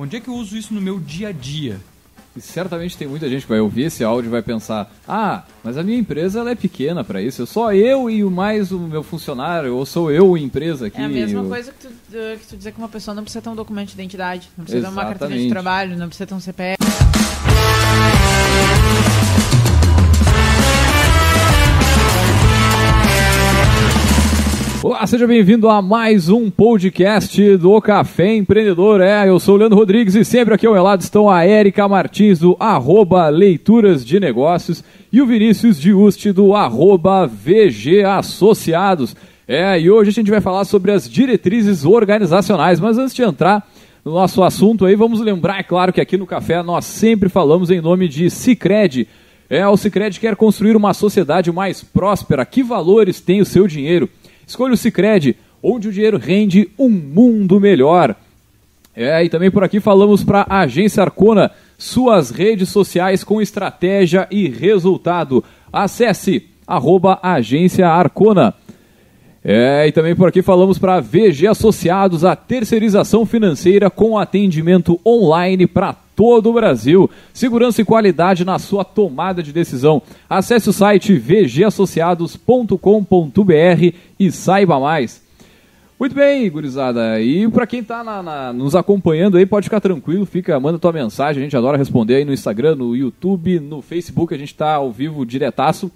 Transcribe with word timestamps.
Onde 0.00 0.16
é 0.16 0.20
que 0.20 0.28
eu 0.28 0.34
uso 0.34 0.56
isso 0.56 0.72
no 0.72 0.80
meu 0.80 0.98
dia 0.98 1.28
a 1.28 1.32
dia? 1.32 1.78
E 2.34 2.40
certamente 2.40 2.96
tem 2.96 3.06
muita 3.06 3.28
gente 3.28 3.42
que 3.42 3.48
vai 3.48 3.60
ouvir 3.60 3.82
esse 3.82 4.02
áudio 4.02 4.30
e 4.30 4.30
vai 4.30 4.40
pensar: 4.40 4.90
ah, 5.06 5.44
mas 5.62 5.76
a 5.76 5.82
minha 5.82 5.98
empresa 5.98 6.40
ela 6.40 6.50
é 6.52 6.54
pequena 6.54 7.04
para 7.04 7.20
isso, 7.20 7.46
só 7.46 7.74
eu 7.74 8.08
e 8.08 8.24
o 8.24 8.30
mais 8.30 8.72
o 8.72 8.78
meu 8.78 9.02
funcionário, 9.02 9.76
ou 9.76 9.84
sou 9.84 10.10
eu 10.10 10.34
a 10.34 10.40
empresa 10.40 10.86
aqui. 10.86 10.98
É 10.98 11.04
a 11.04 11.08
mesma 11.08 11.42
eu... 11.42 11.48
coisa 11.50 11.70
que 11.70 11.86
tu, 11.86 11.92
que 12.40 12.46
tu 12.48 12.56
dizer 12.56 12.72
que 12.72 12.78
uma 12.78 12.88
pessoa 12.88 13.14
não 13.14 13.24
precisa 13.24 13.42
ter 13.42 13.50
um 13.50 13.54
documento 13.54 13.88
de 13.88 13.94
identidade, 13.94 14.48
não 14.56 14.64
precisa 14.64 14.86
ter 14.86 14.92
uma 14.92 15.02
carteira 15.02 15.34
de 15.34 15.40
Exatamente. 15.40 15.50
trabalho, 15.50 15.98
não 15.98 16.06
precisa 16.06 16.26
ter 16.26 16.34
um 16.34 16.40
CPF. 16.40 16.79
Olá, 24.82 25.06
seja 25.06 25.26
bem-vindo 25.26 25.68
a 25.68 25.82
mais 25.82 26.30
um 26.30 26.48
podcast 26.50 27.58
do 27.58 27.78
Café 27.82 28.34
Empreendedor. 28.34 29.02
É, 29.02 29.28
eu 29.28 29.38
sou 29.38 29.54
o 29.54 29.58
Leandro 29.58 29.76
Rodrigues 29.76 30.14
e 30.14 30.24
sempre 30.24 30.54
aqui 30.54 30.66
ao 30.66 30.72
meu 30.72 30.82
lado 30.82 31.02
estão 31.02 31.28
a 31.28 31.44
Érica 31.44 31.86
Martins 31.86 32.38
do 32.38 32.56
arroba 32.58 33.28
Leituras 33.28 34.02
de 34.02 34.18
Negócios 34.18 34.82
e 35.12 35.20
o 35.20 35.26
Vinícius 35.26 35.78
Diusti 35.78 36.32
do 36.32 36.54
arroba 36.54 37.26
VG 37.26 38.04
Associados. 38.04 39.14
É, 39.46 39.78
e 39.78 39.90
hoje 39.90 40.08
a 40.08 40.14
gente 40.14 40.30
vai 40.30 40.40
falar 40.40 40.64
sobre 40.64 40.92
as 40.92 41.06
diretrizes 41.06 41.84
organizacionais, 41.84 42.80
mas 42.80 42.96
antes 42.96 43.14
de 43.14 43.22
entrar 43.22 43.68
no 44.02 44.12
nosso 44.12 44.42
assunto 44.42 44.86
aí, 44.86 44.96
vamos 44.96 45.20
lembrar, 45.20 45.60
é 45.60 45.62
claro, 45.62 45.92
que 45.92 46.00
aqui 46.00 46.16
no 46.16 46.26
Café 46.26 46.62
nós 46.62 46.86
sempre 46.86 47.28
falamos 47.28 47.70
em 47.70 47.82
nome 47.82 48.08
de 48.08 48.30
Cicred. 48.30 49.06
É, 49.50 49.66
o 49.68 49.76
Cicred 49.76 50.18
quer 50.18 50.36
construir 50.36 50.74
uma 50.74 50.94
sociedade 50.94 51.52
mais 51.52 51.82
próspera. 51.82 52.46
Que 52.46 52.62
valores 52.62 53.20
tem 53.20 53.42
o 53.42 53.44
seu 53.44 53.66
dinheiro? 53.66 54.08
Escolha 54.50 54.74
o 54.74 54.76
Cicred, 54.76 55.36
onde 55.62 55.86
o 55.86 55.92
dinheiro 55.92 56.18
rende 56.18 56.68
um 56.76 56.88
mundo 56.88 57.60
melhor. 57.60 58.16
É, 58.96 59.24
e 59.24 59.28
também 59.28 59.48
por 59.48 59.62
aqui 59.62 59.78
falamos 59.78 60.24
para 60.24 60.44
a 60.48 60.62
Agência 60.62 61.04
Arcona, 61.04 61.52
suas 61.78 62.30
redes 62.30 62.68
sociais 62.68 63.22
com 63.22 63.40
estratégia 63.40 64.26
e 64.28 64.48
resultado. 64.48 65.44
Acesse 65.72 66.48
arroba 66.66 67.20
Agência 67.22 67.86
Arcona. 67.86 68.52
É, 69.42 69.88
e 69.88 69.92
também 69.92 70.14
por 70.14 70.28
aqui 70.28 70.42
falamos 70.42 70.78
para 70.78 71.00
VG 71.00 71.46
Associados, 71.46 72.26
a 72.26 72.36
terceirização 72.36 73.24
financeira 73.24 73.88
com 73.88 74.18
atendimento 74.18 75.00
online 75.04 75.66
para 75.66 75.94
todo 76.14 76.50
o 76.50 76.52
Brasil. 76.52 77.10
Segurança 77.32 77.80
e 77.80 77.84
qualidade 77.84 78.44
na 78.44 78.58
sua 78.58 78.84
tomada 78.84 79.42
de 79.42 79.50
decisão. 79.52 80.02
Acesse 80.28 80.68
o 80.68 80.72
site 80.72 81.16
vgassociados.com.br 81.16 83.94
e 84.18 84.30
saiba 84.30 84.78
mais. 84.78 85.22
Muito 85.98 86.14
bem, 86.14 86.50
gurizada. 86.50 87.18
E 87.20 87.48
para 87.48 87.66
quem 87.66 87.80
está 87.80 88.52
nos 88.54 88.74
acompanhando 88.74 89.38
aí, 89.38 89.46
pode 89.46 89.64
ficar 89.64 89.80
tranquilo, 89.80 90.26
fica, 90.26 90.60
manda 90.60 90.78
tua 90.78 90.92
mensagem, 90.92 91.40
a 91.40 91.44
gente 91.44 91.56
adora 91.56 91.76
responder 91.76 92.16
aí 92.16 92.24
no 92.24 92.32
Instagram, 92.32 92.74
no 92.74 92.96
YouTube, 92.96 93.60
no 93.60 93.82
Facebook, 93.82 94.34
a 94.34 94.38
gente 94.38 94.52
está 94.52 94.74
ao 94.74 94.90
vivo 94.90 95.24
diretaço. 95.24 95.90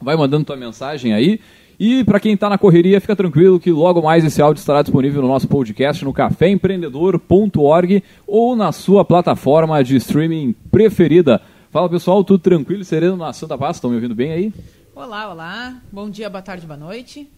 Vai 0.00 0.16
mandando 0.16 0.44
tua 0.44 0.56
mensagem 0.56 1.12
aí. 1.12 1.40
E 1.78 2.02
para 2.02 2.18
quem 2.18 2.34
está 2.34 2.50
na 2.50 2.58
correria, 2.58 3.00
fica 3.00 3.14
tranquilo 3.14 3.60
que 3.60 3.70
logo 3.70 4.02
mais 4.02 4.24
esse 4.24 4.42
áudio 4.42 4.58
estará 4.58 4.82
disponível 4.82 5.22
no 5.22 5.28
nosso 5.28 5.46
podcast 5.46 6.04
no 6.04 6.12
caféempreendedor.org 6.12 8.02
ou 8.26 8.56
na 8.56 8.72
sua 8.72 9.04
plataforma 9.04 9.84
de 9.84 9.94
streaming 9.94 10.56
preferida. 10.72 11.40
Fala 11.70 11.88
pessoal, 11.88 12.24
tudo 12.24 12.40
tranquilo 12.40 12.82
e 12.82 12.84
sereno 12.84 13.16
na 13.16 13.32
Santa 13.32 13.56
Paz? 13.56 13.76
Estão 13.76 13.90
me 13.90 13.96
ouvindo 13.96 14.12
bem 14.12 14.32
aí? 14.32 14.52
Olá, 14.92 15.30
olá. 15.30 15.80
Bom 15.92 16.10
dia, 16.10 16.28
boa 16.28 16.42
tarde, 16.42 16.66
boa 16.66 16.76
noite. 16.76 17.30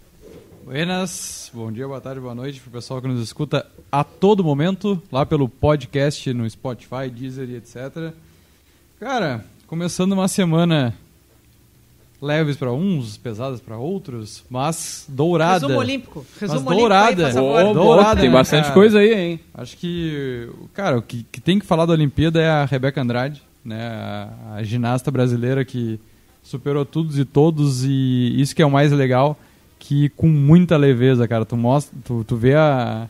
Buenas, 0.65 1.51
bom 1.53 1.71
dia, 1.71 1.87
boa 1.87 2.01
tarde, 2.01 2.21
boa 2.21 2.35
noite 2.35 2.61
para 2.61 2.69
o 2.71 2.73
pessoal 2.73 3.03
que 3.03 3.09
nos 3.09 3.21
escuta 3.23 3.67
a 3.93 4.03
todo 4.03 4.43
momento, 4.43 5.03
lá 5.13 5.27
pelo 5.27 5.51
podcast, 5.51 6.33
no 6.33 6.49
Spotify, 6.49 7.11
Deezer 7.13 7.51
e 7.51 7.57
etc. 7.57 8.15
Cara, 8.99 9.45
começando 9.67 10.13
uma 10.13 10.29
semana 10.29 10.95
leves 12.21 12.57
para 12.57 12.73
uns, 12.73 13.17
pesadas 13.17 13.61
para 13.61 13.79
outros, 13.79 14.45
mas 14.51 15.07
dourada. 15.09 15.67
Resumo 15.67 15.79
olímpico. 15.79 16.27
Resumo 16.39 16.63
mas 16.67 16.77
dourada. 16.79 17.23
olímpico 17.25 17.39
aí, 17.39 17.65
boa, 17.65 17.75
dourada, 17.75 18.21
tem 18.21 18.31
né, 18.31 18.37
bastante 18.37 18.65
cara? 18.65 18.75
coisa 18.75 18.99
aí, 18.99 19.15
hein? 19.15 19.41
Acho 19.55 19.77
que, 19.77 20.49
cara, 20.75 20.99
o 20.99 21.03
que, 21.03 21.25
que 21.31 21.41
tem 21.41 21.59
que 21.59 21.67
falar 21.67 21.87
da 21.87 21.93
Olimpíada 21.93 22.41
é 22.41 22.49
a 22.49 22.65
Rebeca 22.65 23.01
Andrade, 23.01 23.43
né? 23.65 23.87
A, 23.87 24.55
a 24.57 24.63
ginasta 24.63 25.11
brasileira 25.11 25.65
que 25.65 25.99
superou 26.43 26.85
todos 26.85 27.19
e 27.19 27.25
todos 27.25 27.85
e 27.85 28.35
isso 28.41 28.55
que 28.55 28.63
é 28.63 28.67
o 28.67 28.71
mais 28.71 28.93
legal, 28.93 29.39
que 29.79 30.09
com 30.11 30.29
muita 30.29 30.77
leveza, 30.77 31.27
cara, 31.27 31.45
tu 31.45 31.57
mostra, 31.57 31.97
tu, 32.05 32.25
tu 32.25 32.37
vê 32.37 32.55
a, 32.55 33.09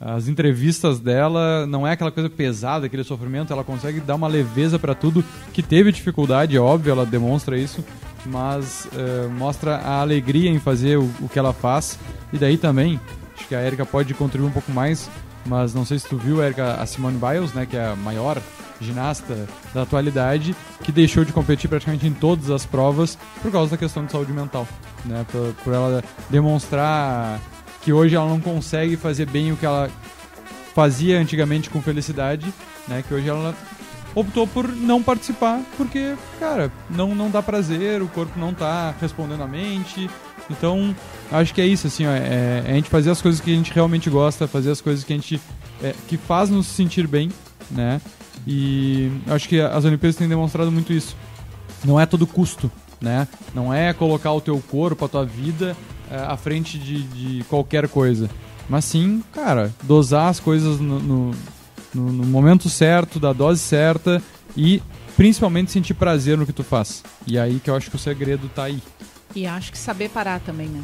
as 0.00 0.28
entrevistas 0.28 0.98
dela, 0.98 1.66
não 1.66 1.86
é 1.86 1.92
aquela 1.92 2.10
coisa 2.10 2.28
pesada, 2.28 2.86
aquele 2.86 3.04
sofrimento, 3.04 3.52
ela 3.52 3.62
consegue 3.62 4.00
dar 4.00 4.14
uma 4.14 4.28
leveza 4.28 4.78
para 4.78 4.94
tudo, 4.94 5.22
que 5.52 5.62
teve 5.62 5.92
dificuldade, 5.92 6.56
é 6.56 6.60
óbvio, 6.60 6.90
ela 6.90 7.04
demonstra 7.04 7.58
isso, 7.58 7.84
mas 8.26 8.88
eh, 8.94 9.28
mostra 9.28 9.76
a 9.76 10.00
alegria 10.00 10.50
em 10.50 10.58
fazer 10.58 10.98
o, 10.98 11.10
o 11.20 11.28
que 11.28 11.38
ela 11.38 11.52
faz. 11.52 11.98
E 12.32 12.38
daí 12.38 12.56
também, 12.56 13.00
acho 13.36 13.46
que 13.46 13.54
a 13.54 13.62
Erika 13.62 13.84
pode 13.84 14.14
contribuir 14.14 14.48
um 14.48 14.52
pouco 14.52 14.70
mais, 14.72 15.10
mas 15.46 15.74
não 15.74 15.84
sei 15.84 15.98
se 15.98 16.08
tu 16.08 16.16
viu, 16.16 16.42
Erika, 16.42 16.74
a 16.74 16.86
Simone 16.86 17.18
Biles, 17.18 17.52
né, 17.52 17.66
que 17.66 17.76
é 17.76 17.86
a 17.86 17.96
maior 17.96 18.40
ginasta 18.80 19.46
da 19.74 19.82
atualidade, 19.82 20.56
que 20.82 20.90
deixou 20.90 21.24
de 21.24 21.32
competir 21.32 21.68
praticamente 21.68 22.06
em 22.06 22.12
todas 22.12 22.50
as 22.50 22.64
provas 22.64 23.18
por 23.42 23.50
causa 23.52 23.72
da 23.72 23.76
questão 23.76 24.04
de 24.04 24.12
saúde 24.12 24.32
mental, 24.32 24.66
né, 25.04 25.24
por, 25.30 25.54
por 25.64 25.72
ela 25.72 26.04
demonstrar 26.28 27.40
que 27.82 27.92
hoje 27.92 28.14
ela 28.14 28.28
não 28.28 28.40
consegue 28.40 28.96
fazer 28.96 29.26
bem 29.26 29.52
o 29.52 29.56
que 29.56 29.66
ela 29.66 29.90
fazia 30.74 31.18
antigamente 31.18 31.68
com 31.68 31.82
felicidade, 31.82 32.52
né, 32.88 33.02
que 33.06 33.12
hoje 33.12 33.28
ela 33.28 33.54
optou 34.14 34.46
por 34.46 34.68
não 34.68 35.02
participar 35.02 35.60
porque, 35.76 36.14
cara, 36.38 36.72
não, 36.88 37.14
não 37.14 37.30
dá 37.30 37.42
prazer, 37.42 38.02
o 38.02 38.08
corpo 38.08 38.38
não 38.38 38.52
tá 38.52 38.94
respondendo 39.00 39.42
a 39.42 39.46
mente. 39.46 40.10
Então, 40.48 40.94
acho 41.30 41.54
que 41.54 41.60
é 41.60 41.66
isso, 41.66 41.86
assim, 41.86 42.06
ó, 42.06 42.10
é, 42.10 42.64
é 42.66 42.70
a 42.70 42.74
gente 42.74 42.90
fazer 42.90 43.10
as 43.10 43.22
coisas 43.22 43.40
que 43.40 43.52
a 43.52 43.56
gente 43.56 43.72
realmente 43.72 44.10
gosta, 44.10 44.48
fazer 44.48 44.70
as 44.70 44.80
coisas 44.80 45.04
que 45.04 45.12
a 45.12 45.16
gente 45.16 45.40
é, 45.82 45.94
que 46.08 46.16
faz 46.16 46.50
nos 46.50 46.66
sentir 46.66 47.06
bem, 47.06 47.30
né? 47.70 48.00
E 48.46 49.10
acho 49.28 49.48
que 49.48 49.60
as 49.60 49.84
Olimpíadas 49.84 50.16
têm 50.16 50.28
demonstrado 50.28 50.72
muito 50.72 50.92
isso. 50.92 51.16
Não 51.84 52.00
é 52.00 52.06
todo 52.06 52.26
custo, 52.26 52.70
né? 53.00 53.28
Não 53.54 53.72
é 53.72 53.92
colocar 53.92 54.32
o 54.32 54.40
teu 54.40 54.58
corpo, 54.70 55.04
a 55.04 55.08
tua 55.08 55.24
vida 55.24 55.76
é, 56.10 56.16
à 56.16 56.36
frente 56.36 56.78
de, 56.78 57.02
de 57.02 57.44
qualquer 57.44 57.88
coisa. 57.88 58.28
Mas 58.68 58.84
sim, 58.84 59.22
cara, 59.32 59.72
dosar 59.82 60.28
as 60.28 60.40
coisas 60.40 60.80
no, 60.80 61.00
no, 61.00 61.34
no- 61.94 62.12
no 62.12 62.24
momento 62.24 62.68
certo, 62.68 63.18
da 63.20 63.32
dose 63.32 63.60
certa 63.60 64.22
e 64.56 64.82
principalmente 65.16 65.70
sentir 65.70 65.94
prazer 65.94 66.36
no 66.38 66.46
que 66.46 66.52
tu 66.52 66.62
faz. 66.64 67.02
E 67.26 67.38
aí 67.38 67.60
que 67.60 67.68
eu 67.70 67.76
acho 67.76 67.90
que 67.90 67.96
o 67.96 67.98
segredo 67.98 68.48
tá 68.54 68.64
aí. 68.64 68.82
E 69.34 69.46
acho 69.46 69.70
que 69.72 69.78
saber 69.78 70.08
parar 70.10 70.40
também, 70.40 70.66
né? 70.68 70.82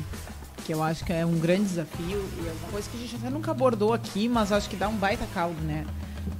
Que 0.64 0.72
eu 0.74 0.82
acho 0.82 1.04
que 1.04 1.12
é 1.12 1.24
um 1.24 1.38
grande 1.38 1.64
desafio 1.64 2.24
e 2.42 2.46
é 2.48 2.52
uma 2.60 2.70
coisa 2.70 2.88
que 2.90 2.96
a 2.96 3.00
gente 3.00 3.16
até 3.16 3.30
nunca 3.30 3.50
abordou 3.50 3.92
aqui, 3.92 4.28
mas 4.28 4.52
acho 4.52 4.68
que 4.68 4.76
dá 4.76 4.88
um 4.88 4.96
baita 4.96 5.26
caldo, 5.32 5.60
né? 5.62 5.84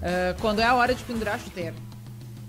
Ah, 0.02 0.34
quando 0.40 0.60
é 0.60 0.64
a 0.64 0.74
hora 0.74 0.94
de 0.94 1.02
pendurar 1.04 1.34
a 1.36 1.38
chuteira. 1.38 1.74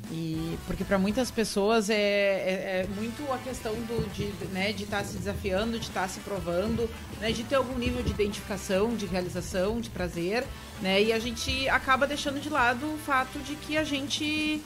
E 0.10 0.58
porque 0.66 0.86
para 0.86 0.98
muitas 0.98 1.30
pessoas 1.30 1.90
é, 1.90 1.96
é, 1.96 2.86
é 2.86 2.88
muito 2.96 3.30
a 3.32 3.38
questão 3.38 3.74
do, 3.74 4.10
de 4.14 4.26
né, 4.54 4.72
de 4.72 4.84
estar 4.84 5.04
se 5.04 5.18
desafiando, 5.18 5.78
de 5.78 5.86
estar 5.86 6.08
se 6.08 6.22
provando, 6.22 6.90
né, 7.20 7.32
de 7.32 7.44
ter 7.44 7.56
algum 7.56 7.78
nível 7.78 8.02
de 8.02 8.12
identificação, 8.12 8.96
de 8.96 9.06
realização, 9.06 9.82
de 9.82 9.90
prazer, 9.90 10.46
né? 10.82 11.02
E 11.02 11.12
a 11.12 11.20
gente 11.20 11.68
acaba 11.68 12.08
deixando 12.08 12.40
de 12.40 12.50
lado 12.50 12.86
o 12.86 12.98
fato 12.98 13.40
de 13.40 13.56
que 13.56 13.78
a 13.78 13.84
gente 13.84 14.62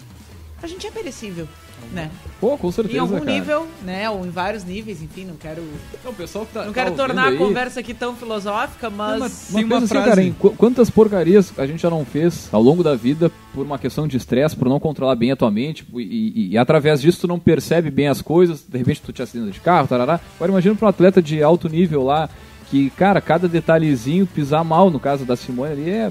a 0.62 0.68
gente 0.68 0.86
é 0.86 0.92
perecível, 0.92 1.48
né? 1.94 2.10
Pô, 2.40 2.58
com 2.58 2.72
certeza, 2.72 2.98
Em 2.98 3.00
algum 3.00 3.20
cara. 3.20 3.32
nível, 3.32 3.68
né? 3.84 4.10
Ou 4.10 4.26
em 4.26 4.30
vários 4.30 4.64
níveis, 4.64 5.02
enfim, 5.02 5.26
não 5.26 5.36
quero, 5.36 5.62
Não, 6.04 6.14
pessoal 6.14 6.46
que 6.46 6.54
tá, 6.54 6.62
não 6.62 6.68
tá 6.68 6.74
quero 6.74 6.92
ouvindo 6.92 7.06
tornar 7.08 7.26
a 7.26 7.30
aí, 7.30 7.38
conversa 7.38 7.80
aqui 7.80 7.94
tão 7.94 8.16
filosófica, 8.16 8.90
mas, 8.90 9.20
mas- 9.20 9.50
Uma 9.64 9.78
assim, 9.78 9.88
frase- 9.88 10.10
cara, 10.10 10.24
em 10.24 10.32
qu- 10.34 10.52
quantas 10.58 10.90
porcarias 10.90 11.54
a 11.58 11.66
gente 11.68 11.82
já 11.82 11.90
não 11.90 12.04
fez 12.06 12.50
ao 12.52 12.62
longo 12.62 12.84
da 12.84 12.96
vida 12.96 13.32
por 13.54 13.66
uma 13.66 13.78
questão 13.78 14.08
de 14.08 14.18
estresse, 14.18 14.56
por 14.56 14.68
não 14.70 14.80
controlar 14.80 15.16
bem 15.16 15.32
a 15.32 15.36
tua 15.36 15.52
mente, 15.52 15.86
e, 15.94 16.02
e- 16.02 16.50
e 16.52 16.58
através 16.58 17.02
disso 17.02 17.22
tu 17.22 17.28
não 17.28 17.40
percebe 17.40 17.92
bem 17.92 18.08
as 18.08 18.22
coisas, 18.22 18.64
de 18.68 18.78
repente 18.78 19.02
tu 19.02 19.12
te 19.14 19.22
acidenta 19.22 19.52
de 19.52 19.60
carro, 19.60 19.88
tarará. 19.88 20.20
Agora 20.38 20.52
imagina 20.52 20.76
pra 20.76 20.86
um 20.88 20.90
atleta 20.90 21.22
de 21.22 21.44
alto 21.44 21.68
nível 21.70 22.04
lá, 22.04 22.30
que, 22.70 22.90
cara, 22.92 23.20
cada 23.20 23.48
detalhezinho 23.50 24.26
pisar 24.26 24.64
mal, 24.64 24.90
no 24.90 25.00
caso 25.00 25.26
da 25.26 25.36
Simone 25.36 25.74
ali, 25.74 25.90
é 25.90 26.10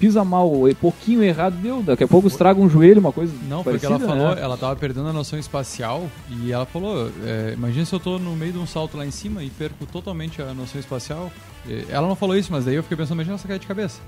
pisa 0.00 0.24
mal, 0.24 0.66
é 0.66 0.72
pouquinho 0.72 1.22
errado, 1.22 1.56
deu, 1.60 1.82
daqui 1.82 2.02
a 2.02 2.08
pouco 2.08 2.26
estraga 2.26 2.58
um 2.58 2.70
joelho, 2.70 3.00
uma 3.00 3.12
coisa 3.12 3.34
Não, 3.46 3.62
porque 3.62 3.78
parecida, 3.86 4.02
ela 4.06 4.16
falou, 4.16 4.34
né? 4.34 4.42
ela 4.42 4.56
tava 4.56 4.74
perdendo 4.74 5.06
a 5.06 5.12
noção 5.12 5.38
espacial 5.38 6.08
e 6.30 6.50
ela 6.50 6.64
falou, 6.64 7.12
é, 7.22 7.52
imagina 7.52 7.84
se 7.84 7.92
eu 7.92 8.00
tô 8.00 8.18
no 8.18 8.34
meio 8.34 8.54
de 8.54 8.58
um 8.58 8.66
salto 8.66 8.96
lá 8.96 9.04
em 9.04 9.10
cima 9.10 9.44
e 9.44 9.50
perco 9.50 9.84
totalmente 9.84 10.40
a 10.40 10.54
noção 10.54 10.80
espacial. 10.80 11.30
E 11.68 11.84
Ela 11.90 12.08
não 12.08 12.16
falou 12.16 12.34
isso, 12.34 12.50
mas 12.50 12.64
daí 12.64 12.76
eu 12.76 12.82
fiquei 12.82 12.96
pensando, 12.96 13.16
imagina 13.16 13.34
essa 13.34 13.46
cair 13.46 13.58
de 13.58 13.66
cabeça. 13.66 14.00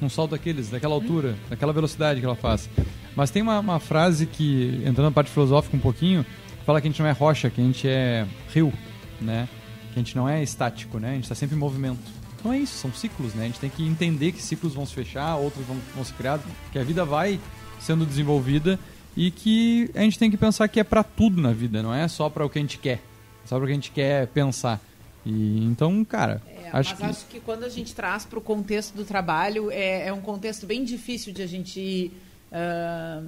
Um 0.00 0.08
salto 0.08 0.30
daqueles, 0.30 0.70
daquela 0.70 0.94
altura, 0.94 1.36
daquela 1.50 1.74
velocidade 1.74 2.18
que 2.18 2.26
ela 2.26 2.34
faz. 2.34 2.68
Mas 3.14 3.30
tem 3.30 3.42
uma, 3.42 3.60
uma 3.60 3.78
frase 3.78 4.24
que, 4.24 4.80
entrando 4.80 5.08
na 5.08 5.10
parte 5.10 5.30
filosófica 5.30 5.76
um 5.76 5.80
pouquinho, 5.80 6.24
fala 6.64 6.80
que 6.80 6.86
a 6.86 6.90
gente 6.90 7.00
não 7.00 7.08
é 7.08 7.12
rocha, 7.12 7.50
que 7.50 7.60
a 7.60 7.64
gente 7.64 7.86
é 7.86 8.26
rio, 8.52 8.72
né? 9.20 9.46
Que 9.92 9.98
a 9.98 10.02
gente 10.02 10.16
não 10.16 10.26
é 10.26 10.42
estático, 10.42 10.98
né? 10.98 11.10
A 11.10 11.14
gente 11.14 11.28
tá 11.28 11.34
sempre 11.34 11.54
em 11.54 11.58
movimento. 11.58 12.25
Então 12.38 12.52
é 12.52 12.58
isso, 12.58 12.76
são 12.76 12.92
ciclos, 12.92 13.34
né? 13.34 13.44
A 13.44 13.46
gente 13.46 13.60
tem 13.60 13.70
que 13.70 13.86
entender 13.86 14.32
que 14.32 14.42
ciclos 14.42 14.74
vão 14.74 14.86
se 14.86 14.94
fechar, 14.94 15.36
outros 15.36 15.66
vão, 15.66 15.76
vão 15.94 16.04
ser 16.04 16.14
criados, 16.14 16.46
que 16.72 16.78
a 16.78 16.84
vida 16.84 17.04
vai 17.04 17.40
sendo 17.80 18.04
desenvolvida 18.04 18.78
e 19.16 19.30
que 19.30 19.90
a 19.94 20.00
gente 20.00 20.18
tem 20.18 20.30
que 20.30 20.36
pensar 20.36 20.68
que 20.68 20.78
é 20.78 20.84
para 20.84 21.02
tudo 21.02 21.40
na 21.40 21.52
vida, 21.52 21.82
não 21.82 21.94
é 21.94 22.06
só 22.08 22.28
para 22.28 22.44
o 22.44 22.50
que 22.50 22.58
a 22.58 22.62
gente 22.62 22.78
quer, 22.78 23.00
é 23.44 23.46
só 23.46 23.56
para 23.56 23.64
o 23.64 23.66
que 23.66 23.72
a 23.72 23.74
gente 23.74 23.90
quer 23.90 24.26
pensar. 24.28 24.80
E 25.24 25.64
então, 25.64 26.04
cara, 26.04 26.40
É, 26.46 26.70
acho 26.72 26.90
mas 26.90 26.98
que 26.98 27.04
acho 27.04 27.26
que 27.26 27.40
quando 27.40 27.64
a 27.64 27.68
gente 27.68 27.94
traz 27.94 28.24
para 28.24 28.38
o 28.38 28.42
contexto 28.42 28.94
do 28.94 29.04
trabalho, 29.04 29.70
é, 29.70 30.08
é 30.08 30.12
um 30.12 30.20
contexto 30.20 30.66
bem 30.66 30.84
difícil 30.84 31.32
de 31.32 31.42
a 31.42 31.46
gente 31.46 32.12
ah, 32.52 33.22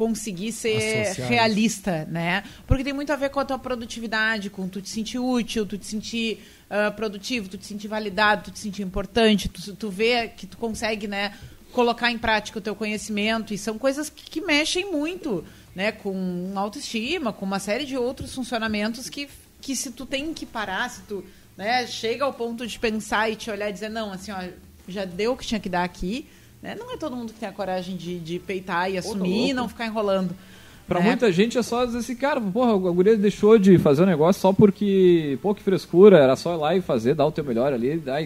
conseguir 0.00 0.50
ser 0.50 1.02
Associar 1.02 1.28
realista, 1.28 2.06
né? 2.06 2.42
Porque 2.66 2.82
tem 2.82 2.94
muito 2.94 3.12
a 3.12 3.16
ver 3.16 3.28
com 3.28 3.38
a 3.38 3.44
tua 3.44 3.58
produtividade, 3.58 4.48
com 4.48 4.66
tu 4.66 4.80
te 4.80 4.88
sentir 4.88 5.18
útil, 5.18 5.66
tu 5.66 5.76
te 5.76 5.84
sentir 5.84 6.42
ah, 6.70 6.90
produtivo, 6.90 7.50
tu 7.50 7.58
te 7.58 7.66
sentir 7.66 7.86
validado, 7.86 8.44
tu 8.44 8.50
te 8.50 8.60
sentir 8.60 8.80
importante, 8.80 9.46
tu, 9.50 9.76
tu 9.76 9.90
vê 9.90 10.28
que 10.28 10.46
tu 10.46 10.56
consegue, 10.56 11.06
né, 11.06 11.34
colocar 11.70 12.10
em 12.10 12.16
prática 12.16 12.58
o 12.58 12.62
teu 12.62 12.74
conhecimento, 12.74 13.52
e 13.52 13.58
são 13.58 13.76
coisas 13.76 14.08
que, 14.08 14.24
que 14.24 14.40
mexem 14.40 14.90
muito, 14.90 15.44
né, 15.74 15.92
com 15.92 16.50
autoestima, 16.54 17.30
com 17.30 17.44
uma 17.44 17.58
série 17.58 17.84
de 17.84 17.98
outros 17.98 18.34
funcionamentos 18.34 19.10
que, 19.10 19.28
que 19.60 19.76
se 19.76 19.90
tu 19.90 20.06
tem 20.06 20.32
que 20.32 20.46
parar, 20.46 20.88
se 20.88 21.02
tu 21.02 21.22
né, 21.58 21.86
chega 21.86 22.24
ao 22.24 22.32
ponto 22.32 22.66
de 22.66 22.78
pensar 22.78 23.28
e 23.28 23.36
te 23.36 23.50
olhar 23.50 23.68
e 23.68 23.72
dizer, 23.74 23.90
não, 23.90 24.10
assim, 24.10 24.32
ó, 24.32 24.48
já 24.88 25.04
deu 25.04 25.32
o 25.32 25.36
que 25.36 25.46
tinha 25.46 25.60
que 25.60 25.68
dar 25.68 25.84
aqui, 25.84 26.26
né? 26.62 26.76
Não 26.78 26.92
é 26.92 26.96
todo 26.96 27.16
mundo 27.16 27.32
que 27.32 27.38
tem 27.40 27.48
a 27.48 27.52
coragem 27.52 27.96
de, 27.96 28.18
de 28.18 28.38
peitar 28.38 28.90
e 28.90 28.98
assumir 28.98 29.50
e 29.50 29.52
não 29.52 29.68
ficar 29.68 29.86
enrolando. 29.86 30.34
Pra 30.86 30.98
né? 31.00 31.06
muita 31.06 31.30
gente 31.30 31.56
é 31.56 31.62
só 31.62 31.84
dizer 31.84 31.98
assim, 31.98 32.16
cara, 32.16 32.40
porra, 32.40 32.72
a 32.72 32.92
guria 32.92 33.16
deixou 33.16 33.58
de 33.58 33.78
fazer 33.78 34.02
o 34.02 34.06
negócio 34.06 34.42
só 34.42 34.52
porque, 34.52 35.38
pô, 35.40 35.54
que 35.54 35.62
frescura, 35.62 36.18
era 36.18 36.34
só 36.34 36.54
ir 36.54 36.58
lá 36.58 36.74
e 36.74 36.80
fazer, 36.80 37.14
dar 37.14 37.26
o 37.26 37.30
teu 37.32 37.44
melhor 37.44 37.72
ali, 37.72 37.96
dar, 37.98 38.20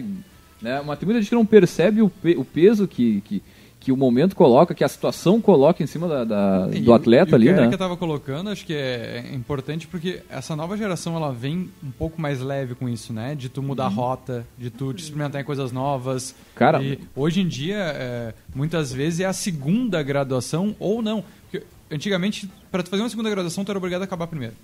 né? 0.61 0.81
Mas 0.83 0.97
tem 0.97 1.05
muita 1.05 1.21
gente 1.21 1.29
que 1.29 1.35
não 1.35 1.45
percebe 1.45 2.01
o, 2.01 2.09
pe- 2.09 2.35
o 2.35 2.43
peso 2.43 2.87
que, 2.87 3.21
que, 3.21 3.43
que 3.85 3.91
o 3.91 3.95
momento 3.97 4.35
coloca, 4.35 4.73
que 4.73 4.83
a 4.83 4.87
situação 4.87 5.39
coloca 5.39 5.83
em 5.83 5.85
cima 5.85 6.07
da, 6.07 6.23
da- 6.23 6.69
E 6.73 6.79
do 6.81 6.89
o- 6.89 6.93
atleta 6.95 7.29
e 7.29 7.33
o 7.33 7.35
ali, 7.35 7.45
que 7.45 7.51
a 7.51 7.53
né? 7.53 7.59
Erika 7.61 7.75
estava 7.75 7.95
colocando, 7.95 8.49
acho 8.49 8.65
que 8.65 8.73
é, 8.73 9.23
é 9.31 9.35
importante 9.35 9.85
porque 9.85 10.23
essa 10.27 10.55
nova 10.55 10.75
geração 10.75 11.15
ela 11.15 11.31
vem 11.31 11.69
um 11.83 11.91
pouco 11.91 12.19
mais 12.19 12.41
leve 12.41 12.73
com 12.73 12.89
isso, 12.89 13.13
né? 13.13 13.35
De 13.35 13.47
tu 13.47 13.61
mudar 13.61 13.85
a 13.85 13.89
rota, 13.89 14.43
de 14.57 14.71
tu 14.71 14.91
te 14.91 15.03
experimentar 15.03 15.39
em 15.39 15.43
coisas 15.43 15.71
novas. 15.71 16.31
Uhum. 16.31 16.35
Cara- 16.55 16.81
E 16.81 16.99
hoje 17.15 17.41
em 17.41 17.47
dia, 17.47 17.77
é, 17.77 18.33
muitas 18.55 18.91
vezes 18.91 19.19
é 19.19 19.25
a 19.25 19.33
segunda 19.33 20.01
graduação 20.01 20.75
ou 20.79 21.03
não. 21.03 21.23
Porque 21.51 21.63
antigamente, 21.91 22.49
para 22.71 22.81
tu 22.81 22.89
fazer 22.89 23.03
uma 23.03 23.09
segunda 23.09 23.29
graduação, 23.29 23.63
tu 23.63 23.71
era 23.71 23.77
obrigado 23.77 24.01
a 24.01 24.05
acabar 24.05 24.25
a 24.25 24.27
primeira. 24.27 24.55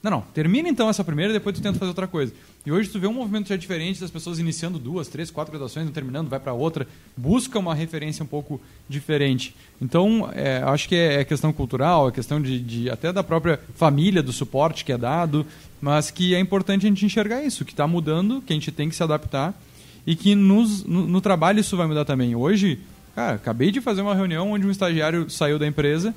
Não, 0.00 0.10
não. 0.12 0.20
Termina 0.32 0.68
então 0.68 0.88
essa 0.88 1.02
primeira 1.02 1.32
e 1.32 1.34
depois 1.34 1.56
tu 1.56 1.60
tenta 1.62 1.76
fazer 1.78 1.88
outra 1.88 2.06
coisa. 2.06 2.32
E 2.64 2.70
hoje 2.70 2.88
tu 2.88 3.00
vê 3.00 3.08
um 3.08 3.12
movimento 3.12 3.48
já 3.48 3.56
diferente 3.56 4.00
das 4.00 4.10
pessoas 4.10 4.38
iniciando 4.38 4.78
duas, 4.78 5.08
três, 5.08 5.28
quatro 5.30 5.50
graduações, 5.50 5.86
não 5.86 5.92
terminando, 5.92 6.28
vai 6.28 6.38
para 6.38 6.52
outra, 6.52 6.86
busca 7.16 7.58
uma 7.58 7.74
referência 7.74 8.22
um 8.22 8.26
pouco 8.26 8.60
diferente. 8.88 9.56
Então, 9.82 10.30
é, 10.34 10.62
acho 10.64 10.88
que 10.88 10.94
é, 10.94 11.20
é 11.20 11.24
questão 11.24 11.52
cultural, 11.52 12.08
é 12.08 12.12
questão 12.12 12.40
de, 12.40 12.60
de- 12.60 12.90
até 12.90 13.12
da 13.12 13.24
própria 13.24 13.58
família, 13.74 14.22
do 14.22 14.32
suporte 14.32 14.84
que 14.84 14.92
é 14.92 14.98
dado, 14.98 15.44
mas 15.80 16.10
que 16.12 16.32
é 16.34 16.38
importante 16.38 16.86
a 16.86 16.88
gente 16.88 17.04
enxergar 17.04 17.42
isso, 17.42 17.64
que 17.64 17.72
está 17.72 17.86
mudando, 17.86 18.40
que 18.40 18.52
a 18.52 18.56
gente 18.56 18.70
tem 18.70 18.88
que 18.88 18.94
se 18.94 19.02
adaptar 19.02 19.60
e 20.06 20.14
que 20.14 20.34
nos, 20.36 20.84
no, 20.84 21.08
no 21.08 21.20
trabalho 21.20 21.58
isso 21.58 21.76
vai 21.76 21.88
mudar 21.88 22.04
também. 22.04 22.36
Hoje, 22.36 22.78
cara, 23.16 23.34
acabei 23.34 23.72
de 23.72 23.80
fazer 23.80 24.02
uma 24.02 24.14
reunião 24.14 24.52
onde 24.52 24.64
um 24.64 24.70
estagiário 24.70 25.28
saiu 25.28 25.58
da 25.58 25.66
empresa 25.66 26.14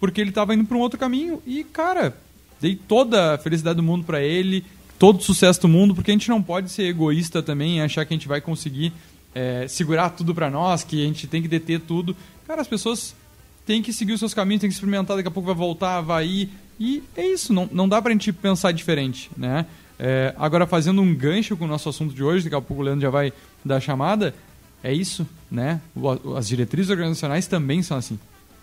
porque 0.00 0.20
ele 0.20 0.30
estava 0.30 0.54
indo 0.54 0.64
para 0.64 0.76
um 0.76 0.80
outro 0.80 0.98
caminho 0.98 1.42
e, 1.46 1.62
cara, 1.62 2.16
dei 2.62 2.76
toda 2.76 3.34
a 3.34 3.38
felicidade 3.38 3.76
do 3.76 3.82
mundo 3.82 4.04
para 4.04 4.22
ele, 4.22 4.64
todo 4.98 5.18
o 5.18 5.22
sucesso 5.22 5.60
do 5.60 5.68
mundo, 5.68 5.96
porque 5.96 6.12
a 6.12 6.14
gente 6.14 6.28
não 6.28 6.40
pode 6.40 6.70
ser 6.70 6.84
egoísta 6.84 7.42
também 7.42 7.78
e 7.78 7.80
achar 7.80 8.06
que 8.06 8.14
a 8.14 8.16
gente 8.16 8.28
vai 8.28 8.40
conseguir 8.40 8.92
é, 9.34 9.66
segurar 9.66 10.10
tudo 10.10 10.32
para 10.32 10.48
nós, 10.48 10.84
que 10.84 11.02
a 11.02 11.06
gente 11.06 11.26
tem 11.26 11.42
que 11.42 11.48
deter 11.48 11.80
tudo. 11.80 12.16
Cara, 12.46 12.60
as 12.60 12.68
pessoas 12.68 13.16
têm 13.66 13.82
que 13.82 13.92
seguir 13.92 14.12
os 14.12 14.20
seus 14.20 14.32
caminhos, 14.32 14.60
têm 14.60 14.70
que 14.70 14.74
experimentar, 14.74 15.16
daqui 15.16 15.28
a 15.28 15.30
pouco 15.32 15.48
vai 15.48 15.56
voltar, 15.56 16.00
vai 16.02 16.26
ir. 16.26 16.50
E 16.78 17.02
é 17.16 17.26
isso, 17.26 17.52
não, 17.52 17.68
não 17.72 17.88
dá 17.88 18.00
pra 18.00 18.12
gente 18.12 18.32
pensar 18.32 18.70
diferente, 18.70 19.28
né? 19.36 19.66
É, 19.98 20.32
agora, 20.38 20.64
fazendo 20.64 21.02
um 21.02 21.12
gancho 21.12 21.56
com 21.56 21.64
o 21.64 21.68
nosso 21.68 21.88
assunto 21.88 22.14
de 22.14 22.22
hoje, 22.22 22.44
daqui 22.44 22.54
a 22.54 22.60
pouco 22.60 22.80
o 22.80 22.86
Leandro 22.86 23.02
já 23.02 23.10
vai 23.10 23.32
dar 23.64 23.76
a 23.76 23.80
chamada, 23.80 24.32
é 24.84 24.92
isso, 24.92 25.26
né? 25.50 25.80
As 26.36 26.46
diretrizes 26.46 26.90
organizacionais 26.90 27.48
também 27.48 27.82
são 27.82 27.96
assim, 27.96 28.18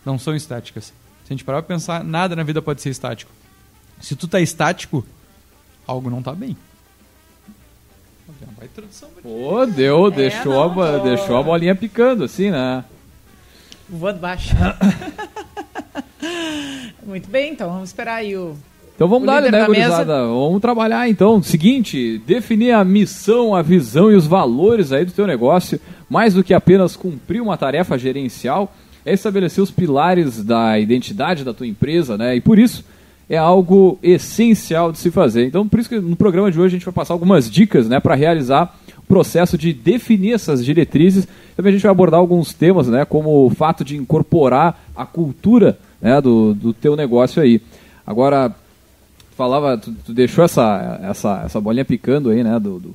não 0.06 0.18
são 0.18 0.34
estáticas. 0.34 0.86
Se 0.86 0.94
a 1.28 1.34
gente 1.34 1.44
parar 1.44 1.62
pra 1.62 1.76
pensar, 1.76 2.02
nada 2.02 2.34
na 2.34 2.44
vida 2.44 2.62
pode 2.62 2.82
ser 2.82 2.90
estático. 2.90 3.32
Se 4.00 4.16
tu 4.16 4.28
tá 4.28 4.40
estático, 4.40 5.06
algo 5.86 6.10
não 6.10 6.22
tá 6.22 6.34
bem. 6.34 6.54
Ti. 6.54 6.58
Pô, 9.22 9.66
deu, 9.66 10.10
deixou, 10.12 10.54
não, 10.54 10.82
a, 10.82 10.98
tô- 11.00 11.04
deixou 11.04 11.38
a 11.38 11.44
bolinha 11.44 11.76
picando, 11.76 12.24
assim, 12.24 12.52
né? 12.52 12.84
Voando 13.90 14.20
baixo. 14.20 14.56
Muito 17.06 17.30
bem, 17.30 17.54
então 17.54 17.70
vamos 17.72 17.90
esperar 17.90 18.16
aí 18.16 18.38
o. 18.38 18.56
Então 18.96 19.08
vamos 19.08 19.26
dar, 19.26 19.42
né, 19.42 19.50
da 19.50 19.66
gurizada? 19.66 20.28
Vamos 20.28 20.62
trabalhar 20.62 21.10
então. 21.10 21.42
Seguinte, 21.42 22.22
definir 22.28 22.72
a 22.74 22.84
missão, 22.84 23.56
a 23.56 23.62
visão 23.62 24.12
e 24.12 24.16
os 24.16 24.28
valores 24.28 24.92
aí 24.92 25.06
do 25.06 25.12
teu 25.12 25.26
negócio, 25.26 25.80
mais 26.10 26.34
do 26.34 26.44
que 26.44 26.54
apenas 26.54 26.96
cumprir 26.98 27.42
uma 27.42 27.58
tarefa 27.58 27.98
gerencial, 27.98 28.74
é 29.06 29.14
estabelecer 29.14 29.64
os 29.64 29.72
pilares 29.72 30.44
da 30.44 30.78
identidade 30.78 31.46
da 31.46 31.54
tua 31.54 31.66
empresa, 31.66 32.18
né? 32.18 32.36
E 32.36 32.42
por 32.42 32.60
isso 32.60 32.84
é 33.30 33.38
algo 33.38 34.00
essencial 34.02 34.92
de 34.92 34.98
se 34.98 35.12
fazer. 35.12 35.46
Então, 35.46 35.68
por 35.68 35.80
isso 35.80 35.88
que 35.90 36.00
no 36.00 36.16
programa 36.16 36.52
de 36.52 36.60
hoje 36.60 36.76
a 36.76 36.78
gente 36.80 36.86
vai 36.86 36.94
passar 36.94 37.14
algumas 37.14 37.50
dicas, 37.50 37.88
né, 37.88 38.00
para 38.00 38.16
realizar 38.16 38.76
o 38.98 39.04
processo 39.04 39.58
de 39.58 39.72
definir 39.72 40.34
essas 40.34 40.66
diretrizes. 40.66 41.28
Também 41.56 41.70
a 41.70 41.74
gente 41.74 41.84
vai 41.84 41.92
abordar 41.92 42.20
alguns 42.20 42.54
temas, 42.54 42.88
né, 42.88 43.06
como 43.06 43.46
o 43.46 43.50
fato 43.52 43.84
de 43.84 43.96
incorporar 43.98 44.84
a 44.96 45.06
cultura, 45.06 45.78
né, 46.02 46.20
do, 46.20 46.54
do 46.54 46.74
teu 46.74 46.96
negócio 46.96 47.42
aí. 47.42 47.62
Agora, 48.06 48.54
falava, 49.38 49.78
tu, 49.78 49.94
tu 50.06 50.14
deixou 50.14 50.44
essa, 50.44 51.00
essa, 51.04 51.44
essa 51.46 51.62
bolinha 51.62 51.86
picando 51.86 52.30
aí, 52.32 52.44
né? 52.44 52.60
Do, 52.60 52.80
do- 52.80 52.94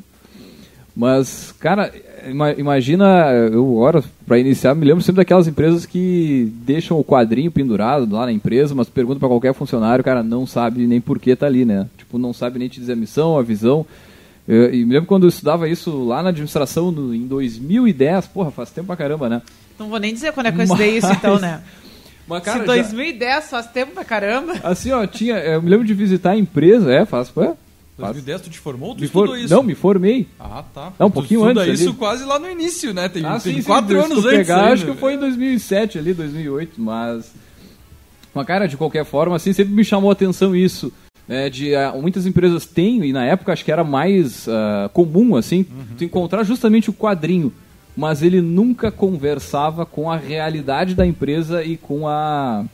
Mas, 0.97 1.53
cara, 1.59 1.93
ima- 2.29 2.53
imagina, 2.53 3.31
eu 3.53 3.65
agora, 3.65 4.05
para 4.27 4.39
iniciar, 4.39 4.75
me 4.75 4.85
lembro 4.87 5.03
sempre 5.03 5.17
daquelas 5.17 5.49
empresas 5.49 5.85
que 5.85 6.53
deixam 6.65 6.99
o 6.99 7.05
quadrinho 7.05 7.51
pendurado 7.51 8.15
lá 8.15 8.27
na 8.27 8.33
empresa, 8.33 8.75
mas 8.75 8.89
pergunta 8.89 9.19
para 9.19 9.29
qualquer 9.29 9.53
funcionário, 9.55 10.05
cara, 10.05 10.23
não 10.23 10.47
sabe 10.47 10.87
nem 10.87 11.01
por 11.01 11.19
que 11.19 11.35
tá 11.35 11.47
ali, 11.47 11.65
né? 11.65 11.89
Tipo, 11.99 12.17
não 12.17 12.33
sabe 12.33 12.59
nem 12.61 12.69
te 12.69 12.79
dizer 12.79 12.93
a 12.93 12.97
missão, 12.97 13.37
a 13.37 13.43
visão. 13.43 13.85
Eu, 14.47 14.73
e 14.73 14.85
me 14.85 14.93
lembro 14.93 15.07
quando 15.09 15.25
eu 15.25 15.29
estudava 15.31 15.69
isso 15.69 16.05
lá 16.05 16.23
na 16.23 16.29
administração 16.29 16.93
no- 16.93 17.15
em 17.15 17.27
2010, 17.27 18.27
porra, 18.29 18.51
faz 18.53 18.71
tempo 18.71 18.87
pra 18.89 18.97
caramba, 18.97 19.29
né? 19.29 19.43
Não 19.79 19.89
vou 19.89 19.99
nem 19.99 20.15
dizer 20.15 20.33
quando 20.33 20.47
é 20.47 20.53
que 20.53 20.61
eu 20.61 20.65
estudei 20.65 20.97
isso, 20.97 21.11
então, 21.13 21.39
né? 21.41 21.61
Mas, 22.29 22.43
Se 22.45 22.59
2010 22.61 23.51
faz 23.51 23.67
tempo 23.67 23.93
pra 23.93 24.05
caramba. 24.05 24.55
assim, 24.63 24.91
ó, 24.93 25.07
tinha, 25.07 25.37
eu 25.41 25.61
me 25.61 25.69
lembro 25.69 25.87
de 25.87 25.93
visitar 25.93 26.31
a 26.31 26.37
empresa, 26.37 26.91
é, 26.91 27.05
faz, 27.05 27.31
é, 27.37 27.53
2010 27.97 28.41
tu 28.43 28.51
te 28.51 28.59
formou 28.59 28.89
ou 28.91 28.95
tu 28.97 29.01
Me 29.03 29.09
for- 29.09 29.25
estudou 29.25 29.45
isso? 29.45 29.55
Não, 29.55 29.63
me 29.63 29.75
formei. 29.75 30.27
Ah, 30.39 30.65
tá. 30.75 30.93
Não, 30.99 31.07
um 31.07 31.11
Tu 31.11 31.15
pouquinho 31.15 31.45
antes 31.45 31.81
isso 31.81 31.91
ali. 31.91 31.99
quase 31.99 32.25
lá 32.25 32.39
no 32.39 32.51
início, 32.51 32.93
né? 32.93 33.09
Tem, 33.09 33.25
Ah, 33.25 33.39
tem 33.39 33.55
sim, 33.55 33.61
sim, 33.61 33.67
quatro 33.67 33.97
se 33.99 34.05
anos 34.05 34.25
antes 34.25 34.39
pegar, 34.39 34.73
acho 34.73 34.87
que 34.87 34.95
foi 34.97 35.15
em 35.15 35.19
2007 35.19 35.99
ali, 35.99 36.13
2008, 36.15 36.81
mas... 36.81 37.33
Mas, 38.35 38.47
cara, 38.47 38.67
de 38.67 38.77
qualquer 38.77 39.05
forma, 39.05 39.37
assim, 39.37 39.53
sempre 39.53 39.73
me 39.73 39.85
chamou 39.85 40.11
a 40.11 40.13
atenção 40.13 40.57
isso. 40.57 40.93
né, 41.29 41.49
de 41.49 41.75
ah, 41.75 41.95
muitas 41.99 42.27
empresas 42.27 42.67
têm, 42.67 43.03
e 43.05 43.13
na 43.13 43.25
época 43.25 43.53
acho 43.53 43.65
que 43.65 43.71
era 43.73 43.83
mais 43.85 44.47
ah, 44.49 44.91
comum, 44.93 45.37
assim, 45.37 45.65
Uhum. 45.71 45.97
tu 45.97 46.05
encontrar 46.05 46.43
justamente 46.45 46.91
o 46.91 46.93
quadrinho. 46.93 47.53
Mas 47.97 48.23
ele 48.23 48.41
nunca 48.43 48.91
conversava 48.91 49.87
com 49.87 50.11
a 50.11 50.17
realidade 50.17 50.97
da 50.97 51.07
empresa 51.07 51.63
e 51.63 51.77
com 51.77 52.09
a... 52.09 52.65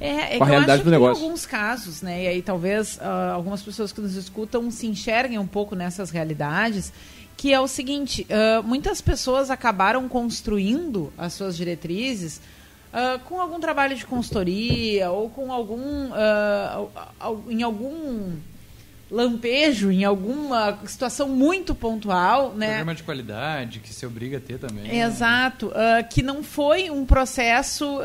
É, 0.00 0.34
é 0.34 0.38
Com 0.38 0.44
a 0.44 0.46
realidade 0.46 0.72
acho 0.72 0.82
do 0.82 0.84
que 0.84 0.90
negócio. 0.90 1.20
em 1.20 1.24
alguns 1.24 1.46
casos, 1.46 2.02
né? 2.02 2.24
E 2.24 2.28
aí 2.28 2.42
talvez 2.42 2.98
ah, 3.00 3.32
algumas 3.34 3.62
pessoas 3.62 3.92
que 3.92 4.00
nos 4.00 4.14
escutam 4.14 4.70
se 4.70 4.86
enxerguem 4.86 5.38
um 5.38 5.46
pouco 5.46 5.74
nessas 5.74 6.10
realidades, 6.10 6.92
que 7.36 7.52
é 7.52 7.60
o 7.60 7.68
seguinte, 7.68 8.26
ah, 8.30 8.62
muitas 8.62 9.00
pessoas 9.00 9.50
acabaram 9.50 10.08
construindo 10.08 11.12
as 11.18 11.32
suas 11.34 11.56
diretrizes 11.56 12.40
ah, 12.92 13.18
com 13.24 13.40
algum 13.40 13.60
trabalho 13.60 13.94
de 13.96 14.06
consultoria 14.06 15.10
ou 15.10 15.28
com 15.30 15.52
algum 15.52 16.12
al- 16.14 16.92
al- 17.20 17.44
em 17.48 17.62
algum 17.62 18.32
lampejo, 19.08 19.92
em 19.92 20.04
alguma 20.04 20.78
situação 20.84 21.28
muito 21.28 21.76
pontual, 21.76 22.52
né? 22.54 22.66
Programa 22.68 22.94
de 22.96 23.02
qualidade 23.04 23.78
que 23.78 23.94
se 23.94 24.04
obriga 24.04 24.38
a 24.38 24.40
ter 24.40 24.58
também. 24.58 24.98
Exato, 24.98 25.70
ah, 25.76 26.02
que 26.02 26.22
não 26.22 26.42
foi 26.42 26.90
um 26.90 27.06
processo, 27.06 28.00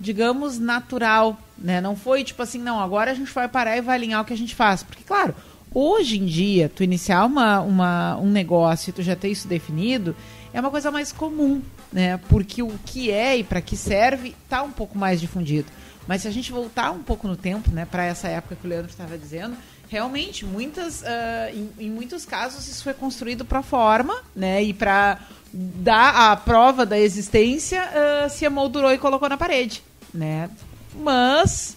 digamos, 0.00 0.58
natural, 0.58 1.38
né? 1.56 1.80
Não 1.80 1.96
foi 1.96 2.22
tipo 2.24 2.42
assim, 2.42 2.58
não, 2.58 2.80
agora 2.80 3.10
a 3.10 3.14
gente 3.14 3.32
vai 3.32 3.48
parar 3.48 3.76
e 3.76 3.80
vai 3.80 3.96
alinhar 3.96 4.22
o 4.22 4.24
que 4.24 4.32
a 4.32 4.36
gente 4.36 4.54
faz. 4.54 4.82
Porque, 4.82 5.02
claro, 5.04 5.34
hoje 5.74 6.18
em 6.18 6.26
dia, 6.26 6.70
tu 6.74 6.82
iniciar 6.82 7.24
uma, 7.24 7.60
uma, 7.60 8.16
um 8.16 8.30
negócio 8.30 8.90
e 8.90 8.92
tu 8.92 9.02
já 9.02 9.16
ter 9.16 9.28
isso 9.28 9.48
definido, 9.48 10.14
é 10.52 10.60
uma 10.60 10.70
coisa 10.70 10.90
mais 10.90 11.12
comum, 11.12 11.62
né? 11.92 12.18
Porque 12.28 12.62
o 12.62 12.72
que 12.84 13.10
é 13.10 13.36
e 13.36 13.44
para 13.44 13.60
que 13.60 13.76
serve 13.76 14.34
tá 14.48 14.62
um 14.62 14.70
pouco 14.70 14.96
mais 14.96 15.20
difundido. 15.20 15.68
Mas 16.06 16.22
se 16.22 16.28
a 16.28 16.30
gente 16.30 16.50
voltar 16.50 16.90
um 16.90 17.02
pouco 17.02 17.28
no 17.28 17.36
tempo, 17.36 17.70
né, 17.70 17.84
para 17.84 18.02
essa 18.02 18.28
época 18.28 18.56
que 18.56 18.66
o 18.66 18.70
Leandro 18.70 18.90
estava 18.90 19.18
dizendo, 19.18 19.54
realmente, 19.88 20.44
muitas, 20.46 21.02
uh, 21.02 21.04
em, 21.52 21.86
em, 21.86 21.90
muitos 21.90 22.24
casos 22.24 22.66
isso 22.66 22.82
foi 22.82 22.94
construído 22.94 23.44
para 23.44 23.62
forma, 23.62 24.22
né? 24.34 24.62
E 24.62 24.72
para 24.72 25.18
dar 25.52 26.32
a 26.32 26.36
prova 26.36 26.86
da 26.86 26.98
existência, 26.98 27.82
uh, 27.82 28.30
se 28.30 28.44
emoldurou 28.44 28.92
e 28.92 28.98
colocou 28.98 29.28
na 29.28 29.36
parede, 29.36 29.82
né? 30.12 30.50
Mas 30.94 31.76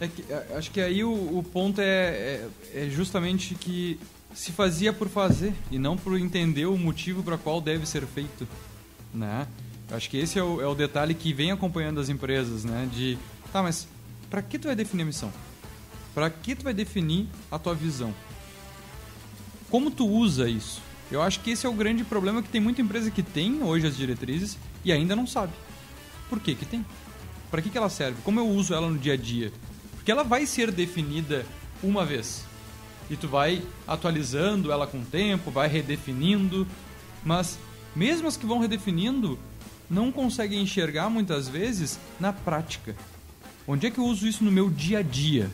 é 0.00 0.08
que, 0.08 0.24
acho 0.54 0.70
que 0.70 0.80
aí 0.80 1.02
o, 1.02 1.38
o 1.38 1.42
ponto 1.42 1.80
é, 1.80 1.84
é, 1.84 2.48
é, 2.74 2.90
justamente 2.90 3.54
que 3.54 3.98
se 4.34 4.52
fazia 4.52 4.92
por 4.92 5.08
fazer 5.08 5.54
e 5.70 5.78
não 5.78 5.96
por 5.96 6.18
entender 6.18 6.66
o 6.66 6.76
motivo 6.76 7.22
para 7.22 7.38
qual 7.38 7.60
deve 7.60 7.86
ser 7.86 8.06
feito, 8.06 8.46
né? 9.12 9.46
Acho 9.90 10.10
que 10.10 10.18
esse 10.18 10.38
é 10.38 10.42
o, 10.42 10.60
é 10.60 10.66
o 10.66 10.74
detalhe 10.74 11.14
que 11.14 11.32
vem 11.32 11.50
acompanhando 11.50 11.98
as 11.98 12.10
empresas, 12.10 12.64
né? 12.64 12.88
De, 12.92 13.16
tá, 13.50 13.62
mas 13.62 13.88
para 14.28 14.42
que 14.42 14.58
tu 14.58 14.66
vai 14.66 14.76
definir 14.76 15.04
a 15.04 15.06
missão? 15.06 15.32
Para 16.14 16.28
que 16.28 16.54
tu 16.54 16.64
vai 16.64 16.74
definir 16.74 17.26
a 17.50 17.58
tua 17.58 17.74
visão? 17.74 18.12
Como 19.70 19.90
tu 19.90 20.06
usa 20.06 20.48
isso? 20.48 20.82
Eu 21.10 21.22
acho 21.22 21.40
que 21.40 21.50
esse 21.50 21.64
é 21.64 21.68
o 21.68 21.72
grande 21.72 22.04
problema 22.04 22.42
que 22.42 22.48
tem 22.48 22.60
muita 22.60 22.82
empresa 22.82 23.10
que 23.10 23.22
tem 23.22 23.62
hoje 23.62 23.86
as 23.86 23.96
diretrizes 23.96 24.58
e 24.84 24.92
ainda 24.92 25.16
não 25.16 25.26
sabe. 25.26 25.52
Por 26.28 26.40
que 26.40 26.54
que 26.54 26.66
tem? 26.66 26.84
Para 27.50 27.62
que 27.62 27.70
que 27.70 27.78
ela 27.78 27.88
serve? 27.88 28.20
Como 28.22 28.40
eu 28.40 28.48
uso 28.48 28.74
ela 28.74 28.88
no 28.88 28.98
dia 28.98 29.14
a 29.14 29.16
dia? 29.16 29.52
Porque 29.94 30.10
ela 30.10 30.24
vai 30.24 30.46
ser 30.46 30.70
definida 30.70 31.46
uma 31.82 32.04
vez. 32.04 32.44
E 33.08 33.16
tu 33.16 33.28
vai 33.28 33.62
atualizando 33.86 34.72
ela 34.72 34.86
com 34.86 34.98
o 34.98 35.04
tempo, 35.04 35.50
vai 35.50 35.68
redefinindo, 35.68 36.66
mas 37.24 37.58
mesmo 37.94 38.26
as 38.26 38.36
que 38.36 38.46
vão 38.46 38.58
redefinindo, 38.58 39.38
não 39.88 40.10
conseguem 40.10 40.60
enxergar 40.60 41.08
muitas 41.08 41.48
vezes 41.48 41.98
na 42.18 42.32
prática. 42.32 42.96
Onde 43.66 43.86
é 43.86 43.90
que 43.90 43.98
eu 43.98 44.04
uso 44.04 44.26
isso 44.26 44.44
no 44.44 44.50
meu 44.50 44.68
dia 44.68 44.98
a 44.98 45.02
dia? 45.02 45.50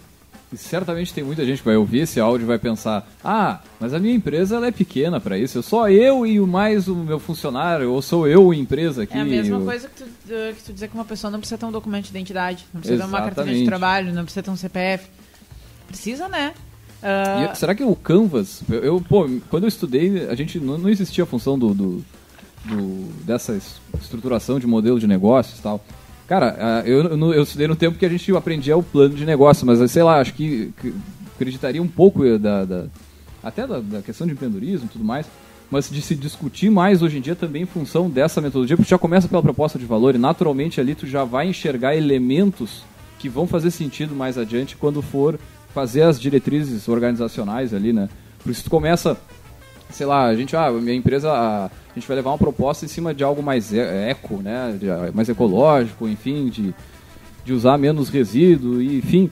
E 0.53 0.57
certamente 0.57 1.15
tem 1.15 1.25
muita 1.25 1.45
gente 1.47 1.59
que 1.59 1.65
vai 1.65 1.77
ouvir 1.77 2.01
esse 2.01 2.21
áudio 2.21 2.45
e 2.45 2.47
vai 2.47 2.59
pensar: 2.59 3.09
ah, 3.25 3.61
mas 3.81 3.95
a 3.95 3.99
minha 3.99 4.15
empresa 4.15 4.57
ela 4.57 4.67
é 4.67 4.71
pequena 4.71 5.21
para 5.21 5.39
isso, 5.39 5.59
eu 5.59 5.63
sou 5.63 5.89
eu 5.89 6.27
e 6.27 6.39
mais 6.41 6.89
o 6.89 6.95
meu 6.95 7.19
funcionário, 7.19 7.91
ou 7.91 8.03
sou 8.03 8.27
eu 8.27 8.53
empresa 8.53 9.05
aqui. 9.05 9.17
É 9.17 9.21
a 9.21 9.25
mesma 9.25 9.57
eu... 9.59 9.65
coisa 9.65 9.89
que 9.89 10.05
tu, 10.05 10.11
que 10.27 10.63
tu 10.65 10.73
dizer 10.73 10.89
que 10.89 10.95
uma 10.95 11.05
pessoa 11.05 11.31
não 11.31 11.39
precisa 11.39 11.59
ter 11.59 11.67
um 11.67 11.73
documento 11.73 12.05
de 12.05 12.11
identidade, 12.11 12.67
não 12.73 12.81
precisa 12.81 13.03
Exatamente. 13.03 13.21
ter 13.21 13.29
uma 13.29 13.35
carteira 13.35 13.59
de 13.59 13.65
trabalho, 13.65 14.13
não 14.13 14.25
precisa 14.25 14.43
ter 14.43 14.51
um 14.51 14.57
CPF. 14.57 15.09
Precisa, 15.89 16.29
né? 16.29 16.55
Uh... 17.03 17.53
E, 17.53 17.57
será 17.57 17.75
que 17.75 17.83
o 17.83 17.97
Canvas, 17.97 18.63
eu, 18.71 18.81
eu, 18.81 19.01
pô, 19.01 19.29
quando 19.51 19.65
eu 19.65 19.69
estudei, 19.69 20.29
a 20.29 20.35
gente 20.35 20.61
não, 20.61 20.79
não 20.79 20.89
existia 20.89 21.25
a 21.25 21.27
função 21.27 21.59
do, 21.59 21.75
do 21.75 22.05
do, 22.65 23.09
dessa 23.25 23.59
estruturação 24.01 24.59
de 24.59 24.67
modelo 24.67 24.99
de 24.99 25.07
negócios 25.07 25.59
e 25.59 25.63
tal. 25.63 25.85
Cara, 26.27 26.83
eu, 26.87 27.33
eu 27.33 27.43
estudei 27.43 27.67
no 27.67 27.77
tempo 27.77 27.99
que 27.99 28.07
a 28.07 28.09
gente 28.09 28.35
aprendia 28.35 28.77
o 28.77 28.83
plano 28.83 29.15
de 29.15 29.27
negócio, 29.27 29.67
mas 29.67 29.91
sei 29.91 30.03
lá, 30.03 30.21
acho 30.21 30.35
que, 30.35 30.73
que 30.81 30.95
acreditaria 31.35 31.83
um 31.83 31.89
pouco 31.89 32.39
da, 32.39 32.65
da 32.65 32.87
até 33.43 33.67
da, 33.67 33.81
da, 33.81 34.03
questão 34.03 34.27
de 34.27 34.33
empreendedorismo 34.33 34.87
e 34.87 34.89
tudo 34.89 35.05
mais, 35.05 35.27
mas 35.71 35.91
de 35.91 36.01
se 36.01 36.15
discutir 36.15 36.71
mais 36.71 37.03
hoje 37.03 37.19
em 37.19 37.21
dia 37.21 37.35
também 37.35 37.63
em 37.63 37.67
função 37.67 38.09
dessa 38.09 38.41
metodologia, 38.41 38.77
porque 38.77 38.91
já 38.91 38.99
começa 38.99 39.27
pela 39.27 39.43
proposta 39.43 39.79
de 39.79 39.85
valor 39.85 40.15
e 40.15 40.19
naturalmente 40.19 40.81
ali 40.81 40.95
tu 40.95 41.07
já 41.07 41.25
vai 41.25 41.49
enxergar 41.49 41.97
elementos 41.97 42.85
que 43.19 43.29
vão 43.29 43.47
fazer 43.47 43.71
sentido 43.71 44.15
mais 44.15 44.39
adiante 44.39 44.77
quando 44.77 45.03
for 45.03 45.39
fazer 45.75 46.03
as 46.03 46.21
diretrizes 46.21 46.89
organizacionais 46.89 47.73
ali, 47.73 47.93
né? 47.93 48.09
Por 48.43 48.51
isso 48.51 48.65
tu 48.65 48.71
começa 48.71 49.19
sei 49.93 50.07
lá, 50.07 50.25
a 50.25 50.35
gente, 50.35 50.57
ah, 50.57 50.71
minha 50.71 50.95
empresa, 50.95 51.31
a, 51.31 51.71
gente 51.95 52.07
vai 52.07 52.17
levar 52.17 52.31
uma 52.31 52.39
proposta 52.39 52.85
em 52.85 52.89
cima 52.89 53.15
de 53.15 53.23
algo 53.23 53.43
mais 53.43 53.73
eco, 53.73 54.37
né, 54.37 54.77
de, 54.79 54.87
mais 55.15 55.29
ecológico, 55.29 56.09
enfim, 56.09 56.49
de, 56.49 56.75
de 57.45 57.53
usar 57.53 57.79
menos 57.79 58.09
resíduo, 58.09 58.81
enfim. 58.83 59.31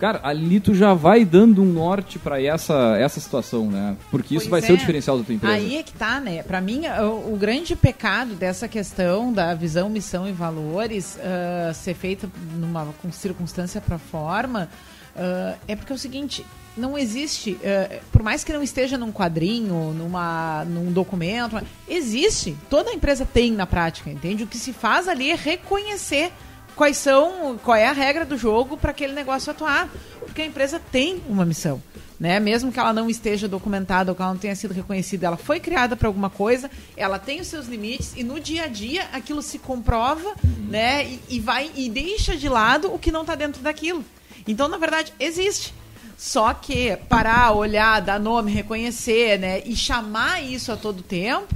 Cara, 0.00 0.18
ali 0.22 0.58
tu 0.60 0.74
já 0.74 0.94
vai 0.94 1.26
dando 1.26 1.62
um 1.62 1.66
norte 1.66 2.18
para 2.18 2.42
essa, 2.42 2.96
essa 2.98 3.20
situação, 3.20 3.70
né? 3.70 3.98
Porque 4.10 4.34
isso 4.34 4.48
pois 4.48 4.50
vai 4.50 4.60
é. 4.60 4.62
ser 4.62 4.72
o 4.72 4.76
diferencial 4.78 5.18
da 5.18 5.24
tua 5.24 5.34
empresa. 5.34 5.54
Aí 5.54 5.76
é 5.76 5.82
que 5.82 5.92
tá, 5.92 6.18
né? 6.18 6.42
Para 6.42 6.58
mim, 6.58 6.84
o, 6.86 7.34
o, 7.34 7.36
grande 7.36 7.76
pecado 7.76 8.34
dessa 8.34 8.66
questão 8.66 9.30
da 9.30 9.52
visão, 9.52 9.90
missão 9.90 10.26
e 10.26 10.32
valores 10.32 11.18
uh, 11.18 11.74
ser 11.74 11.92
feita 11.92 12.30
numa 12.56 12.86
com 13.02 13.12
circunstância 13.12 13.78
para 13.78 13.98
forma 13.98 14.70
uh, 15.14 15.58
é 15.68 15.76
porque 15.76 15.92
é 15.92 15.94
o 15.94 15.98
seguinte: 15.98 16.46
não 16.76 16.96
existe, 16.96 17.52
uh, 17.52 18.00
por 18.12 18.22
mais 18.22 18.44
que 18.44 18.52
não 18.52 18.62
esteja 18.62 18.96
num 18.96 19.12
quadrinho, 19.12 19.92
numa, 19.92 20.64
num 20.64 20.92
documento, 20.92 21.60
existe. 21.88 22.56
Toda 22.68 22.92
empresa 22.92 23.26
tem 23.26 23.52
na 23.52 23.66
prática, 23.66 24.10
entende? 24.10 24.44
O 24.44 24.46
que 24.46 24.58
se 24.58 24.72
faz 24.72 25.08
ali 25.08 25.30
é 25.30 25.34
reconhecer 25.34 26.32
quais 26.80 26.96
são, 26.96 27.58
qual 27.62 27.76
é 27.76 27.86
a 27.86 27.92
regra 27.92 28.24
do 28.24 28.38
jogo 28.38 28.76
para 28.76 28.90
aquele 28.90 29.12
negócio 29.12 29.50
atuar, 29.50 29.88
porque 30.20 30.40
a 30.40 30.46
empresa 30.46 30.80
tem 30.90 31.22
uma 31.28 31.44
missão. 31.44 31.82
Né? 32.18 32.38
Mesmo 32.38 32.70
que 32.70 32.78
ela 32.78 32.92
não 32.92 33.08
esteja 33.08 33.48
documentada 33.48 34.10
ou 34.10 34.16
que 34.16 34.20
ela 34.20 34.32
não 34.32 34.38
tenha 34.38 34.54
sido 34.54 34.74
reconhecida, 34.74 35.26
ela 35.26 35.38
foi 35.38 35.58
criada 35.58 35.96
para 35.96 36.06
alguma 36.06 36.28
coisa, 36.28 36.70
ela 36.96 37.18
tem 37.18 37.40
os 37.40 37.46
seus 37.46 37.66
limites 37.66 38.14
e 38.14 38.22
no 38.22 38.38
dia 38.38 38.64
a 38.64 38.66
dia 38.66 39.04
aquilo 39.12 39.40
se 39.40 39.58
comprova, 39.58 40.34
né? 40.68 41.04
E, 41.04 41.20
e, 41.30 41.40
vai 41.40 41.70
e 41.74 41.88
deixa 41.88 42.36
de 42.36 42.48
lado 42.48 42.92
o 42.92 42.98
que 42.98 43.10
não 43.10 43.22
está 43.22 43.34
dentro 43.34 43.62
daquilo. 43.62 44.04
Então, 44.46 44.68
na 44.68 44.76
verdade, 44.76 45.12
existe. 45.18 45.74
Só 46.20 46.52
que 46.52 46.98
parar, 47.08 47.52
olhar, 47.52 47.98
dar 48.00 48.20
nome, 48.20 48.52
reconhecer, 48.52 49.38
né? 49.38 49.62
E 49.64 49.74
chamar 49.74 50.44
isso 50.44 50.70
a 50.70 50.76
todo 50.76 51.02
tempo 51.02 51.48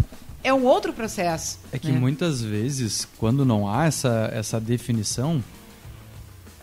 é 0.42 0.54
um 0.54 0.64
outro 0.64 0.90
processo. 0.90 1.58
É 1.70 1.78
que 1.78 1.92
né? 1.92 1.98
muitas 1.98 2.40
vezes, 2.40 3.06
quando 3.18 3.44
não 3.44 3.68
há 3.68 3.84
essa, 3.84 4.30
essa 4.32 4.58
definição, 4.58 5.44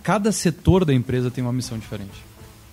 cada 0.01 0.31
setor 0.31 0.83
da 0.83 0.91
empresa 0.91 1.29
tem 1.29 1.43
uma 1.43 1.53
missão 1.53 1.77
diferente. 1.77 2.25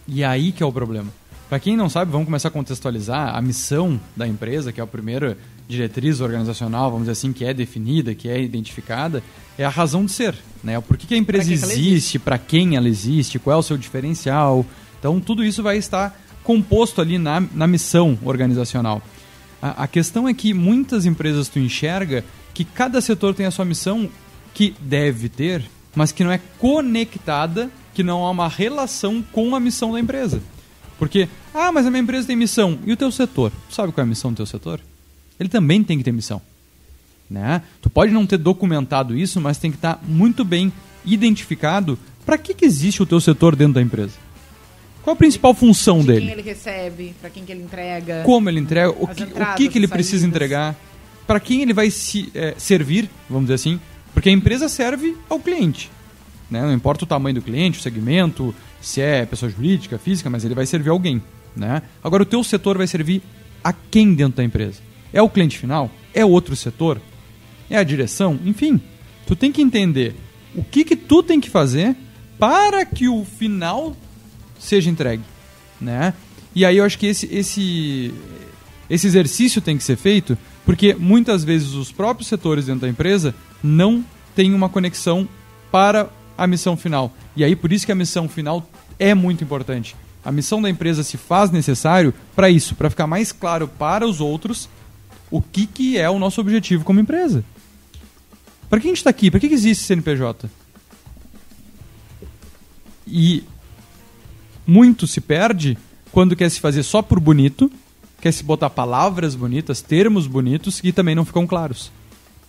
E 0.06 0.22
é 0.22 0.26
aí 0.26 0.50
que 0.50 0.62
é 0.62 0.66
o 0.66 0.72
problema. 0.72 1.12
Para 1.46 1.60
quem 1.60 1.76
não 1.76 1.90
sabe, 1.90 2.10
vamos 2.10 2.24
começar 2.24 2.48
a 2.48 2.50
contextualizar 2.50 3.36
a 3.36 3.42
missão 3.42 4.00
da 4.16 4.26
empresa, 4.26 4.72
que 4.72 4.80
é 4.80 4.84
a 4.84 4.86
primeira 4.86 5.36
diretriz 5.68 6.22
organizacional, 6.22 6.90
vamos 6.90 7.00
dizer 7.00 7.12
assim, 7.12 7.34
que 7.34 7.44
é 7.44 7.52
definida, 7.52 8.14
que 8.14 8.30
é 8.30 8.40
identificada, 8.40 9.22
é 9.58 9.64
a 9.66 9.68
razão 9.68 10.06
de 10.06 10.12
ser. 10.12 10.34
Né? 10.64 10.80
Por 10.80 10.96
que, 10.96 11.06
que 11.06 11.14
a 11.14 11.18
empresa 11.18 11.52
existe, 11.52 12.18
para 12.18 12.38
quem 12.38 12.76
ela 12.76 12.88
existe, 12.88 13.38
qual 13.38 13.56
é 13.56 13.58
o 13.58 13.62
seu 13.62 13.76
diferencial, 13.76 14.64
então, 14.98 15.20
tudo 15.20 15.44
isso 15.44 15.62
vai 15.62 15.76
estar 15.76 16.18
composto 16.42 17.00
ali 17.00 17.18
na, 17.18 17.40
na 17.40 17.66
missão 17.66 18.18
organizacional. 18.24 19.02
A, 19.60 19.84
a 19.84 19.86
questão 19.86 20.28
é 20.28 20.34
que 20.34 20.54
muitas 20.54 21.06
empresas 21.06 21.48
tu 21.48 21.58
enxerga 21.58 22.24
que 22.54 22.64
cada 22.64 23.00
setor 23.00 23.34
tem 23.34 23.46
a 23.46 23.50
sua 23.50 23.64
missão 23.64 24.08
que 24.54 24.74
deve 24.80 25.28
ter, 25.28 25.64
mas 25.94 26.10
que 26.10 26.24
não 26.24 26.32
é 26.32 26.40
conectada, 26.58 27.70
que 27.94 28.02
não 28.02 28.24
há 28.24 28.30
uma 28.30 28.48
relação 28.48 29.22
com 29.32 29.54
a 29.54 29.60
missão 29.60 29.92
da 29.92 30.00
empresa. 30.00 30.40
Porque, 30.98 31.28
ah, 31.54 31.70
mas 31.70 31.86
a 31.86 31.90
minha 31.90 32.02
empresa 32.02 32.26
tem 32.26 32.36
missão. 32.36 32.78
E 32.84 32.92
o 32.92 32.96
teu 32.96 33.12
setor? 33.12 33.52
Tu 33.68 33.74
sabe 33.74 33.92
qual 33.92 34.02
é 34.02 34.06
a 34.06 34.08
missão 34.08 34.32
do 34.32 34.36
teu 34.36 34.46
setor? 34.46 34.80
Ele 35.38 35.48
também 35.48 35.84
tem 35.84 35.96
que 35.96 36.04
ter 36.04 36.12
missão. 36.12 36.42
Né? 37.30 37.62
Tu 37.80 37.88
pode 37.88 38.12
não 38.12 38.26
ter 38.26 38.38
documentado 38.38 39.16
isso, 39.16 39.40
mas 39.40 39.58
tem 39.58 39.70
que 39.70 39.76
estar 39.76 40.02
muito 40.02 40.44
bem 40.44 40.72
identificado 41.04 41.98
para 42.26 42.36
que, 42.36 42.54
que 42.54 42.64
existe 42.64 43.02
o 43.02 43.06
teu 43.06 43.20
setor 43.20 43.54
dentro 43.54 43.74
da 43.74 43.82
empresa. 43.82 44.12
Qual 45.08 45.14
a 45.14 45.16
principal 45.16 45.54
função 45.54 46.00
de 46.00 46.08
dele? 46.08 46.20
Quem 46.20 46.30
ele 46.32 46.42
recebe, 46.42 47.14
para 47.18 47.30
quem 47.30 47.42
que 47.42 47.50
ele 47.50 47.62
entrega. 47.62 48.22
Como 48.26 48.46
ele 48.50 48.60
entrega, 48.60 48.90
o 48.90 49.06
que, 49.06 49.22
entradas, 49.22 49.54
o 49.54 49.56
que, 49.56 49.68
que 49.70 49.78
ele 49.78 49.88
precisa 49.88 50.26
entregar, 50.26 50.76
para 51.26 51.40
quem 51.40 51.62
ele 51.62 51.72
vai 51.72 51.90
se, 51.90 52.30
é, 52.34 52.54
servir, 52.58 53.08
vamos 53.26 53.44
dizer 53.44 53.54
assim, 53.54 53.80
porque 54.12 54.28
a 54.28 54.32
empresa 54.32 54.68
serve 54.68 55.16
ao 55.30 55.40
cliente. 55.40 55.90
Né? 56.50 56.60
Não 56.60 56.74
importa 56.74 57.04
o 57.04 57.06
tamanho 57.06 57.36
do 57.36 57.40
cliente, 57.40 57.78
o 57.78 57.82
segmento, 57.82 58.54
se 58.82 59.00
é 59.00 59.24
pessoa 59.24 59.50
jurídica, 59.50 59.96
física, 59.96 60.28
mas 60.28 60.44
ele 60.44 60.54
vai 60.54 60.66
servir 60.66 60.90
alguém. 60.90 61.22
Né? 61.56 61.80
Agora, 62.04 62.22
o 62.22 62.26
teu 62.26 62.44
setor 62.44 62.76
vai 62.76 62.86
servir 62.86 63.22
a 63.64 63.72
quem 63.72 64.12
dentro 64.12 64.36
da 64.36 64.44
empresa? 64.44 64.82
É 65.10 65.22
o 65.22 65.30
cliente 65.30 65.56
final? 65.56 65.90
É 66.12 66.22
outro 66.22 66.54
setor? 66.54 67.00
É 67.70 67.78
a 67.78 67.82
direção? 67.82 68.38
Enfim, 68.44 68.78
tu 69.26 69.34
tem 69.34 69.50
que 69.52 69.62
entender 69.62 70.14
o 70.54 70.62
que, 70.62 70.84
que 70.84 70.96
tu 70.96 71.22
tem 71.22 71.40
que 71.40 71.48
fazer 71.48 71.96
para 72.38 72.84
que 72.84 73.08
o 73.08 73.24
final 73.24 73.96
seja 74.58 74.90
entregue, 74.90 75.22
né? 75.80 76.14
E 76.54 76.64
aí 76.64 76.76
eu 76.78 76.84
acho 76.84 76.98
que 76.98 77.06
esse, 77.06 77.26
esse, 77.32 78.12
esse 78.88 79.06
exercício 79.06 79.60
tem 79.60 79.76
que 79.76 79.84
ser 79.84 79.96
feito 79.96 80.36
porque 80.64 80.94
muitas 80.94 81.44
vezes 81.44 81.74
os 81.74 81.92
próprios 81.92 82.28
setores 82.28 82.66
dentro 82.66 82.82
da 82.82 82.88
empresa 82.88 83.34
não 83.62 84.04
têm 84.34 84.52
uma 84.52 84.68
conexão 84.68 85.28
para 85.70 86.10
a 86.36 86.46
missão 86.46 86.76
final. 86.76 87.12
E 87.36 87.44
aí 87.44 87.54
por 87.54 87.72
isso 87.72 87.86
que 87.86 87.92
a 87.92 87.94
missão 87.94 88.28
final 88.28 88.68
é 88.98 89.14
muito 89.14 89.44
importante. 89.44 89.94
A 90.24 90.32
missão 90.32 90.60
da 90.60 90.68
empresa 90.68 91.02
se 91.02 91.16
faz 91.16 91.50
necessário 91.50 92.12
para 92.34 92.50
isso, 92.50 92.74
para 92.74 92.90
ficar 92.90 93.06
mais 93.06 93.32
claro 93.32 93.68
para 93.68 94.06
os 94.06 94.20
outros 94.20 94.68
o 95.30 95.40
que, 95.40 95.66
que 95.66 95.98
é 95.98 96.08
o 96.10 96.18
nosso 96.18 96.40
objetivo 96.40 96.84
como 96.84 97.00
empresa. 97.00 97.44
Para 98.68 98.80
que 98.80 98.86
a 98.86 98.90
gente 98.90 98.98
está 98.98 99.10
aqui? 99.10 99.30
Para 99.30 99.40
que, 99.40 99.48
que 99.48 99.54
existe 99.54 99.84
CNPJ? 99.84 100.50
E 103.06 103.44
muito 104.68 105.06
se 105.06 105.18
perde 105.18 105.78
quando 106.12 106.36
quer 106.36 106.50
se 106.50 106.60
fazer 106.60 106.82
só 106.82 107.00
por 107.00 107.18
bonito, 107.18 107.72
quer 108.20 108.32
se 108.32 108.44
botar 108.44 108.68
palavras 108.68 109.34
bonitas, 109.34 109.80
termos 109.80 110.26
bonitos 110.26 110.78
que 110.78 110.92
também 110.92 111.14
não 111.14 111.24
ficam 111.24 111.46
claros. 111.46 111.90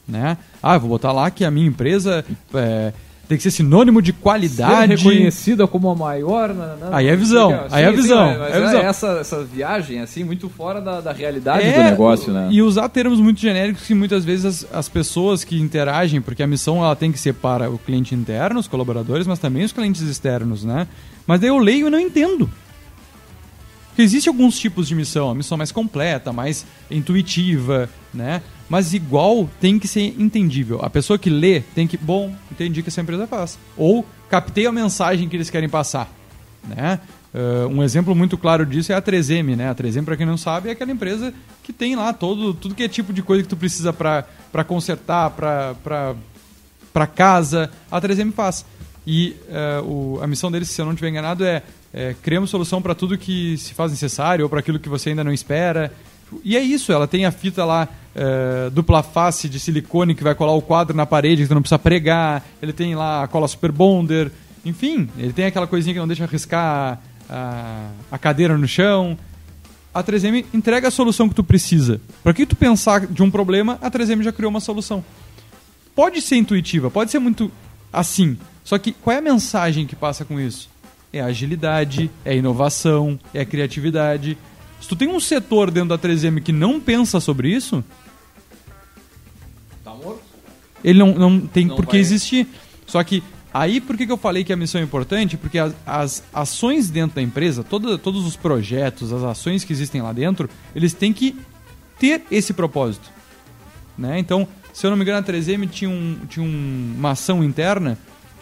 Né? 0.06 0.38
Ah, 0.62 0.78
vou 0.78 0.90
botar 0.90 1.14
lá 1.14 1.32
que 1.32 1.46
a 1.46 1.52
minha 1.52 1.68
empresa 1.68 2.26
é, 2.54 2.92
tem 3.30 3.38
que 3.38 3.44
ser 3.44 3.52
sinônimo 3.52 4.02
de 4.02 4.12
Ser 4.12 4.18
qualidade. 4.20 4.96
reconhecida 4.96 5.68
como 5.68 5.88
a 5.90 5.96
maior. 5.96 6.52
na- 6.54 6.76
na- 6.76 6.98
Aí 6.98 7.08
é 7.08 7.16
visão, 7.16 7.52
Sim, 7.52 7.58
aí 7.72 7.84
é 7.86 7.90
sim, 7.92 7.96
visão, 7.96 8.26
mas 8.40 8.54
é 8.54 8.58
é 8.58 8.62
visão. 8.66 8.82
Essa, 8.82 9.08
essa 9.22 9.44
viagem, 9.44 10.02
assim, 10.02 10.24
muito 10.24 10.50
fora 10.50 10.82
da, 10.82 11.00
da 11.00 11.14
realidade 11.14 11.64
É, 11.68 11.72
do 11.72 11.84
negócio, 11.92 12.34
né? 12.34 12.48
E 12.52 12.60
usar 12.62 12.90
termos 12.90 13.20
muito 13.20 13.40
genéricos 13.40 13.84
que 13.86 13.94
muitas 13.94 14.26
vezes 14.26 14.46
as, 14.46 14.68
as 14.74 14.90
pessoas 14.90 15.44
que 15.44 15.60
interagem, 15.62 16.20
porque 16.22 16.42
a 16.42 16.48
missão 16.48 16.84
ela 16.84 16.96
tem 16.96 17.12
que 17.12 17.20
ser 17.20 17.34
para 17.36 17.70
o 17.70 17.78
cliente 17.78 18.16
interno, 18.16 18.60
os 18.60 18.68
colaboradores, 18.68 19.28
mas 19.28 19.38
também 19.38 19.64
os 19.64 19.72
clientes 19.72 20.02
externos, 20.02 20.64
né? 20.66 20.88
Mas 21.28 21.40
daí 21.40 21.50
eu 21.50 21.60
leio 21.60 21.86
e 21.88 21.90
não 21.92 22.00
entendo. 22.00 22.50
Porque 23.90 24.02
existem 24.02 24.32
alguns 24.32 24.58
tipos 24.58 24.88
de 24.88 24.96
missão, 24.96 25.30
a 25.30 25.36
missão 25.36 25.56
mais 25.56 25.72
completa, 25.72 26.34
mais 26.34 26.66
intuitiva, 26.90 27.88
né? 28.12 28.42
Mas 28.70 28.94
igual 28.94 29.50
tem 29.60 29.80
que 29.80 29.88
ser 29.88 30.16
entendível. 30.20 30.80
A 30.82 30.90
pessoa 30.90 31.18
que 31.18 31.30
lê 31.30 31.62
tem 31.74 31.88
que, 31.88 31.98
bom, 31.98 32.34
entendi 32.52 32.80
o 32.80 32.84
que 32.84 32.90
essa 32.90 33.02
empresa 33.02 33.26
faz. 33.26 33.58
Ou 33.76 34.06
captei 34.30 34.68
a 34.68 34.72
mensagem 34.72 35.28
que 35.28 35.36
eles 35.36 35.50
querem 35.50 35.68
passar, 35.68 36.10
né? 36.68 37.00
Uh, 37.34 37.68
um 37.68 37.84
exemplo 37.84 38.16
muito 38.16 38.38
claro 38.38 38.66
disso 38.66 38.92
é 38.92 38.96
a 38.96 39.02
3M, 39.02 39.56
né? 39.56 39.70
A 39.70 39.76
3M, 39.76 40.04
para 40.04 40.18
quem 40.18 40.26
não 40.26 40.38
sabe, 40.38 40.70
é 40.70 40.72
aquela 40.72 40.92
empresa 40.92 41.34
que 41.64 41.72
tem 41.72 41.96
lá 41.96 42.12
todo, 42.12 42.54
tudo 42.54 42.74
que 42.74 42.84
é 42.84 42.88
tipo 42.88 43.14
de 43.14 43.22
coisa 43.22 43.44
que 43.44 43.50
tu 43.50 43.58
precisa 43.58 43.94
para 43.94 44.64
consertar, 44.66 45.30
para 45.32 47.08
casa, 47.08 47.70
a 47.92 48.02
3M 48.02 48.32
faz. 48.32 48.66
E 49.06 49.36
uh, 49.48 49.84
o, 49.86 50.20
a 50.22 50.28
missão 50.28 50.52
deles, 50.52 50.70
se 50.70 50.82
eu 50.82 50.86
não 50.86 50.94
estiver 50.94 51.10
enganado, 51.10 51.44
é, 51.46 51.64
é 51.94 52.16
criamos 52.22 52.50
solução 52.50 52.82
para 52.82 52.96
tudo 52.96 53.18
que 53.18 53.58
se 53.58 53.74
faz 53.74 53.92
necessário 53.92 54.44
ou 54.44 54.50
para 54.50 54.60
aquilo 54.60 54.80
que 54.80 54.90
você 54.90 55.10
ainda 55.10 55.24
não 55.24 55.32
espera. 55.32 55.94
E 56.44 56.56
é 56.56 56.62
isso, 56.62 56.92
ela 56.92 57.08
tem 57.08 57.26
a 57.26 57.32
fita 57.32 57.66
lá 57.66 57.88
uh, 58.16 58.70
dupla 58.72 59.04
face 59.04 59.48
de 59.50 59.60
silicone 59.60 60.16
que 60.16 60.24
vai 60.24 60.36
colar 60.36 60.54
o 60.54 60.62
quadro 60.62 60.96
na 60.96 61.06
parede 61.06 61.44
que 61.44 61.48
tu 61.48 61.54
não 61.54 61.62
precisa 61.62 61.80
pregar. 61.80 62.44
Ele 62.62 62.74
tem 62.74 62.96
lá 62.96 63.24
a 63.24 63.28
cola 63.28 63.48
super 63.48 63.72
bonder. 63.72 64.32
Enfim, 64.66 65.10
ele 65.18 65.34
tem 65.34 65.46
aquela 65.46 65.68
coisinha 65.68 65.94
que 65.94 66.00
não 66.00 66.08
deixa 66.08 66.26
riscar 66.26 67.00
a, 67.30 67.90
a 68.12 68.18
cadeira 68.18 68.58
no 68.58 68.68
chão. 68.68 69.18
A 69.94 70.04
3M 70.04 70.46
entrega 70.54 70.88
a 70.88 70.92
solução 70.92 71.28
que 71.28 71.36
tu 71.36 71.44
precisa. 71.44 72.00
Para 72.24 72.34
que 72.34 72.46
tu 72.46 72.56
pensar 72.56 73.08
de 73.08 73.24
um 73.24 73.32
problema, 73.32 73.80
a 73.82 73.90
3M 73.90 74.22
já 74.22 74.32
criou 74.32 74.50
uma 74.50 74.60
solução. 74.60 75.04
Pode 75.96 76.22
ser 76.22 76.36
intuitiva, 76.36 76.90
pode 76.92 77.12
ser 77.12 77.20
muito 77.20 77.52
assim. 77.92 78.38
Só 78.64 78.78
que 78.78 78.92
qual 78.92 79.16
é 79.16 79.20
a 79.20 79.22
mensagem 79.22 79.88
que 79.88 79.96
passa 79.96 80.24
com 80.24 80.40
isso? 80.40 80.70
É 81.12 81.22
agilidade, 81.22 82.12
é 82.24 82.38
inovação, 82.38 83.20
é 83.34 83.44
criatividade. 83.44 84.38
Se 84.82 84.88
tu 84.88 84.96
tem 84.96 85.08
um 85.08 85.20
setor 85.20 85.70
dentro 85.72 85.90
da 85.90 85.98
3M 85.98 86.42
que 86.42 86.52
não 86.52 86.80
pensa 86.80 87.20
sobre 87.20 87.50
isso, 87.50 87.84
Tá 89.84 89.94
morto? 89.94 90.22
ele 90.84 91.00
não, 91.00 91.14
não 91.14 91.40
tem 91.42 91.66
Não 91.68 91.76
por 91.76 91.86
que 91.86 91.98
existir. 91.98 92.48
Só 92.88 93.04
que 93.04 93.24
aí 93.54 93.80
por 93.82 93.98
que, 93.98 94.06
que 94.06 94.12
eu 94.12 94.18
falei 94.18 94.44
que 94.44 94.54
a 94.54 94.56
missão 94.58 94.80
é 94.82 94.84
importante? 94.84 95.38
Porque 95.38 95.60
as, 95.60 95.74
as 95.86 96.24
ações 96.34 96.90
dentro 96.90 97.16
da 97.16 97.22
empresa, 97.22 97.64
toda, 97.64 97.98
todos 97.98 98.26
os 98.26 98.36
projetos, 98.36 99.12
as 99.14 99.24
ações 99.24 99.64
que 99.64 99.74
existem 99.74 100.02
lá 100.02 100.14
dentro, 100.14 100.50
eles 100.76 100.94
têm 100.94 101.12
que 101.14 101.36
ter 102.00 102.24
esse 102.32 102.54
propósito. 102.54 103.10
Né? 103.98 104.18
Então, 104.20 104.48
se 104.74 104.86
eu 104.86 104.90
não 104.90 104.98
me 104.98 105.04
engano, 105.04 105.20
a 105.20 105.24
3M 105.24 105.68
tinha, 105.70 105.90
um, 105.90 106.18
tinha 106.30 106.46
um- 106.46 106.94
uma 106.98 107.12
ação 107.12 107.44
interna 107.44 107.98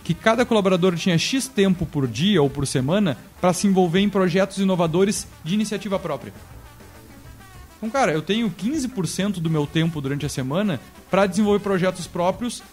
que 0.08 0.14
cada 0.14 0.46
colaborador 0.46 0.96
tinha 0.96 1.18
X 1.18 1.50
tempo 1.50 1.86
por 1.86 2.08
dia 2.08 2.42
ou 2.42 2.50
por 2.50 2.66
semana 2.66 3.18
para 3.42 3.52
se 3.52 3.68
envolver 3.68 4.00
em 4.00 4.08
projetos 4.08 4.58
inovadores 4.58 5.28
de 5.44 5.54
iniciativa 5.54 6.00
própria. 6.00 6.34
Então, 7.76 7.90
cara, 7.90 8.14
eu 8.14 8.22
tenho 8.22 8.50
15% 8.50 9.42
do 9.42 9.50
meu 9.50 9.68
tempo 9.68 10.00
durante 10.00 10.26
a 10.26 10.30
semana 10.30 10.80
para 11.12 11.28
desenvolver 11.28 11.60
projetos 11.60 12.08
próprios, 12.08 12.64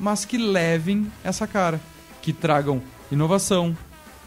mas 0.00 0.24
que 0.24 0.38
levem 0.38 1.12
essa 1.22 1.46
cara, 1.46 1.78
que 2.22 2.32
tragam 2.32 2.80
inovação, 3.10 3.76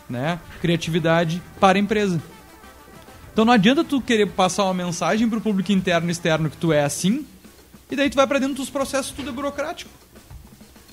né, 0.07 0.39
criatividade 0.61 1.41
para 1.59 1.79
a 1.79 1.81
empresa. 1.81 2.21
Então 3.33 3.43
não 3.43 3.53
adianta 3.53 3.83
tu 3.83 3.99
querer 3.99 4.27
passar 4.27 4.65
uma 4.65 4.73
mensagem 4.75 5.27
para 5.27 5.39
o 5.39 5.41
público 5.41 5.71
interno 5.71 6.09
e 6.09 6.11
externo 6.11 6.51
que 6.51 6.57
tu 6.57 6.71
é 6.71 6.83
assim, 6.83 7.25
e 7.89 7.95
daí 7.95 8.07
tu 8.07 8.15
vai 8.15 8.27
para 8.27 8.37
dentro 8.37 8.57
dos 8.57 8.69
processos 8.69 9.15
tudo 9.15 9.29
é 9.29 9.33
burocrático. 9.33 10.04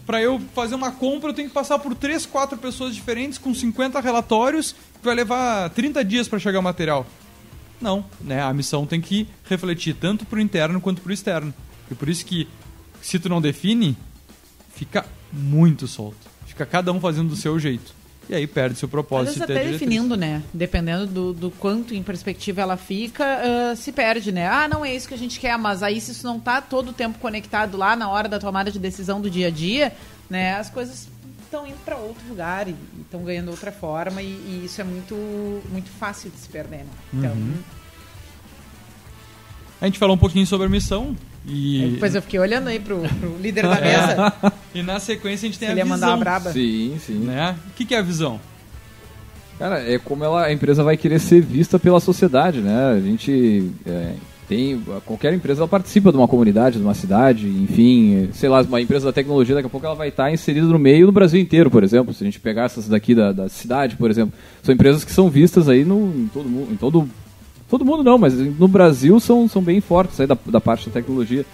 Para 0.04 0.20
eu 0.20 0.40
fazer 0.54 0.74
uma 0.74 0.90
compra, 0.90 1.30
eu 1.30 1.34
tenho 1.34 1.48
que 1.48 1.54
passar 1.54 1.78
por 1.78 1.94
3, 1.94 2.26
4 2.26 2.58
pessoas 2.58 2.94
diferentes 2.94 3.38
com 3.38 3.54
50 3.54 4.00
relatórios, 4.00 4.72
que 4.72 5.04
vai 5.04 5.14
levar 5.14 5.70
30 5.70 6.04
dias 6.04 6.28
para 6.28 6.38
chegar 6.38 6.58
o 6.58 6.62
material. 6.62 7.06
Não, 7.80 8.04
né? 8.20 8.42
A 8.42 8.52
missão 8.52 8.86
tem 8.86 9.00
que 9.00 9.28
refletir 9.44 9.94
tanto 9.94 10.24
pro 10.24 10.40
interno 10.40 10.80
quanto 10.80 11.02
pro 11.02 11.12
externo. 11.12 11.52
E 11.90 11.94
por 11.94 12.08
isso 12.08 12.24
que 12.24 12.48
se 13.00 13.18
tu 13.18 13.28
não 13.28 13.40
define, 13.40 13.96
fica 14.74 15.04
muito 15.32 15.86
solto. 15.86 16.30
Fica 16.46 16.66
cada 16.66 16.92
um 16.92 17.00
fazendo 17.00 17.30
do 17.30 17.36
seu 17.36 17.58
jeito. 17.58 17.94
E 18.32 18.34
aí 18.34 18.46
perde 18.46 18.78
seu 18.78 18.88
propósito. 18.88 19.34
vezes 19.34 19.42
e 19.42 19.46
ter 19.46 19.58
até 19.58 19.70
definindo, 19.70 20.16
né? 20.16 20.42
Dependendo 20.54 21.06
do, 21.06 21.32
do 21.34 21.50
quanto 21.50 21.94
em 21.94 22.02
perspectiva 22.02 22.62
ela 22.62 22.78
fica, 22.78 23.24
ah, 23.24 23.76
se 23.76 23.92
perde, 23.92 24.32
né? 24.32 24.48
Ah, 24.48 24.66
não 24.66 24.82
é 24.82 24.94
isso 24.94 25.06
que 25.06 25.12
a 25.12 25.18
gente 25.18 25.38
quer, 25.38 25.58
mas 25.58 25.82
aí 25.82 26.00
se 26.00 26.12
isso 26.12 26.26
não 26.26 26.40
tá 26.40 26.62
todo 26.62 26.88
o 26.88 26.92
tempo 26.94 27.18
conectado 27.18 27.76
lá 27.76 27.94
na 27.94 28.08
hora 28.08 28.30
da 28.30 28.38
tomada 28.38 28.72
de 28.72 28.78
decisão 28.78 29.20
do 29.20 29.28
dia 29.28 29.48
a 29.48 29.50
dia, 29.50 29.92
né? 30.30 30.54
As 30.54 30.70
coisas 30.70 31.08
estão 31.42 31.66
indo 31.66 31.76
para 31.84 31.96
outro 31.96 32.26
lugar 32.26 32.66
e 32.68 32.74
estão 33.02 33.22
ganhando 33.22 33.50
outra 33.50 33.70
forma 33.70 34.22
e, 34.22 34.28
e 34.28 34.62
isso 34.64 34.80
é 34.80 34.84
muito, 34.84 35.14
muito 35.70 35.90
fácil 35.90 36.30
de 36.30 36.38
se 36.38 36.48
perder, 36.48 36.78
né? 36.78 36.90
Então, 37.12 37.32
Uhum. 37.32 37.56
A 39.78 39.84
gente 39.86 39.98
falou 39.98 40.14
um 40.14 40.18
pouquinho 40.18 40.46
sobre 40.46 40.68
a 40.68 40.70
missão. 40.70 41.16
E, 41.46 41.90
depois 41.94 42.14
eu 42.14 42.22
fiquei 42.22 42.38
olhando 42.38 42.68
aí 42.68 42.78
pro, 42.78 43.00
pro 43.00 43.36
líder 43.40 43.62
da 43.62 43.76
É. 43.78 43.80
mesa, 43.80 44.32
e 44.74 44.82
na 44.82 45.00
sequência 45.00 45.46
a 45.46 45.48
gente 45.48 45.54
se 45.54 45.60
tem 45.60 45.70
ele 45.70 45.80
a 45.80 45.84
ia 45.84 45.84
visão. 45.84 45.98
mandar 45.98 46.10
uma 46.14 46.16
braba. 46.18 46.52
Sim, 46.52 46.96
sim. 47.04 47.14
Né? 47.14 47.56
O 47.68 47.74
que, 47.74 47.84
que 47.84 47.94
é 47.94 47.98
a 47.98 48.02
visão? 48.02 48.38
Cara, 49.58 49.80
é 49.80 49.98
como 49.98 50.24
ela, 50.24 50.44
a 50.46 50.52
empresa 50.52 50.82
vai 50.82 50.96
querer 50.96 51.18
ser 51.18 51.40
vista 51.40 51.78
pela 51.78 52.00
sociedade, 52.00 52.60
né? 52.60 52.92
A 52.96 53.00
gente 53.00 53.70
é, 53.86 54.14
tem. 54.48 54.82
Qualquer 55.04 55.32
empresa 55.34 55.60
ela 55.60 55.68
participa 55.68 56.10
de 56.10 56.16
uma 56.18 56.26
comunidade, 56.26 56.78
de 56.78 56.82
uma 56.84 56.94
cidade, 56.94 57.46
enfim, 57.46 58.28
sei 58.32 58.48
lá, 58.48 58.62
uma 58.62 58.80
empresa 58.80 59.06
da 59.06 59.12
tecnologia, 59.12 59.54
daqui 59.54 59.66
a 59.66 59.70
pouco 59.70 59.86
ela 59.86 59.94
vai 59.94 60.08
estar 60.08 60.32
inserida 60.32 60.66
no 60.66 60.78
meio 60.78 61.06
do 61.06 61.12
Brasil 61.12 61.40
inteiro, 61.40 61.70
por 61.70 61.84
exemplo. 61.84 62.12
Se 62.14 62.24
a 62.24 62.26
gente 62.26 62.40
pegar 62.40 62.64
essas 62.64 62.88
daqui 62.88 63.14
da, 63.14 63.30
da 63.30 63.48
cidade, 63.48 63.94
por 63.96 64.10
exemplo, 64.10 64.32
são 64.62 64.74
empresas 64.74 65.04
que 65.04 65.12
são 65.12 65.28
vistas 65.30 65.68
aí 65.68 65.84
no, 65.84 66.12
em 66.16 66.28
todo 66.32 66.48
mundo. 66.48 66.72
Em 66.72 66.76
todo, 66.76 67.08
todo 67.72 67.86
mundo 67.86 68.04
não, 68.04 68.18
mas 68.18 68.34
no 68.34 68.68
Brasil 68.68 69.18
são, 69.18 69.48
são 69.48 69.62
bem 69.62 69.80
fortes 69.80 70.20
aí 70.20 70.26
da, 70.26 70.36
da 70.44 70.60
parte 70.60 70.88
da 70.88 70.92
tecnologia. 70.92 71.46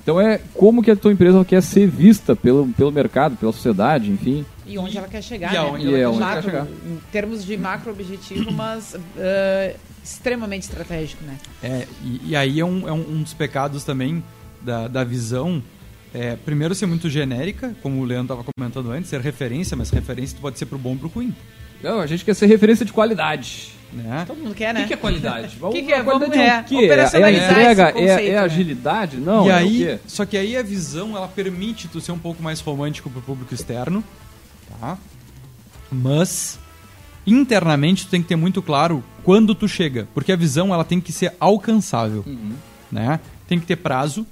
Então 0.00 0.20
é 0.20 0.40
como 0.54 0.80
que 0.80 0.92
a 0.92 0.96
tua 0.96 1.10
empresa 1.10 1.44
quer 1.44 1.60
ser 1.60 1.88
vista 1.88 2.36
pelo, 2.36 2.68
pelo 2.68 2.92
mercado, 2.92 3.36
pela 3.36 3.52
sociedade, 3.52 4.10
enfim. 4.12 4.46
E 4.64 4.78
onde 4.78 4.96
ela 4.96 5.08
quer 5.08 5.20
chegar, 5.22 5.50
E 5.50 5.54
né? 5.54 5.58
aonde 5.58 5.92
ela 5.92 6.12
quer 6.14 6.20
Macro, 6.20 6.42
chegar. 6.42 6.66
chegar. 6.66 6.78
Em 6.86 6.98
termos 7.10 7.44
de 7.44 7.56
macro 7.56 7.90
objetivo, 7.90 8.52
mas 8.52 8.94
ah, 8.94 9.74
extremamente 10.04 10.62
estratégico, 10.62 11.24
né? 11.24 11.36
É, 11.60 11.86
e, 12.04 12.30
e 12.30 12.36
aí 12.36 12.60
é, 12.60 12.64
um, 12.64 12.88
é 12.88 12.92
um, 12.92 13.16
um 13.16 13.22
dos 13.22 13.34
pecados 13.34 13.82
também 13.82 14.22
da, 14.62 14.86
da 14.86 15.02
visão. 15.02 15.60
É, 16.14 16.36
primeiro, 16.36 16.76
ser 16.76 16.86
muito 16.86 17.10
genérica, 17.10 17.74
como 17.82 18.00
o 18.00 18.04
Leandro 18.04 18.34
estava 18.34 18.52
comentando 18.56 18.92
antes, 18.92 19.10
ser 19.10 19.20
referência, 19.20 19.76
mas 19.76 19.90
referência 19.90 20.38
pode 20.40 20.58
ser 20.58 20.66
pro 20.66 20.78
bom 20.78 20.90
ou 20.92 20.96
pro 20.96 21.08
ruim. 21.08 21.34
Não, 21.82 22.00
a 22.00 22.06
gente 22.06 22.24
quer 22.24 22.34
ser 22.34 22.46
referência 22.46 22.84
de 22.84 22.92
qualidade. 22.92 23.72
Né? 23.92 24.24
Todo 24.26 24.36
mundo 24.38 24.54
quer, 24.54 24.70
O 24.70 24.74
né? 24.74 24.82
que, 24.82 24.88
que 24.88 24.94
é 24.94 24.96
qualidade? 24.96 25.58
O 25.60 25.70
que 25.70 25.82
que 25.82 25.92
é? 25.92 26.02
Qualidade 26.02 26.30
Vamos, 26.30 26.36
é 26.36 26.48
é, 26.48 26.60
o 26.60 26.64
quê? 26.64 26.74
É 26.74 26.78
a 26.78 26.84
operacionalizar 26.84 27.50
entrega? 27.50 27.82
É, 27.82 27.92
conceito, 27.92 28.10
é 28.20 28.32
né? 28.32 28.38
agilidade? 28.38 29.16
Não, 29.16 29.46
e 29.46 29.48
é 29.48 29.52
o 29.52 29.56
aí, 29.56 29.78
quê? 29.78 29.98
só 30.06 30.24
que 30.24 30.36
aí 30.36 30.56
a 30.56 30.62
visão 30.62 31.16
ela 31.16 31.26
permite 31.26 31.88
tu 31.88 32.00
ser 32.00 32.12
um 32.12 32.18
pouco 32.18 32.42
mais 32.42 32.60
romântico 32.60 33.10
pro 33.10 33.20
público 33.20 33.52
externo, 33.52 34.04
tá? 34.80 34.96
Mas 35.90 36.58
internamente 37.26 38.06
tu 38.06 38.10
tem 38.10 38.22
que 38.22 38.28
ter 38.28 38.36
muito 38.36 38.62
claro 38.62 39.02
quando 39.24 39.54
tu 39.54 39.66
chega, 39.66 40.06
porque 40.14 40.30
a 40.32 40.36
visão 40.36 40.72
ela 40.72 40.84
tem 40.84 41.00
que 41.00 41.12
ser 41.12 41.34
alcançável, 41.40 42.22
Uhum. 42.26 42.52
né? 42.92 43.18
Tem 43.48 43.58
que 43.58 43.66
ter 43.66 43.76
prazo. 43.76 44.24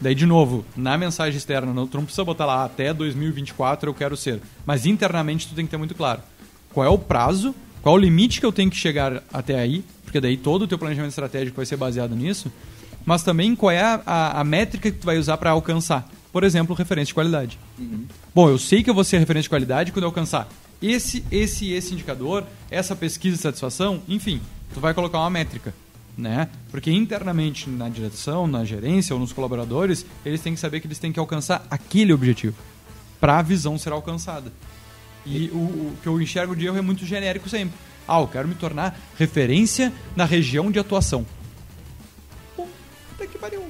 Daí 0.00 0.14
de 0.14 0.26
novo, 0.26 0.64
na 0.76 0.96
mensagem 0.98 1.36
externa, 1.36 1.72
não, 1.72 1.86
tu 1.86 1.96
não 1.96 2.04
precisa 2.04 2.24
botar 2.24 2.44
lá 2.44 2.64
até 2.64 2.92
2024 2.92 3.88
eu 3.90 3.94
quero 3.94 4.16
ser, 4.16 4.40
mas 4.64 4.84
internamente 4.86 5.48
tu 5.48 5.54
tem 5.54 5.64
que 5.64 5.70
ter 5.70 5.76
muito 5.78 5.94
claro 5.94 6.20
qual 6.76 6.84
é 6.84 6.90
o 6.90 6.98
prazo, 6.98 7.54
qual 7.80 7.94
o 7.94 7.98
limite 7.98 8.38
que 8.38 8.44
eu 8.44 8.52
tenho 8.52 8.70
que 8.70 8.76
chegar 8.76 9.22
até 9.32 9.58
aí, 9.58 9.82
porque 10.04 10.20
daí 10.20 10.36
todo 10.36 10.62
o 10.62 10.68
teu 10.68 10.76
planejamento 10.76 11.08
estratégico 11.08 11.56
vai 11.56 11.64
ser 11.64 11.78
baseado 11.78 12.14
nisso, 12.14 12.52
mas 13.06 13.22
também 13.22 13.56
qual 13.56 13.70
é 13.70 13.80
a, 13.80 14.02
a, 14.04 14.40
a 14.42 14.44
métrica 14.44 14.90
que 14.90 14.98
tu 14.98 15.06
vai 15.06 15.16
usar 15.16 15.38
para 15.38 15.52
alcançar. 15.52 16.06
Por 16.30 16.44
exemplo, 16.44 16.76
referência 16.76 17.06
de 17.06 17.14
qualidade. 17.14 17.58
Bom, 18.34 18.50
eu 18.50 18.58
sei 18.58 18.82
que 18.82 18.90
eu 18.90 18.94
vou 18.94 19.04
ser 19.04 19.16
referência 19.16 19.44
de 19.44 19.48
qualidade 19.48 19.90
quando 19.90 20.02
eu 20.02 20.08
alcançar 20.08 20.46
esse, 20.82 21.24
esse 21.30 21.72
esse 21.72 21.94
indicador, 21.94 22.44
essa 22.70 22.94
pesquisa 22.94 23.36
de 23.36 23.42
satisfação, 23.42 24.02
enfim, 24.06 24.38
tu 24.74 24.78
vai 24.78 24.92
colocar 24.92 25.18
uma 25.20 25.30
métrica, 25.30 25.72
né? 26.14 26.50
Porque 26.70 26.92
internamente 26.92 27.70
na 27.70 27.88
direção, 27.88 28.46
na 28.46 28.66
gerência 28.66 29.14
ou 29.14 29.20
nos 29.20 29.32
colaboradores, 29.32 30.04
eles 30.26 30.42
têm 30.42 30.52
que 30.52 30.60
saber 30.60 30.80
que 30.80 30.86
eles 30.86 30.98
têm 30.98 31.10
que 31.10 31.18
alcançar 31.18 31.66
aquele 31.70 32.12
objetivo 32.12 32.56
para 33.18 33.38
a 33.38 33.42
visão 33.42 33.78
ser 33.78 33.92
alcançada. 33.94 34.52
E 35.26 35.50
o, 35.52 35.56
o 35.56 35.96
que 36.02 36.08
eu 36.08 36.20
enxergo 36.20 36.54
de 36.54 36.66
erro 36.66 36.78
é 36.78 36.80
muito 36.82 37.04
genérico 37.04 37.48
sempre. 37.48 37.76
Ah, 38.06 38.20
eu 38.20 38.28
quero 38.28 38.46
me 38.46 38.54
tornar 38.54 38.96
referência 39.18 39.92
na 40.14 40.24
região 40.24 40.70
de 40.70 40.78
atuação. 40.78 41.26
Pô, 42.56 42.66
até 43.14 43.26
que 43.26 43.36
pariu. 43.36 43.64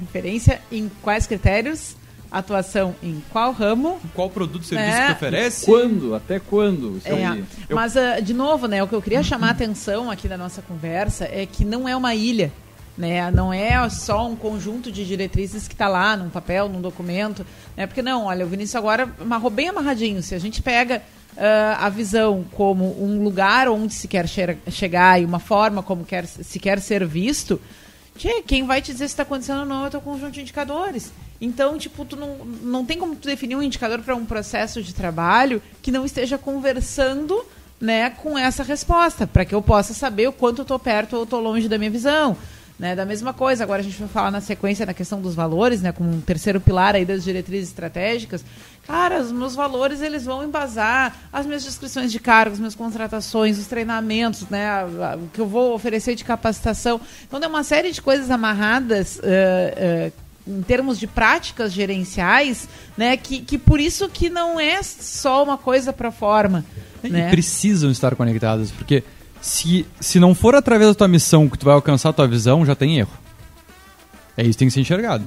Referência 0.00 0.60
em 0.70 0.90
quais 1.02 1.26
critérios? 1.26 1.96
atuação 2.30 2.94
em 3.02 3.22
qual 3.30 3.52
ramo. 3.52 4.00
Qual 4.12 4.28
produto 4.28 4.64
e 4.64 4.66
serviço 4.66 4.90
É. 4.96 5.06
que 5.06 5.12
oferece? 5.12 5.64
Quando? 5.64 6.14
Até 6.14 6.38
quando? 6.40 6.98
Isso 6.98 7.08
É, 7.08 7.24
aí. 7.24 7.44
Mas, 7.70 7.96
ah, 7.96 8.18
de 8.20 8.34
novo, 8.34 8.66
né, 8.66 8.82
o 8.82 8.88
que 8.88 8.94
eu 8.94 9.00
queria 9.00 9.22
chamar 9.22 9.48
a 9.48 9.50
atenção 9.52 10.10
aqui 10.10 10.26
da 10.26 10.36
nossa 10.36 10.60
conversa 10.60 11.24
é 11.24 11.46
que 11.46 11.64
não 11.64 11.88
é 11.88 11.96
uma 11.96 12.14
ilha. 12.14 12.52
Né? 12.96 13.30
Não 13.30 13.52
é 13.52 13.88
só 13.90 14.26
um 14.26 14.34
conjunto 14.34 14.90
de 14.90 15.04
diretrizes 15.04 15.68
que 15.68 15.74
está 15.74 15.86
lá 15.86 16.16
num 16.16 16.30
papel, 16.30 16.68
num 16.68 16.80
documento. 16.80 17.46
Né? 17.76 17.86
Porque 17.86 18.00
não, 18.02 18.24
olha, 18.24 18.46
o 18.46 18.48
Vinícius 18.48 18.76
agora 18.76 19.08
amarrou 19.20 19.50
bem 19.50 19.68
amarradinho. 19.68 20.22
Se 20.22 20.34
a 20.34 20.38
gente 20.38 20.62
pega 20.62 21.02
ah, 21.36 21.78
a 21.86 21.88
visão 21.90 22.44
como 22.52 23.02
um 23.02 23.22
lugar 23.22 23.68
onde 23.68 23.92
se 23.92 24.08
quer 24.08 24.26
che- 24.26 24.56
chegar 24.70 25.20
e 25.20 25.24
uma 25.26 25.38
forma 25.38 25.82
como 25.82 26.04
quer, 26.04 26.26
se 26.26 26.58
quer 26.58 26.80
ser 26.80 27.04
visto, 27.06 27.60
tchê, 28.16 28.42
quem 28.46 28.64
vai 28.64 28.80
te 28.80 28.92
dizer 28.92 29.08
se 29.08 29.12
está 29.12 29.24
acontecendo 29.24 29.60
ou 29.60 29.66
não 29.66 29.84
é 29.84 29.88
o 29.88 29.90
teu 29.90 30.00
conjunto 30.00 30.32
de 30.32 30.40
indicadores. 30.40 31.12
Então, 31.38 31.76
tipo, 31.76 32.02
tu 32.06 32.16
não, 32.16 32.36
não 32.62 32.86
tem 32.86 32.96
como 32.96 33.14
tu 33.14 33.28
definir 33.28 33.56
um 33.56 33.62
indicador 33.62 34.00
para 34.00 34.16
um 34.16 34.24
processo 34.24 34.82
de 34.82 34.94
trabalho 34.94 35.60
que 35.82 35.90
não 35.92 36.06
esteja 36.06 36.38
conversando 36.38 37.44
né, 37.78 38.08
com 38.08 38.38
essa 38.38 38.62
resposta, 38.62 39.26
para 39.26 39.44
que 39.44 39.54
eu 39.54 39.60
possa 39.60 39.92
saber 39.92 40.28
o 40.28 40.32
quanto 40.32 40.60
eu 40.60 40.62
estou 40.62 40.78
perto 40.78 41.14
ou 41.16 41.24
estou 41.24 41.40
longe 41.40 41.68
da 41.68 41.76
minha 41.76 41.90
visão. 41.90 42.34
Né, 42.78 42.94
da 42.94 43.06
mesma 43.06 43.32
coisa, 43.32 43.64
agora 43.64 43.80
a 43.80 43.82
gente 43.82 43.98
vai 43.98 44.06
falar 44.06 44.30
na 44.30 44.42
sequência 44.42 44.84
na 44.84 44.92
questão 44.92 45.18
dos 45.18 45.34
valores, 45.34 45.80
né, 45.80 45.92
como 45.92 46.10
um 46.12 46.20
terceiro 46.20 46.60
pilar 46.60 46.94
aí 46.94 47.06
das 47.06 47.24
diretrizes 47.24 47.70
estratégicas. 47.70 48.44
Cara, 48.86 49.18
os 49.18 49.32
meus 49.32 49.54
valores 49.54 50.02
eles 50.02 50.26
vão 50.26 50.44
embasar 50.44 51.16
as 51.32 51.46
minhas 51.46 51.64
descrições 51.64 52.12
de 52.12 52.20
cargos, 52.20 52.54
as 52.54 52.58
minhas 52.58 52.74
contratações, 52.74 53.58
os 53.58 53.66
treinamentos, 53.66 54.46
né, 54.50 54.66
a- 54.66 55.12
a- 55.12 55.16
o 55.16 55.26
que 55.32 55.40
eu 55.40 55.46
vou 55.46 55.72
oferecer 55.74 56.14
de 56.16 56.22
capacitação. 56.22 57.00
Então 57.26 57.40
tem 57.40 57.48
uma 57.48 57.64
série 57.64 57.90
de 57.92 58.02
coisas 58.02 58.30
amarradas 58.30 59.18
eh, 59.22 59.74
eh, 59.78 60.12
em 60.46 60.60
termos 60.60 60.98
de 60.98 61.06
práticas 61.06 61.72
gerenciais, 61.72 62.68
né, 62.94 63.16
que, 63.16 63.40
que 63.40 63.56
por 63.56 63.80
isso 63.80 64.06
que 64.06 64.28
não 64.28 64.60
é 64.60 64.82
só 64.82 65.42
uma 65.42 65.56
coisa 65.56 65.94
para 65.94 66.10
forma. 66.12 66.62
E 67.02 67.08
Né? 67.08 67.30
precisam 67.30 67.90
estar 67.90 68.14
conectadas, 68.14 68.70
porque 68.70 69.02
se, 69.46 69.86
se 70.00 70.18
não 70.18 70.34
for 70.34 70.54
através 70.56 70.90
da 70.90 70.94
tua 70.94 71.08
missão 71.08 71.48
que 71.48 71.56
tu 71.56 71.64
vai 71.64 71.74
alcançar 71.74 72.08
a 72.08 72.12
tua 72.12 72.26
visão, 72.26 72.66
já 72.66 72.74
tem 72.74 72.98
erro. 72.98 73.12
É 74.36 74.42
isso 74.42 74.52
que 74.52 74.58
tem 74.58 74.68
que 74.68 74.74
ser 74.74 74.80
enxergado. 74.80 75.24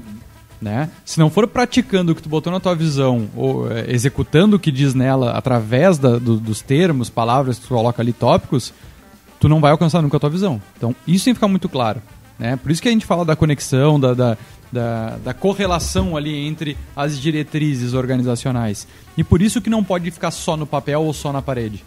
Né? 0.61 0.89
Se 1.05 1.17
não 1.19 1.29
for 1.29 1.47
praticando 1.47 2.11
o 2.11 2.15
que 2.15 2.21
tu 2.21 2.27
botou 2.27 2.51
na 2.51 2.59
tua 2.59 2.75
visão, 2.75 3.29
ou 3.33 3.71
é, 3.71 3.85
executando 3.89 4.57
o 4.57 4.59
que 4.59 4.71
diz 4.73 4.93
nela 4.93 5.31
através 5.31 5.97
da- 5.97 6.19
do- 6.19 6.37
dos 6.37 6.61
termos, 6.61 7.09
palavras 7.09 7.57
que 7.57 7.65
tu 7.65 7.69
coloca 7.73 8.01
ali, 8.01 8.11
tópicos, 8.11 8.73
tu 9.39 9.47
não 9.47 9.61
vai 9.61 9.71
alcançar 9.71 10.01
nunca 10.01 10.17
a 10.17 10.19
tua 10.19 10.29
visão. 10.29 10.61
Então, 10.75 10.93
isso 11.07 11.23
tem 11.23 11.33
que 11.33 11.37
ficar 11.37 11.47
muito 11.47 11.69
claro. 11.69 12.01
Né? 12.37 12.57
Por 12.57 12.71
isso 12.71 12.81
que 12.81 12.89
a 12.89 12.91
gente 12.91 13.05
fala 13.05 13.23
da 13.23 13.37
conexão, 13.37 13.97
da, 13.97 14.13
da, 14.13 14.37
da, 14.69 15.17
da 15.23 15.33
correlação 15.33 16.17
ali 16.17 16.35
entre 16.45 16.77
as 16.93 17.17
diretrizes 17.17 17.93
organizacionais. 17.93 18.85
E 19.17 19.23
por 19.23 19.41
isso 19.41 19.61
que 19.61 19.69
não 19.69 19.81
pode 19.81 20.11
ficar 20.11 20.31
só 20.31 20.57
no 20.57 20.67
papel 20.67 21.01
ou 21.03 21.13
só 21.13 21.31
na 21.31 21.41
parede. 21.41 21.85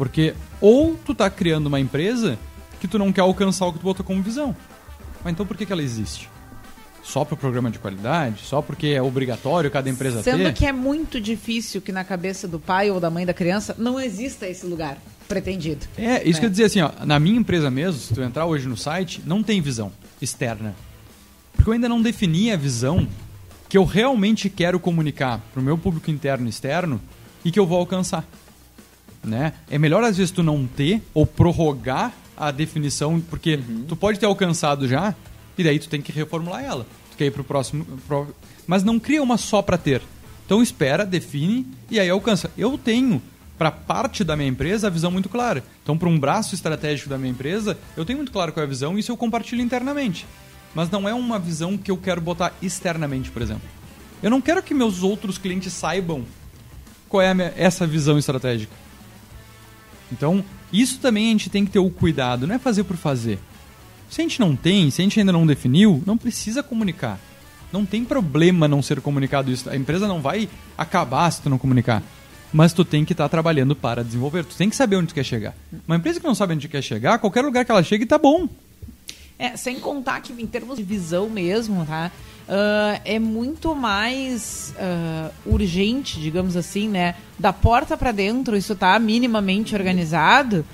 Porque 0.00 0.32
ou 0.62 0.98
tu 1.04 1.14
tá 1.14 1.28
criando 1.28 1.66
uma 1.66 1.78
empresa 1.78 2.38
que 2.80 2.88
tu 2.88 2.98
não 2.98 3.12
quer 3.12 3.20
alcançar 3.20 3.66
o 3.66 3.72
que 3.74 3.78
tu 3.80 3.82
botou 3.82 4.02
como 4.02 4.22
visão. 4.22 4.56
Mas 5.22 5.34
então 5.34 5.44
por 5.44 5.58
que, 5.58 5.66
que 5.66 5.72
ela 5.74 5.82
existe? 5.82 6.26
Só 7.02 7.22
para 7.22 7.34
o 7.34 7.36
programa 7.36 7.70
de 7.70 7.78
qualidade? 7.78 8.40
Só 8.44 8.62
porque 8.62 8.86
é 8.86 9.02
obrigatório 9.02 9.70
cada 9.70 9.90
empresa 9.90 10.22
Sendo 10.22 10.44
ter? 10.44 10.54
que 10.54 10.64
é 10.64 10.72
muito 10.72 11.20
difícil 11.20 11.82
que 11.82 11.92
na 11.92 12.02
cabeça 12.02 12.48
do 12.48 12.58
pai 12.58 12.90
ou 12.90 12.98
da 12.98 13.10
mãe 13.10 13.26
da 13.26 13.34
criança 13.34 13.76
não 13.78 14.00
exista 14.00 14.48
esse 14.48 14.64
lugar 14.64 14.96
pretendido. 15.28 15.84
É, 15.98 16.26
isso 16.26 16.38
É. 16.38 16.40
que 16.40 16.46
eu 16.46 16.48
ia 16.48 16.50
dizer 16.50 16.64
assim, 16.64 16.80
ó, 16.80 16.92
na 17.04 17.20
minha 17.20 17.38
empresa 17.38 17.70
mesmo, 17.70 18.00
se 18.00 18.14
tu 18.14 18.22
entrar 18.22 18.46
hoje 18.46 18.66
no 18.66 18.78
site, 18.78 19.20
não 19.26 19.42
tem 19.42 19.60
visão 19.60 19.92
externa. 20.18 20.74
Porque 21.52 21.68
eu 21.68 21.74
ainda 21.74 21.90
não 21.90 22.00
defini 22.00 22.50
a 22.50 22.56
visão 22.56 23.06
que 23.68 23.76
eu 23.76 23.84
realmente 23.84 24.48
quero 24.48 24.80
comunicar 24.80 25.42
pro 25.52 25.60
meu 25.60 25.76
público 25.76 26.10
interno 26.10 26.46
e 26.46 26.48
externo 26.48 26.98
e 27.44 27.50
que 27.52 27.60
eu 27.60 27.66
vou 27.66 27.76
alcançar. 27.78 28.24
Né? 29.22 29.52
É 29.70 29.78
melhor 29.78 30.02
às 30.02 30.16
vezes 30.16 30.30
tu 30.30 30.42
não 30.42 30.66
ter 30.66 31.02
ou 31.12 31.26
prorrogar 31.26 32.12
a 32.36 32.50
definição, 32.50 33.20
porque 33.20 33.60
tu 33.86 33.94
pode 33.94 34.18
ter 34.18 34.24
alcançado 34.26 34.88
já 34.88 35.14
e 35.58 35.62
daí 35.62 35.78
tu 35.78 35.88
tem 35.90 36.00
que 36.00 36.10
reformular 36.10 36.64
ela. 36.64 36.86
Tu 37.10 37.16
quer 37.18 37.26
ir 37.26 37.30
pro 37.30 37.44
próximo, 37.44 37.84
pro- 38.08 38.34
mas 38.66 38.82
não 38.82 38.98
cria 38.98 39.22
uma 39.22 39.36
só 39.36 39.60
para 39.60 39.76
ter. 39.76 40.00
Então 40.46 40.62
espera, 40.62 41.04
define 41.04 41.66
e 41.90 42.00
aí 42.00 42.08
alcança. 42.08 42.50
Eu 42.56 42.78
tenho 42.78 43.20
para 43.58 43.70
parte 43.70 44.24
da 44.24 44.34
minha 44.36 44.48
empresa 44.48 44.86
a 44.86 44.90
visão 44.90 45.10
muito 45.10 45.28
clara. 45.28 45.62
Então 45.82 45.98
para 45.98 46.08
um 46.08 46.18
braço 46.18 46.54
estratégico 46.54 47.10
da 47.10 47.18
minha 47.18 47.30
empresa, 47.30 47.76
eu 47.94 48.06
tenho 48.06 48.16
muito 48.18 48.32
claro 48.32 48.52
qual 48.52 48.62
é 48.62 48.66
a 48.66 48.68
visão 48.70 48.96
e 48.96 49.00
isso 49.00 49.12
eu 49.12 49.18
compartilho 49.18 49.60
internamente. 49.60 50.26
Mas 50.74 50.88
não 50.88 51.06
é 51.06 51.12
uma 51.12 51.38
visão 51.38 51.76
que 51.76 51.90
eu 51.90 51.96
quero 51.98 52.22
botar 52.22 52.54
externamente, 52.62 53.30
por 53.30 53.42
exemplo. 53.42 53.68
Eu 54.22 54.30
não 54.30 54.40
quero 54.40 54.62
que 54.62 54.72
meus 54.72 55.02
outros 55.02 55.36
clientes 55.36 55.74
saibam 55.74 56.24
qual 57.06 57.20
é 57.20 57.28
a 57.28 57.34
minha- 57.34 57.52
essa 57.54 57.86
visão 57.86 58.18
estratégica. 58.18 58.72
Então, 60.12 60.44
isso 60.72 60.98
também 60.98 61.28
a 61.28 61.32
gente 61.32 61.50
tem 61.50 61.64
que 61.64 61.70
ter 61.70 61.78
o 61.78 61.90
cuidado, 61.90 62.46
não 62.46 62.54
é 62.54 62.58
fazer 62.58 62.84
por 62.84 62.96
fazer. 62.96 63.38
Se 64.08 64.20
a 64.20 64.24
gente 64.24 64.40
não 64.40 64.56
tem, 64.56 64.90
se 64.90 65.00
a 65.00 65.04
gente 65.04 65.18
ainda 65.20 65.32
não 65.32 65.46
definiu, 65.46 66.02
não 66.04 66.18
precisa 66.18 66.62
comunicar. 66.62 67.18
Não 67.72 67.86
tem 67.86 68.04
problema 68.04 68.66
não 68.66 68.82
ser 68.82 69.00
comunicado 69.00 69.50
isso. 69.50 69.70
A 69.70 69.76
empresa 69.76 70.08
não 70.08 70.20
vai 70.20 70.48
acabar 70.76 71.30
se 71.30 71.42
tu 71.42 71.48
não 71.48 71.58
comunicar. 71.58 72.02
Mas 72.52 72.72
tu 72.72 72.84
tem 72.84 73.04
que 73.04 73.12
estar 73.12 73.28
trabalhando 73.28 73.76
para 73.76 74.02
desenvolver. 74.02 74.44
Tu 74.44 74.56
tem 74.56 74.68
que 74.68 74.74
saber 74.74 74.96
onde 74.96 75.08
tu 75.08 75.14
quer 75.14 75.24
chegar. 75.24 75.54
Uma 75.86 75.96
empresa 75.96 76.18
que 76.18 76.26
não 76.26 76.34
sabe 76.34 76.54
onde 76.54 76.66
quer 76.66 76.82
chegar, 76.82 77.20
qualquer 77.20 77.42
lugar 77.42 77.64
que 77.64 77.70
ela 77.70 77.82
chegue 77.84 78.04
tá 78.04 78.18
bom. 78.18 78.48
É, 79.38 79.56
sem 79.56 79.78
contar 79.78 80.20
que 80.20 80.32
em 80.32 80.46
termos 80.46 80.76
de 80.76 80.82
visão 80.82 81.30
mesmo, 81.30 81.86
tá? 81.86 82.10
Ah, 82.52 83.00
é 83.04 83.20
muito 83.20 83.76
mais 83.76 84.74
ah, 84.76 85.30
urgente, 85.46 86.18
digamos 86.20 86.56
assim, 86.56 86.88
né? 86.88 87.14
Da 87.38 87.52
porta 87.52 87.96
para 87.96 88.10
dentro, 88.10 88.56
isso 88.56 88.74
tá 88.74 88.98
minimamente 88.98 89.74
organizado. 89.74 90.66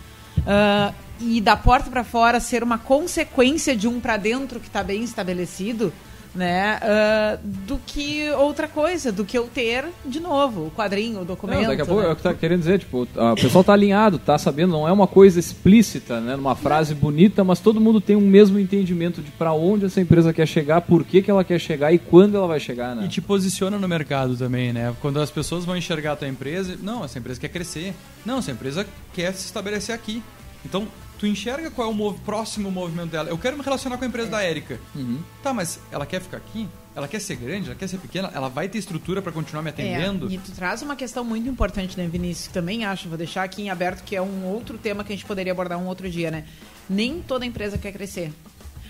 ah, 0.47 0.93
e 1.19 1.41
da 1.41 1.57
porta 1.57 1.89
para 1.89 2.05
fora 2.05 2.39
ser 2.41 2.63
uma 2.63 2.77
consequência 2.77 3.75
de 3.75 3.89
um 3.89 4.01
para 4.01 4.19
dentro 4.19 4.61
que 4.61 4.67
está 4.67 4.83
bem 4.83 5.03
estabelecido, 5.03 5.91
né? 6.37 6.79
ah, 6.83 7.39
do 7.43 7.79
que 7.87 8.29
outra 8.31 8.69
coisa, 8.69 9.11
do 9.11 9.25
que 9.25 9.37
eu 9.37 9.49
ter, 9.53 9.87
de 10.05 10.21
novo, 10.21 10.67
o 10.67 10.71
quadrinho, 10.71 11.23
o 11.23 11.25
documento. 11.25 11.61
Não, 11.63 11.69
daqui 11.69 11.83
a 11.83 11.87
pouco 11.87 12.03
né? 12.03 12.09
é 12.09 12.13
o 12.13 12.17
que 12.17 12.23
tá 12.23 12.35
querendo 12.35 12.61
dizer, 12.61 12.79
tipo, 12.79 13.09
a- 13.17 13.33
o 13.33 13.37
pessoal 13.37 13.65
tá 13.65 13.73
alinhado, 13.73 14.19
tá 14.19 14.37
sabendo, 14.39 14.73
não 14.73 14.87
é 14.87 14.93
uma 14.93 15.07
coisa 15.07 15.41
explícita, 15.41 16.21
né, 16.21 16.37
numa 16.37 16.55
frase 16.55 16.95
bonita, 16.95 17.43
mas 17.43 17.59
todo 17.61 17.81
mundo 17.81 18.01
tem 18.01 18.15
um 18.17 18.21
mesmo 18.21 18.59
entendimento 18.59 19.21
de 19.23 19.31
pra 19.33 19.53
onde 19.53 19.87
essa 19.87 20.01
empresa 20.01 20.33
quer 20.33 20.47
chegar, 20.47 20.81
por 20.83 21.05
que, 21.05 21.23
que 21.23 21.31
ela 21.31 21.43
quer 21.45 21.59
chegar 21.59 21.93
e 21.93 21.99
quando 21.99 22.37
ela 22.37 22.47
vai 22.47 22.61
chegar, 22.61 22.95
né? 22.95 23.05
E 23.07 23.09
te 23.09 23.21
posiciona 23.21 23.79
no 23.79 23.89
mercado 23.89 24.37
também, 24.37 24.73
né? 24.73 24.95
Quando 25.01 25.19
as 25.21 25.31
pessoas 25.31 25.65
vão 25.65 25.77
enxergar 25.77 26.13
a 26.13 26.17
tua 26.17 26.29
empresa, 26.29 26.77
não, 26.83 27.05
essa 27.05 27.19
empresa 27.19 27.41
quer 27.41 27.49
crescer. 27.49 27.95
Não, 28.25 28.39
essa 28.39 28.51
empresa 28.51 28.87
quer 29.15 29.33
se 29.35 29.47
estabelecer 29.47 29.95
aqui. 29.95 30.23
Então, 30.65 30.87
tu 31.19 31.27
enxerga 31.27 31.71
qual 31.71 31.89
é 31.89 31.91
o 31.91 31.95
mov- 31.95 32.19
próximo 32.21 32.71
movimento 32.71 33.11
dela. 33.11 33.29
Eu 33.31 33.39
quero 33.39 33.57
me 33.57 33.63
relacionar 33.63 33.97
com 33.99 34.05
a 34.05 34.07
empresa 34.09 34.29
da 34.31 34.43
Érica. 34.43 34.79
Uhum. 34.95 35.19
Tá, 35.43 35.53
mas 35.55 35.79
ela 35.91 36.05
quer 36.07 36.21
ficar 36.21 36.37
aqui? 36.37 36.69
Ela 36.95 37.07
quer 37.09 37.21
ser 37.21 37.37
grande? 37.37 37.67
Ela 37.67 37.75
quer 37.75 37.89
ser 37.89 37.99
pequena? 37.99 38.31
Ela 38.35 38.49
vai 38.49 38.69
ter 38.69 38.79
estrutura 38.79 39.21
para 39.21 39.31
continuar 39.33 39.63
me 39.63 39.69
atendendo? 39.71 40.29
É, 40.31 40.33
e 40.35 40.39
tu 40.39 40.51
traz 40.53 40.81
uma 40.83 40.97
questão 40.97 41.23
muito 41.23 41.47
importante, 41.49 41.97
né, 41.97 42.07
Vinícius? 42.07 42.49
Que 42.49 42.55
também 42.55 42.85
acho, 42.87 43.09
vou 43.09 43.19
deixar 43.19 43.43
aqui 43.43 43.61
em 43.63 43.69
aberto, 43.71 44.03
que 44.03 44.17
é 44.17 44.23
um 44.23 44.45
outro 44.47 44.79
tema 44.79 45.05
que 45.05 45.13
a 45.13 45.17
gente 45.17 45.27
poderia 45.27 45.53
abordar 45.53 45.79
um 45.79 45.87
outro 45.87 46.09
dia, 46.11 46.31
né? 46.31 46.45
Nem 46.89 47.21
toda 47.21 47.45
empresa 47.45 47.77
quer 47.77 47.93
crescer. 47.93 48.33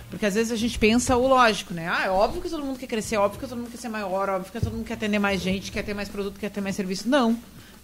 Porque 0.08 0.24
às 0.24 0.34
vezes 0.34 0.52
a 0.52 0.56
gente 0.56 0.78
pensa 0.78 1.16
o 1.16 1.26
lógico, 1.26 1.74
né? 1.74 1.88
Ah, 1.88 2.04
é 2.06 2.10
óbvio 2.10 2.40
que 2.40 2.48
todo 2.48 2.64
mundo 2.64 2.78
quer 2.78 2.86
crescer, 2.86 3.16
é 3.16 3.18
óbvio 3.18 3.40
que 3.40 3.48
todo 3.48 3.58
mundo 3.58 3.70
quer 3.72 3.76
ser 3.78 3.88
maior, 3.88 4.28
é 4.28 4.32
óbvio 4.32 4.52
que 4.52 4.60
todo 4.60 4.72
mundo 4.72 4.84
quer 4.86 4.94
atender 4.94 5.18
mais 5.18 5.40
gente, 5.42 5.72
quer 5.72 5.82
ter 5.82 5.94
mais 5.94 6.08
produto, 6.08 6.38
quer 6.38 6.48
ter 6.48 6.60
mais 6.60 6.76
serviço. 6.76 7.08
Não. 7.08 7.36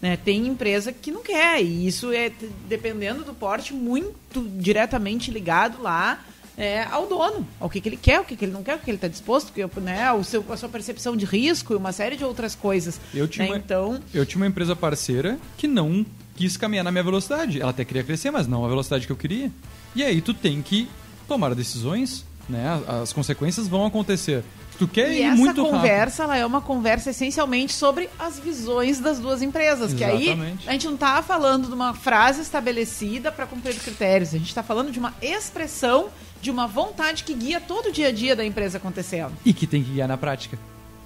Né? 0.03 0.17
Tem 0.17 0.45
empresa 0.47 0.91
que 0.91 1.11
não 1.11 1.23
quer. 1.23 1.63
E 1.63 1.87
isso 1.87 2.11
é, 2.11 2.29
dependendo 2.67 3.23
do 3.23 3.33
porte, 3.33 3.73
muito 3.73 4.41
diretamente 4.57 5.31
ligado 5.31 5.81
lá 5.81 6.19
é, 6.57 6.83
ao 6.83 7.07
dono, 7.07 7.47
ao 7.57 7.69
que, 7.69 7.79
que 7.79 7.87
ele 7.87 7.95
quer, 7.95 8.19
o 8.19 8.25
que, 8.25 8.35
que 8.35 8.43
ele 8.43 8.51
não 8.51 8.61
quer, 8.61 8.75
o 8.75 8.79
que 8.79 8.91
ele 8.91 8.97
está 8.97 9.07
disposto, 9.07 9.53
né, 9.79 10.11
o 10.11 10.21
seu, 10.21 10.43
a 10.49 10.57
sua 10.57 10.67
percepção 10.67 11.15
de 11.15 11.23
risco 11.23 11.71
e 11.71 11.77
uma 11.77 11.93
série 11.93 12.17
de 12.17 12.25
outras 12.25 12.53
coisas. 12.53 12.99
Eu 13.13 13.29
tinha, 13.29 13.45
né? 13.45 13.51
uma, 13.51 13.57
Então, 13.57 14.01
eu 14.13 14.25
tinha 14.25 14.41
uma 14.41 14.47
empresa 14.47 14.75
parceira 14.75 15.39
que 15.57 15.69
não 15.69 16.05
quis 16.35 16.57
caminhar 16.57 16.83
na 16.83 16.91
minha 16.91 17.03
velocidade. 17.03 17.61
Ela 17.61 17.71
até 17.71 17.85
queria 17.85 18.03
crescer, 18.03 18.29
mas 18.29 18.45
não 18.45 18.65
a 18.65 18.67
velocidade 18.67 19.05
que 19.05 19.11
eu 19.11 19.17
queria. 19.17 19.49
E 19.95 20.03
aí 20.03 20.19
tu 20.19 20.33
tem 20.33 20.61
que 20.61 20.89
tomar 21.29 21.55
decisões, 21.55 22.25
né? 22.49 22.65
As 23.01 23.13
consequências 23.13 23.69
vão 23.69 23.85
acontecer. 23.85 24.43
Tu 24.85 24.93
quer 24.93 25.11
e 25.11 25.19
ir 25.19 25.23
essa 25.23 25.35
muito 25.35 25.61
rápido. 25.61 25.75
conversa, 25.75 26.23
ela 26.23 26.37
é 26.37 26.45
uma 26.45 26.61
conversa 26.61 27.09
essencialmente 27.09 27.73
sobre 27.73 28.09
as 28.19 28.39
visões 28.39 28.99
das 28.99 29.19
duas 29.19 29.41
empresas. 29.41 29.93
Que 29.93 30.03
aí 30.03 30.23
Exatamente. 30.29 30.69
a 30.69 30.71
gente 30.73 30.85
não 30.87 30.95
está 30.95 31.21
falando 31.21 31.67
de 31.67 31.73
uma 31.73 31.93
frase 31.93 32.41
estabelecida 32.41 33.31
para 33.31 33.45
cumprir 33.45 33.75
critérios. 33.75 34.29
A 34.33 34.37
gente 34.37 34.47
está 34.47 34.63
falando 34.63 34.91
de 34.91 34.99
uma 34.99 35.13
expressão 35.21 36.07
de 36.41 36.51
uma 36.51 36.67
vontade 36.67 37.23
que 37.23 37.33
guia 37.33 37.61
todo 37.61 37.87
o 37.89 37.91
dia 37.91 38.07
a 38.09 38.11
dia 38.11 38.35
da 38.35 38.45
empresa 38.45 38.77
acontecendo. 38.77 39.31
e 39.45 39.53
que 39.53 39.65
tem 39.65 39.83
que 39.83 39.91
guiar 39.91 40.07
na 40.07 40.17
prática, 40.17 40.57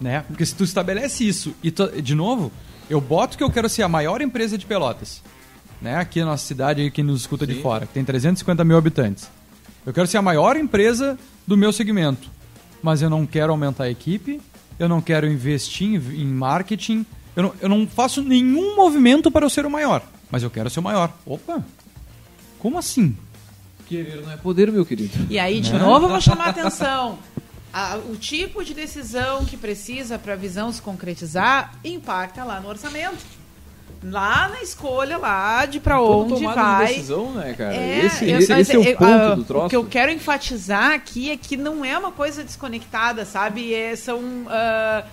né? 0.01 0.23
Porque 0.27 0.45
se 0.45 0.55
tu 0.55 0.63
estabelece 0.63 1.27
isso 1.27 1.53
e 1.61 1.69
tu- 1.69 2.01
de 2.01 2.15
novo, 2.15 2.51
eu 2.89 2.99
boto 2.99 3.37
que 3.37 3.43
eu 3.43 3.51
quero 3.51 3.69
ser 3.69 3.83
a 3.83 3.87
maior 3.87 4.21
empresa 4.21 4.57
de 4.57 4.65
Pelotas, 4.65 5.21
né? 5.81 5.97
Aqui 5.97 6.19
na 6.21 6.27
nossa 6.27 6.45
cidade, 6.45 6.89
quem 6.89 7.03
nos 7.03 7.21
escuta 7.21 7.45
de 7.45 7.61
fora, 7.61 7.85
que 7.85 7.93
tem 7.93 8.03
350 8.03 8.63
mil 8.63 8.77
habitantes. 8.77 9.29
Eu 9.85 9.93
quero 9.93 10.07
ser 10.07 10.17
a 10.17 10.21
maior 10.21 10.57
empresa 10.57 11.17
do 11.45 11.55
meu 11.55 11.71
segmento, 11.71 12.29
mas 12.81 13.01
eu 13.01 13.09
não 13.09 13.25
quero 13.25 13.51
aumentar 13.51 13.85
a 13.85 13.89
equipe, 13.89 14.39
eu 14.79 14.87
não 14.89 15.01
quero 15.01 15.27
investir 15.27 15.87
em, 15.87 16.21
em 16.21 16.25
marketing, 16.25 17.05
eu 17.35 17.43
não, 17.43 17.53
eu 17.61 17.69
não 17.69 17.87
faço 17.87 18.21
nenhum 18.21 18.75
movimento 18.75 19.29
para 19.31 19.45
eu 19.45 19.49
ser 19.49 19.65
o 19.65 19.69
maior, 19.69 20.01
mas 20.31 20.43
eu 20.43 20.49
quero 20.49 20.69
ser 20.69 20.79
o 20.79 20.83
maior. 20.83 21.11
Opa, 21.25 21.63
como 22.59 22.77
assim? 22.77 23.15
Querer 23.87 24.21
não 24.21 24.31
é 24.31 24.37
poder, 24.37 24.71
meu 24.71 24.85
querido. 24.85 25.13
E 25.29 25.39
aí, 25.39 25.61
de 25.61 25.71
novo, 25.73 26.05
eu 26.05 26.09
vou 26.09 26.21
chamar 26.21 26.47
a 26.47 26.49
atenção. 26.49 27.17
A- 27.73 27.97
o 28.09 28.15
tipo 28.15 28.63
de 28.63 28.73
decisão 28.73 29.45
que 29.45 29.55
precisa 29.55 30.17
para 30.17 30.33
a 30.33 30.35
visão 30.35 30.71
se 30.71 30.81
concretizar 30.81 31.73
impacta 31.83 32.43
lá 32.43 32.59
no 32.59 32.67
orçamento. 32.69 33.17
Lá 34.03 34.47
na 34.49 34.61
escolha 34.61 35.17
lá 35.17 35.65
de 35.65 35.79
para 35.79 35.99
onde 36.01 36.35
tomada 36.35 36.61
de 36.61 36.67
vai. 36.67 36.87
decisão, 36.87 37.31
né, 37.33 37.53
cara? 37.57 37.75
É, 37.75 38.05
esse 38.05 38.29
eu- 38.29 38.37
esse, 38.39 38.49
mas 38.51 38.59
esse 38.69 38.75
é 38.75 38.79
o 38.79 38.83
eu- 38.83 38.97
ponto 38.97 39.11
ah, 39.11 39.35
do 39.35 39.43
troço. 39.43 39.65
O 39.65 39.69
que 39.69 39.75
eu 39.75 39.83
quero 39.85 40.11
enfatizar 40.11 40.91
aqui 40.93 41.31
é 41.31 41.37
que 41.37 41.57
não 41.57 41.83
é 41.83 41.97
uma 41.97 42.11
coisa 42.11 42.43
desconectada, 42.43 43.25
sabe? 43.25 43.73
É- 43.73 43.95
são 43.95 44.21
ah, 44.47 45.03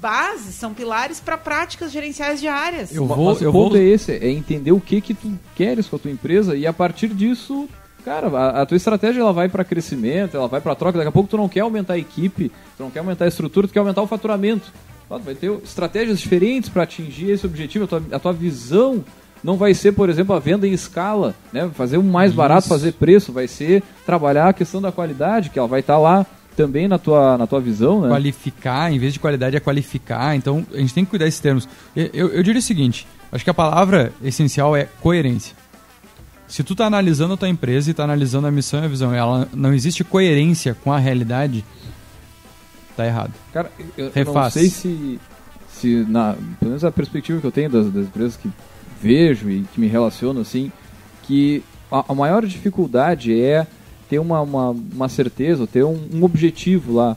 bases, 0.00 0.54
são 0.54 0.72
pilares 0.74 1.20
para 1.20 1.36
práticas 1.36 1.92
gerenciais 1.92 2.40
diárias. 2.40 2.94
Eu 2.94 3.04
Mas 3.06 3.16
vou, 3.16 3.26
o 3.34 3.38
eu 3.38 3.52
ponto 3.52 3.72
vou 3.74 3.78
é 3.78 3.84
esse, 3.84 4.12
é 4.12 4.30
entender 4.30 4.72
o 4.72 4.80
que 4.80 5.00
que 5.00 5.14
tu 5.14 5.32
queres 5.54 5.86
com 5.88 5.96
a 5.96 5.98
tua 5.98 6.10
empresa 6.10 6.56
e 6.56 6.66
a 6.66 6.72
partir 6.72 7.08
disso, 7.08 7.68
cara, 8.04 8.28
a, 8.28 8.62
a 8.62 8.66
tua 8.66 8.76
estratégia 8.76 9.20
ela 9.20 9.32
vai 9.32 9.48
para 9.48 9.62
crescimento, 9.64 10.36
ela 10.36 10.48
vai 10.48 10.60
para 10.60 10.74
troca. 10.74 10.98
Daqui 10.98 11.08
a 11.08 11.12
pouco 11.12 11.28
tu 11.28 11.36
não 11.36 11.48
quer 11.48 11.60
aumentar 11.60 11.94
a 11.94 11.98
equipe, 11.98 12.50
tu 12.76 12.82
não 12.82 12.90
quer 12.90 12.98
aumentar 13.00 13.26
a 13.26 13.28
estrutura, 13.28 13.68
tu 13.68 13.72
quer 13.72 13.78
aumentar 13.80 14.02
o 14.02 14.06
faturamento. 14.06 14.72
Vai 15.08 15.34
ter 15.34 15.52
estratégias 15.62 16.18
diferentes 16.18 16.68
para 16.68 16.82
atingir 16.82 17.30
esse 17.30 17.46
objetivo. 17.46 17.84
A 17.84 17.88
tua, 17.88 18.02
a 18.12 18.18
tua 18.18 18.32
visão 18.32 19.04
não 19.42 19.56
vai 19.56 19.72
ser, 19.74 19.92
por 19.92 20.10
exemplo, 20.10 20.34
a 20.34 20.38
venda 20.38 20.66
em 20.66 20.72
escala, 20.72 21.34
né? 21.52 21.70
Fazer 21.74 21.98
um 21.98 22.02
mais 22.02 22.32
barato, 22.32 22.62
Isso. 22.62 22.68
fazer 22.68 22.92
preço, 22.92 23.32
vai 23.32 23.46
ser 23.46 23.82
trabalhar 24.04 24.48
a 24.48 24.52
questão 24.52 24.82
da 24.82 24.90
qualidade, 24.90 25.50
que 25.50 25.58
ela 25.58 25.68
vai 25.68 25.80
estar 25.80 25.98
lá 25.98 26.26
também 26.56 26.88
na 26.88 26.98
tua, 26.98 27.36
na 27.36 27.46
tua 27.46 27.60
visão, 27.60 28.00
né? 28.00 28.08
qualificar, 28.08 28.90
em 28.90 28.98
vez 28.98 29.12
de 29.12 29.20
qualidade 29.20 29.56
é 29.56 29.60
qualificar. 29.60 30.34
Então 30.34 30.66
a 30.72 30.78
gente 30.78 30.94
tem 30.94 31.04
que 31.04 31.10
cuidar 31.10 31.26
desses 31.26 31.40
termos. 31.40 31.68
Eu, 31.94 32.10
eu, 32.12 32.28
eu 32.28 32.42
diria 32.42 32.58
o 32.58 32.62
seguinte: 32.62 33.06
acho 33.30 33.44
que 33.44 33.50
a 33.50 33.54
palavra 33.54 34.12
essencial 34.24 34.74
é 34.74 34.88
coerência. 35.00 35.54
Se 36.48 36.62
tu 36.62 36.72
está 36.72 36.86
analisando 36.86 37.34
a 37.34 37.36
tua 37.36 37.48
empresa 37.48 37.90
e 37.90 37.92
está 37.92 38.04
analisando 38.04 38.46
a 38.46 38.50
missão 38.50 38.80
e 38.80 38.84
a 38.84 38.88
visão, 38.88 39.12
ela 39.12 39.48
não 39.52 39.74
existe 39.74 40.04
coerência 40.04 40.76
com 40.82 40.92
a 40.92 40.98
realidade, 40.98 41.64
tá 42.96 43.06
errado. 43.06 43.32
Cara, 43.52 43.70
eu, 43.78 43.86
eu 43.96 44.04
não 44.06 44.12
Refaz. 44.12 44.52
sei 44.54 44.68
se, 44.68 45.20
se 45.72 46.06
na, 46.08 46.34
pelo 46.58 46.70
menos 46.70 46.84
a 46.84 46.90
perspectiva 46.90 47.40
que 47.40 47.46
eu 47.46 47.52
tenho 47.52 47.70
das, 47.70 47.90
das 47.92 48.06
empresas 48.06 48.36
que 48.36 48.50
vejo 49.00 49.50
e 49.50 49.64
que 49.74 49.80
me 49.80 49.86
relaciono, 49.86 50.40
assim, 50.40 50.70
que 51.24 51.62
a, 51.90 52.04
a 52.12 52.14
maior 52.14 52.44
dificuldade 52.46 53.38
é 53.40 53.66
ter 54.08 54.18
uma, 54.18 54.40
uma, 54.40 54.70
uma 54.70 55.08
certeza, 55.08 55.66
ter 55.66 55.84
um, 55.84 56.00
um 56.14 56.24
objetivo 56.24 56.94
lá 56.94 57.16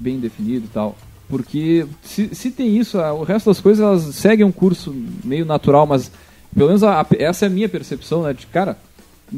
bem 0.00 0.18
definido 0.18 0.64
e 0.66 0.68
tal. 0.68 0.96
Porque 1.28 1.86
se, 2.02 2.34
se 2.34 2.50
tem 2.50 2.76
isso, 2.78 2.98
o 2.98 3.22
resto 3.22 3.50
das 3.50 3.60
coisas 3.60 3.84
elas 3.84 4.14
seguem 4.14 4.46
um 4.46 4.52
curso 4.52 4.94
meio 5.22 5.44
natural, 5.44 5.86
mas 5.86 6.10
pelo 6.54 6.68
menos 6.68 6.82
a- 6.82 7.02
a- 7.02 7.06
essa 7.18 7.44
é 7.44 7.48
a 7.48 7.50
minha 7.50 7.68
percepção, 7.68 8.22
né? 8.22 8.32
De 8.32 8.46
cara, 8.46 8.78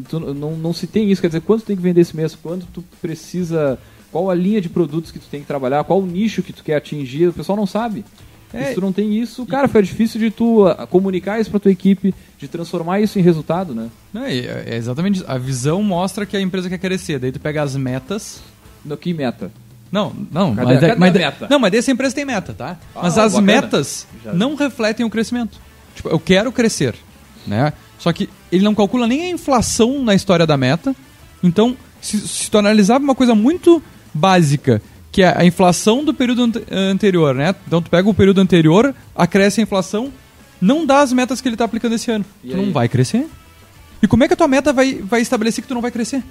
tu 0.08 0.20
não, 0.20 0.52
não 0.56 0.72
se 0.72 0.86
tem 0.86 1.10
isso, 1.10 1.20
quer 1.20 1.26
dizer, 1.26 1.40
quanto 1.40 1.64
tem 1.64 1.74
que 1.74 1.82
vender 1.82 2.00
esse 2.02 2.14
mês, 2.16 2.36
quanto 2.36 2.64
tu 2.72 2.84
precisa, 3.02 3.76
qual 4.12 4.30
a 4.30 4.34
linha 4.34 4.60
de 4.60 4.68
produtos 4.68 5.10
que 5.10 5.18
tu 5.18 5.26
tem 5.30 5.40
que 5.40 5.46
trabalhar, 5.46 5.84
qual 5.84 6.00
o 6.00 6.06
nicho 6.06 6.42
que 6.42 6.52
tu 6.52 6.62
quer 6.64 6.76
atingir, 6.76 7.28
o 7.28 7.32
pessoal 7.32 7.56
não 7.56 7.66
sabe. 7.66 8.04
É, 8.52 8.64
se 8.64 8.74
tu 8.74 8.80
não 8.80 8.92
tem 8.92 9.16
isso, 9.16 9.46
cara, 9.46 9.68
fica 9.68 9.80
difícil 9.80 10.18
de 10.20 10.28
tu 10.30 10.66
ah, 10.66 10.84
comunicar 10.86 11.40
isso 11.40 11.48
pra 11.50 11.60
tua 11.60 11.70
equipe, 11.70 12.12
de 12.36 12.48
transformar 12.48 13.00
isso 13.00 13.16
em 13.16 13.22
resultado, 13.22 13.72
né? 13.74 13.88
Não, 14.12 14.24
é, 14.24 14.34
é 14.66 14.76
exatamente 14.76 15.16
isso. 15.16 15.24
A 15.28 15.38
visão 15.38 15.80
mostra 15.84 16.26
que 16.26 16.36
a 16.36 16.40
empresa 16.40 16.68
quer 16.68 16.78
crescer. 16.78 17.20
Daí 17.20 17.30
tu 17.30 17.38
pega 17.38 17.62
as 17.62 17.76
metas. 17.76 18.40
No 18.84 18.96
que 18.96 19.14
meta? 19.14 19.52
Não, 19.92 20.12
não, 20.32 20.54
Cadê- 20.54 20.66
mas, 20.72 20.80
cadê 20.80 20.94
mas, 20.98 21.14
a 21.14 21.18
meta? 21.18 21.46
Não, 21.48 21.58
mas 21.60 21.70
dessa 21.70 21.92
empresa 21.92 22.14
tem 22.14 22.24
meta, 22.24 22.52
tá? 22.52 22.76
Ah, 22.94 23.00
mas 23.04 23.18
as 23.18 23.34
bacana. 23.34 23.52
metas 23.52 24.06
Já- 24.24 24.32
não 24.32 24.56
refletem 24.56 25.06
o 25.06 25.10
crescimento. 25.10 25.58
Tipo, 25.94 26.08
eu 26.08 26.18
quero 26.18 26.50
crescer, 26.50 26.94
né? 27.46 27.72
Só 28.00 28.12
que 28.12 28.28
ele 28.50 28.64
não 28.64 28.74
calcula 28.74 29.06
nem 29.06 29.22
a 29.26 29.30
inflação 29.30 30.02
na 30.02 30.14
história 30.14 30.46
da 30.46 30.56
meta. 30.56 30.94
Então, 31.42 31.76
se, 32.00 32.18
se 32.26 32.50
tu 32.50 32.58
analisar 32.58 33.00
uma 33.00 33.14
coisa 33.14 33.34
muito 33.34 33.80
básica, 34.12 34.80
que 35.12 35.22
é 35.22 35.34
a 35.36 35.44
inflação 35.44 36.04
do 36.04 36.14
período 36.14 36.44
ante- 36.44 36.64
anterior, 36.70 37.34
né? 37.34 37.54
Então 37.66 37.82
tu 37.82 37.90
pega 37.90 38.08
o 38.08 38.14
período 38.14 38.40
anterior, 38.40 38.94
acresce 39.14 39.60
a 39.60 39.62
inflação, 39.64 40.12
não 40.60 40.84
dá 40.86 41.00
as 41.00 41.12
metas 41.12 41.40
que 41.40 41.48
ele 41.48 41.54
está 41.54 41.64
aplicando 41.64 41.94
esse 41.94 42.10
ano. 42.10 42.24
E 42.44 42.50
tu 42.50 42.56
aí? 42.56 42.64
não 42.66 42.72
vai 42.72 42.88
crescer. 42.88 43.26
E 44.02 44.06
como 44.06 44.24
é 44.24 44.28
que 44.28 44.34
a 44.34 44.36
tua 44.36 44.48
meta 44.48 44.72
vai, 44.72 44.94
vai 44.94 45.20
estabelecer 45.20 45.62
que 45.62 45.68
tu 45.68 45.74
não 45.74 45.82
vai 45.82 45.90
crescer? 45.90 46.22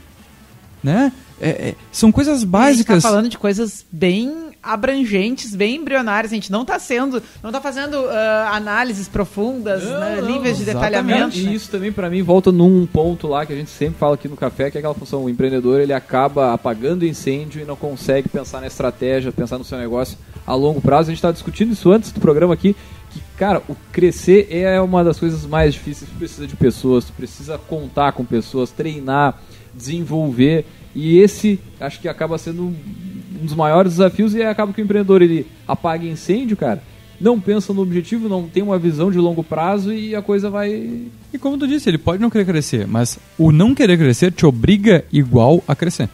Né? 0.84 1.12
É- 1.42 1.50
é- 1.70 1.76
são 1.92 2.12
coisas 2.12 2.36
A 2.36 2.39
gente 2.39 2.50
básicas. 2.50 3.04
tá 3.04 3.10
falando 3.10 3.30
de 3.30 3.38
coisas 3.38 3.86
bem 3.92 4.50
abrangentes, 4.62 5.56
bem 5.56 5.76
embrionárias. 5.78 6.32
A 6.32 6.36
gente 6.36 6.52
não 6.52 6.65
tá 6.65 6.78
sendo, 6.80 7.22
não 7.42 7.52
tá 7.52 7.62
fazendo 7.62 7.98
ah, 8.10 8.52
análises 8.54 9.08
profundas, 9.08 9.84
né, 9.84 10.22
níveis 10.22 10.58
de 10.58 10.65
detalhamento. 10.65 11.38
E 11.38 11.54
isso 11.54 11.70
também 11.70 11.92
pra 11.92 12.10
mim 12.10 12.22
volta 12.22 12.52
num 12.52 12.86
ponto 12.86 13.28
lá 13.28 13.46
que 13.46 13.54
a 13.54 13.56
gente 13.56 13.70
sempre 13.70 13.98
fala 13.98 14.15
aqui 14.15 14.28
no 14.28 14.36
café, 14.36 14.70
que 14.70 14.78
é 14.78 14.80
aquela 14.80 14.94
função, 14.94 15.24
o 15.26 15.30
empreendedor 15.30 15.80
ele 15.80 15.94
acaba 15.94 16.54
apagando 16.54 17.04
o 17.04 17.06
incêndio 17.06 17.62
e 17.62 17.65
não 17.65 17.76
consegue 17.76 18.28
pensar 18.28 18.60
na 18.62 18.68
estratégia, 18.68 19.32
pensar 19.32 19.58
no 19.58 19.63
seu 19.63 19.78
negócio 19.78 20.18
a 20.46 20.54
longo 20.54 20.82
prazo. 20.82 21.04
A 21.10 21.12
gente 21.12 21.20
estava 21.20 21.34
discutindo 21.34 21.72
isso 21.72 21.92
antes 21.92 22.12
do 22.12 22.20
programa 22.20 22.54
aqui, 22.54 22.76
que 23.12 23.22
cara, 23.38 23.62
o 23.70 23.76
crescer 23.92 24.48
é 24.52 24.80
uma 24.82 25.04
das 25.04 25.18
coisas 25.20 25.46
mais 25.46 25.74
difíceis. 25.74 26.10
Tu 26.10 26.18
precisa 26.18 26.46
de 26.46 26.56
pessoas, 26.56 27.06
tu 27.06 27.13
precisa 27.13 27.58
contar 27.58 28.12
com 28.12 28.26
pessoas, 28.26 28.72
treinar, 28.72 29.39
desenvolver. 29.80 30.65
E 30.94 31.18
esse 31.18 31.60
acho 31.80 32.00
que 32.00 32.08
acaba 32.08 32.38
sendo 32.38 32.63
um 32.63 33.46
dos 33.46 33.56
maiores 33.56 33.94
desafios 33.94 34.36
e 34.36 34.44
acaba 34.44 34.74
que 34.74 34.82
o 34.82 34.84
empreendedor 34.84 35.22
ele 35.22 35.48
apaga 35.68 36.06
incêndio, 36.06 36.58
cara. 36.58 36.84
Não 37.20 37.39
pensa 37.39 37.74
no 37.74 37.82
objetivo, 37.82 38.30
não 38.30 38.48
tem 38.48 38.63
uma 38.63 38.78
visão 38.78 39.12
de 39.12 39.18
longo 39.18 39.44
prazo 39.44 39.92
e 39.92 40.15
a 40.15 40.22
coisa 40.22 40.50
vai 40.50 41.08
E 41.34 41.38
como 41.38 41.58
tu 41.58 41.68
disse, 41.68 41.89
ele 41.89 41.98
pode 41.98 42.22
não 42.22 42.30
querer 42.30 42.46
crescer, 42.46 42.88
mas 42.88 43.20
o 43.38 43.52
não 43.52 43.76
querer 43.76 43.98
crescer 43.98 44.32
te 44.32 44.46
obriga 44.46 45.04
igual 45.12 45.63
a 45.68 45.76
crescer. 45.76 46.10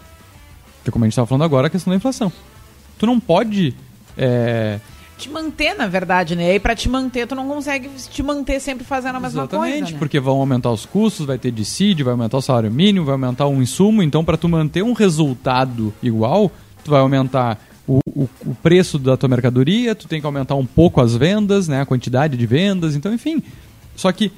Que 0.84 0.92
como 0.92 1.04
a 1.04 1.08
gente 1.08 1.14
estava 1.14 1.28
falando 1.28 1.44
agora, 1.44 1.68
a 1.68 1.70
questão 1.70 1.92
da 1.92 1.98
inflação. 1.98 2.32
Tu 2.98 3.06
não 3.06 3.20
pode. 3.20 3.76
é, 4.18 4.80
Te 5.18 5.30
manter, 5.30 5.74
na 5.76 5.88
verdade, 5.88 6.36
né? 6.36 6.56
E 6.56 6.60
pra 6.60 6.76
te 6.76 6.90
manter, 6.90 7.26
tu 7.26 7.36
não 7.36 7.48
consegue 7.48 7.90
te 8.10 8.22
manter 8.22 8.60
sempre 8.60 8.84
fazendo 8.84 9.16
a 9.16 9.20
mesma 9.20 9.44
exatamente, 9.44 9.78
coisa, 9.80 9.92
né? 9.94 9.98
porque 10.00 10.20
vão 10.20 10.40
aumentar 10.40 10.72
os 10.72 10.86
custos, 10.86 11.26
vai 11.26 11.38
ter 11.38 11.52
dissídio, 11.52 12.04
vai 12.04 12.14
aumentar 12.14 12.38
o 12.38 12.42
salário 12.42 12.70
mínimo, 12.70 13.06
vai 13.06 13.14
aumentar 13.14 13.48
um 13.48 13.62
insumo. 13.62 14.04
Então, 14.04 14.26
para 14.26 14.36
tu 14.36 14.50
manter 14.50 14.84
um 14.84 14.94
resultado 14.94 15.94
igual, 16.04 16.52
tu 16.84 16.92
vai 16.92 17.00
aumentar 17.00 17.58
o, 17.88 18.00
o, 18.10 18.30
o 18.46 18.56
preço 18.62 19.00
da 19.00 19.16
tua 19.16 19.30
mercadoria, 19.30 19.96
tu 19.96 20.08
tem 20.08 20.20
que 20.20 20.26
aumentar 20.26 20.56
um 20.56 20.66
pouco 20.66 21.00
as 21.00 21.16
vendas, 21.16 21.68
né? 21.68 21.82
A 21.82 21.86
quantidade 21.86 22.36
de 22.36 22.46
vendas, 22.46 22.96
então, 22.96 23.14
enfim. 23.14 23.42
Só 23.96 24.12
que 24.12 24.32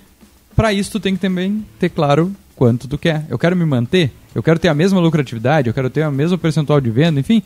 para 0.55 0.73
isso 0.73 0.91
tu 0.91 0.99
tem 0.99 1.15
que 1.15 1.21
também 1.21 1.65
ter 1.79 1.89
claro 1.89 2.31
quanto 2.55 2.87
tu 2.87 2.97
quer. 2.97 3.25
Eu 3.29 3.37
quero 3.37 3.55
me 3.55 3.65
manter, 3.65 4.11
eu 4.33 4.43
quero 4.43 4.59
ter 4.59 4.67
a 4.67 4.73
mesma 4.73 4.99
lucratividade, 4.99 5.67
eu 5.67 5.73
quero 5.73 5.89
ter 5.89 6.01
a 6.01 6.11
mesma 6.11 6.37
percentual 6.37 6.81
de 6.81 6.89
venda, 6.89 7.19
enfim. 7.19 7.41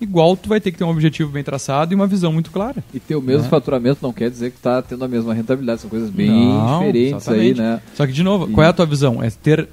Igual 0.00 0.36
tu 0.36 0.48
vai 0.48 0.60
ter 0.60 0.70
que 0.72 0.78
ter 0.78 0.84
um 0.84 0.90
objetivo 0.90 1.30
bem 1.30 1.42
traçado 1.42 1.92
e 1.92 1.94
uma 1.94 2.06
visão 2.06 2.32
muito 2.32 2.50
clara. 2.50 2.82
E 2.92 2.98
ter 3.00 3.14
o 3.16 3.22
mesmo 3.22 3.44
Né? 3.44 3.48
faturamento 3.48 4.00
não 4.02 4.12
quer 4.12 4.28
dizer 4.30 4.50
que 4.50 4.58
tá 4.58 4.82
tendo 4.82 5.04
a 5.04 5.08
mesma 5.08 5.32
rentabilidade, 5.32 5.80
são 5.80 5.88
coisas 5.90 6.10
bem 6.10 6.30
Não, 6.30 6.78
diferentes 6.78 7.28
aí, 7.28 7.48
exatamente. 7.48 7.60
né? 7.60 7.80
Só 7.94 8.06
que, 8.06 8.12
de 8.12 8.22
novo, 8.22 8.48
E- 8.50 8.52
qual 8.52 8.66
é 8.66 8.68
a 8.68 8.72
tua 8.72 8.86
visão? 8.86 9.22
É 9.22 9.30
ter 9.30 9.68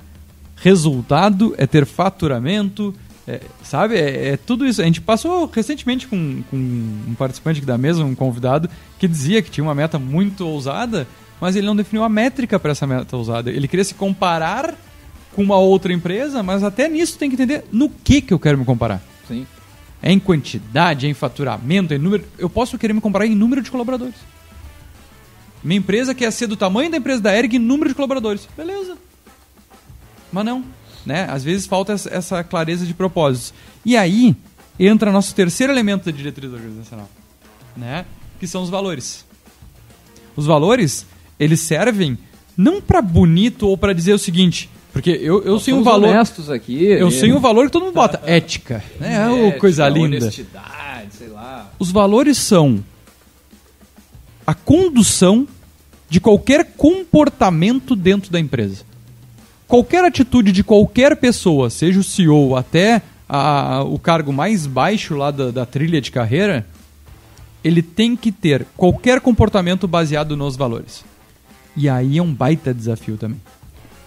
resultado, 0.55 1.53
é 1.57 1.65
ter 1.65 1.85
faturamento, 1.85 2.93
é, 3.27 3.41
sabe? 3.63 3.95
É, 3.95 4.29
é 4.33 4.37
tudo 4.37 4.65
isso. 4.65 4.81
A 4.81 4.85
gente 4.85 5.01
passou 5.01 5.49
recentemente 5.51 6.07
com, 6.07 6.43
com 6.49 6.55
um 6.57 7.15
participante 7.17 7.57
aqui 7.57 7.65
da 7.65 7.77
mesa, 7.77 8.03
um 8.03 8.15
convidado, 8.15 8.69
que 8.99 9.07
dizia 9.07 9.41
que 9.41 9.49
tinha 9.49 9.63
uma 9.63 9.75
meta 9.75 9.97
muito 9.97 10.45
ousada, 10.47 11.07
mas 11.39 11.55
ele 11.55 11.65
não 11.65 11.75
definiu 11.75 12.03
a 12.03 12.09
métrica 12.09 12.59
para 12.59 12.71
essa 12.71 12.85
meta 12.85 13.17
ousada. 13.17 13.49
Ele 13.49 13.67
queria 13.67 13.83
se 13.83 13.95
comparar 13.95 14.75
com 15.33 15.41
uma 15.41 15.57
outra 15.57 15.91
empresa, 15.91 16.43
mas 16.43 16.63
até 16.63 16.87
nisso 16.87 17.17
tem 17.17 17.29
que 17.29 17.35
entender 17.35 17.63
no 17.71 17.89
que, 17.89 18.21
que 18.21 18.33
eu 18.33 18.39
quero 18.39 18.57
me 18.57 18.65
comparar. 18.65 19.01
Sim. 19.27 19.45
É 20.01 20.11
em 20.11 20.19
quantidade, 20.19 21.05
é 21.05 21.09
em 21.09 21.13
faturamento, 21.13 21.93
é 21.93 21.97
em 21.97 21.99
número. 21.99 22.23
Eu 22.37 22.49
posso 22.49 22.77
querer 22.77 22.93
me 22.93 23.01
comparar 23.01 23.25
em 23.27 23.35
número 23.35 23.61
de 23.61 23.69
colaboradores. 23.69 24.15
Minha 25.63 25.77
empresa 25.77 26.15
quer 26.15 26.31
ser 26.31 26.47
do 26.47 26.57
tamanho 26.57 26.89
da 26.89 26.97
empresa 26.97 27.21
da 27.21 27.37
Eric 27.37 27.55
em 27.55 27.59
número 27.59 27.89
de 27.89 27.95
colaboradores. 27.95 28.47
Beleza. 28.57 28.97
Mas 30.31 30.43
não. 30.45 30.63
Né? 31.05 31.27
Às 31.29 31.43
vezes 31.43 31.67
falta 31.67 31.93
essa- 31.93 32.43
clareza 32.43 32.85
de 32.85 32.93
propósitos. 32.93 33.53
E 33.85 33.95
aí 33.95 34.35
entra 34.79 35.11
nosso 35.11 35.35
terceiro 35.35 35.71
elemento 35.71 36.05
da 36.05 36.11
diretriz 36.11 36.51
organizacional, 36.51 37.09
né? 37.77 38.05
que 38.39 38.47
são 38.47 38.63
os 38.63 38.69
valores. 38.69 39.23
Os 40.35 40.45
valores, 40.47 41.05
eles 41.39 41.59
servem 41.59 42.17
não 42.57 42.81
para 42.81 43.01
bonito 43.01 43.67
ou 43.67 43.77
para 43.77 43.93
dizer 43.93 44.13
o 44.13 44.19
seguinte, 44.19 44.69
porque 44.93 45.09
eu, 45.11 45.41
eu 45.43 45.59
sei 45.59 45.73
um 45.73 45.77
somos 45.77 45.85
valor, 45.85 46.09
honestos 46.09 46.49
aqui. 46.49 46.83
eu 46.85 47.09
né? 47.09 47.11
sei 47.11 47.31
um 47.31 47.39
valor 47.39 47.65
que 47.67 47.71
todo 47.71 47.83
mundo 47.85 47.93
bota, 47.93 48.21
ética, 48.25 48.83
né? 48.99 49.29
Ô, 49.29 49.47
Ética, 49.47 49.59
coisa 49.59 49.87
linda. 49.87 50.17
Honestidade, 50.17 51.13
sei 51.17 51.27
lá. 51.29 51.71
Os 51.79 51.91
valores 51.91 52.37
são 52.37 52.83
a 54.45 54.53
condução 54.53 55.47
de 56.09 56.19
qualquer 56.19 56.73
comportamento 56.75 57.95
dentro 57.95 58.31
da 58.31 58.39
empresa. 58.39 58.83
Qualquer 59.67 60.03
atitude 60.03 60.51
de 60.51 60.63
qualquer 60.63 61.15
pessoa, 61.15 61.69
seja 61.69 61.99
o 61.99 62.03
CEO 62.03 62.55
até 62.57 63.01
a- 63.29 63.83
o 63.85 63.97
cargo 63.97 64.33
mais 64.33 64.67
baixo 64.67 65.15
lá 65.15 65.31
da, 65.31 65.51
da 65.51 65.65
trilha 65.65 66.01
de 66.01 66.11
carreira, 66.11 66.67
ele 67.63 67.81
tem 67.81 68.15
que 68.17 68.29
ter 68.31 68.65
qualquer 68.75 69.21
comportamento 69.21 69.87
baseado 69.87 70.35
nos 70.35 70.57
valores. 70.57 71.05
E 71.77 71.87
aí 71.87 72.17
é 72.17 72.21
um 72.21 72.33
baita 72.33 72.73
desafio 72.73 73.15
também. 73.15 73.39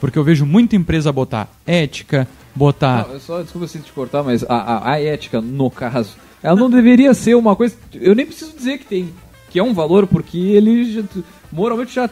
Porque 0.05 0.19
eu 0.19 0.23
vejo 0.23 0.45
muita 0.45 0.77
empresa 0.77 1.11
botar 1.11 1.49
ética, 1.67 2.29
botar. 2.55 3.09
Não, 3.09 3.19
só, 3.19 3.41
desculpa 3.41 3.67
se 3.67 3.79
te 3.79 3.91
cortar, 3.91 4.23
mas 4.23 4.45
a, 4.47 4.55
a, 4.55 4.91
a, 4.93 5.01
ética, 5.01 5.41
no 5.41 5.71
caso, 5.71 6.11
ela 6.43 6.55
não 6.55 6.69
deveria 6.69 7.15
ser 7.15 7.35
uma 7.35 7.57
coisa. 7.57 7.75
Eu 7.95 8.15
nem 8.15 8.27
preciso 8.27 8.55
dizer 8.55 8.77
que 8.77 8.85
tem. 8.85 9.15
Que 9.49 9.59
é 9.59 9.63
um 9.63 9.73
valor, 9.73 10.07
porque 10.07 10.37
ele 10.37 10.93
já, 10.93 11.03
moralmente 11.51 11.95
já. 11.95 12.11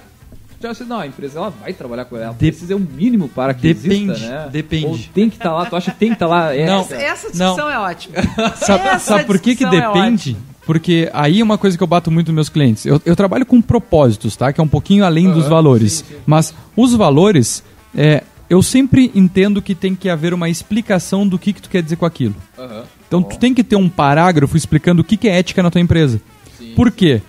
Já 0.58 0.72
sei, 0.72 0.86
não, 0.86 1.00
a 1.00 1.06
empresa 1.06 1.38
ela 1.38 1.50
vai 1.50 1.74
trabalhar 1.74 2.06
com 2.06 2.16
ela. 2.16 2.32
De... 2.32 2.50
Precisa 2.50 2.72
é 2.72 2.76
um 2.76 2.78
mínimo 2.78 3.28
para 3.28 3.52
que 3.52 3.74
depende, 3.74 4.12
exista, 4.12 4.26
né? 4.26 4.48
Depende. 4.50 4.86
Ou 4.86 4.98
tem 5.12 5.28
que 5.28 5.36
estar 5.36 5.50
tá 5.50 5.54
lá, 5.54 5.66
tu 5.66 5.76
acha 5.76 5.90
que 5.90 5.98
tem 5.98 6.08
que 6.08 6.14
estar 6.14 6.28
tá 6.28 6.34
lá? 6.34 6.56
É, 6.56 6.64
não, 6.64 6.80
essa, 6.80 6.94
essa 6.94 7.30
discussão 7.30 7.56
não. 7.56 7.70
é 7.70 7.78
ótima. 7.78 8.14
sabe, 8.56 9.00
sabe 9.00 9.24
por 9.24 9.38
que, 9.38 9.54
que 9.54 9.66
é 9.66 9.68
depende? 9.68 10.34
É 10.48 10.52
porque 10.64 11.10
aí 11.12 11.40
é 11.40 11.44
uma 11.44 11.58
coisa 11.58 11.76
que 11.76 11.82
eu 11.82 11.86
bato 11.86 12.10
muito 12.10 12.28
nos 12.28 12.34
meus 12.34 12.48
clientes. 12.48 12.86
Eu, 12.86 13.02
eu 13.04 13.16
trabalho 13.16 13.44
com 13.44 13.60
propósitos, 13.60 14.36
tá? 14.36 14.52
Que 14.52 14.60
é 14.60 14.64
um 14.64 14.68
pouquinho 14.68 15.04
além 15.04 15.26
uhum, 15.26 15.34
dos 15.34 15.48
valores. 15.48 15.92
Sim, 15.92 16.04
sim. 16.08 16.20
Mas 16.24 16.54
os 16.76 16.94
valores, 16.94 17.64
é, 17.94 18.22
eu 18.48 18.62
sempre 18.62 19.10
entendo 19.14 19.62
que 19.62 19.74
tem 19.74 19.94
que 19.94 20.08
haver 20.08 20.34
uma 20.34 20.48
explicação 20.48 21.26
do 21.26 21.38
que, 21.38 21.52
que 21.52 21.62
tu 21.62 21.70
quer 21.70 21.82
dizer 21.82 21.96
com 21.96 22.06
aquilo. 22.06 22.34
Uhum. 22.58 22.82
Então 23.08 23.22
tu 23.22 23.38
tem 23.38 23.54
que 23.54 23.64
ter 23.64 23.76
um 23.76 23.88
parágrafo 23.88 24.56
explicando 24.56 25.02
o 25.02 25.04
que, 25.04 25.16
que 25.16 25.28
é 25.28 25.38
ética 25.38 25.62
na 25.62 25.70
tua 25.70 25.80
empresa. 25.80 26.20
Sim. 26.58 26.72
Por 26.74 26.90
quê? 26.90 27.22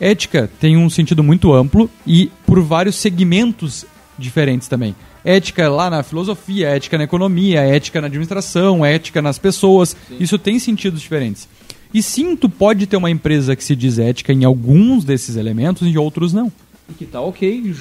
Ética 0.00 0.50
tem 0.60 0.76
um 0.76 0.90
sentido 0.90 1.22
muito 1.22 1.52
amplo 1.52 1.90
e 2.06 2.30
por 2.44 2.60
vários 2.60 2.96
segmentos 2.96 3.86
diferentes 4.18 4.68
também. 4.68 4.94
Ética 5.24 5.68
lá 5.68 5.90
na 5.90 6.02
filosofia, 6.02 6.68
ética 6.68 6.98
na 6.98 7.04
economia, 7.04 7.60
ética 7.60 8.00
na 8.00 8.06
administração, 8.06 8.84
ética 8.84 9.20
nas 9.20 9.38
pessoas. 9.38 9.96
Sim. 10.08 10.16
Isso 10.20 10.38
tem 10.38 10.58
sentidos 10.58 11.00
diferentes. 11.00 11.48
E 11.92 12.02
sim, 12.02 12.36
tu 12.36 12.48
pode 12.48 12.86
ter 12.86 12.96
uma 12.96 13.10
empresa 13.10 13.56
que 13.56 13.64
se 13.64 13.74
diz 13.74 13.98
ética 13.98 14.32
em 14.32 14.44
alguns 14.44 15.04
desses 15.04 15.36
elementos 15.36 15.82
e 15.82 15.90
em 15.90 15.96
outros 15.96 16.32
não. 16.32 16.52
E 16.88 16.94
que 16.94 17.04
tá 17.04 17.20
ok, 17.20 17.74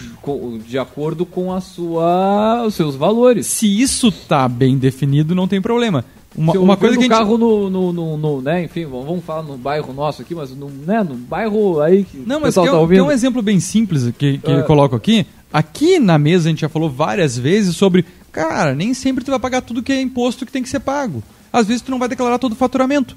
de 0.68 0.80
acordo 0.80 1.26
com 1.26 1.54
a 1.54 1.62
sua, 1.62 2.64
os 2.66 2.74
seus 2.74 2.96
valores. 2.96 3.46
Se 3.46 3.82
isso 3.82 4.12
tá 4.12 4.48
bem 4.48 4.78
definido, 4.78 5.36
não 5.36 5.48
tem 5.48 5.62
problema. 5.62 6.04
Uma, 6.36 6.54
uma 6.54 6.78
coisa 6.78 6.96
que 6.98 7.04
gente... 7.04 7.12
carro 7.12 7.38
no, 7.38 7.70
no, 7.70 7.94
no, 7.94 8.18
no, 8.18 8.42
né, 8.42 8.66
enfim, 8.66 8.86
vamos 8.86 9.24
falar 9.24 9.44
no 9.44 9.58
bairro 9.58 9.94
nosso 9.94 10.22
aqui, 10.22 10.36
mas 10.36 10.52
no, 10.52 10.70
né, 10.70 11.02
no 11.02 11.16
bairro 11.16 11.80
aí 11.80 12.04
que 12.04 12.18
Não, 12.18 12.42
mas 12.42 12.56
tem, 12.56 12.66
tá 12.66 12.88
tem 12.88 13.02
um 13.02 13.12
exemplo 13.12 13.42
bem 13.42 13.60
simples 13.60 14.12
que, 14.18 14.38
que 14.40 14.52
é. 14.52 14.60
eu 14.60 14.64
coloco 14.66 14.96
aqui. 14.96 15.26
Aqui 15.54 15.98
na 15.98 16.18
mesa 16.18 16.50
a 16.50 16.52
gente 16.52 16.62
já 16.62 16.68
falou 16.68 16.90
várias 16.90 17.38
vezes 17.38 17.78
sobre, 17.78 18.04
cara, 18.32 18.76
nem 18.76 18.94
sempre 18.94 19.24
tu 19.24 19.32
vai 19.32 19.40
pagar 19.40 19.62
tudo 19.62 19.82
que 19.82 19.94
é 19.94 20.02
imposto 20.02 20.46
que 20.46 20.52
tem 20.52 20.62
que 20.62 20.68
ser 20.68 20.82
pago. 20.82 21.24
Às 21.54 21.68
vezes 21.68 21.82
tu 21.82 21.90
não 21.90 22.00
vai 22.00 22.10
declarar 22.10 22.38
todo 22.38 22.52
o 22.52 22.58
faturamento. 22.58 23.16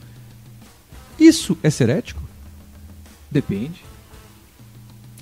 Isso 1.18 1.59
é 1.61 1.70
ser 1.70 1.88
ético? 1.88 2.22
Depende. 3.29 3.88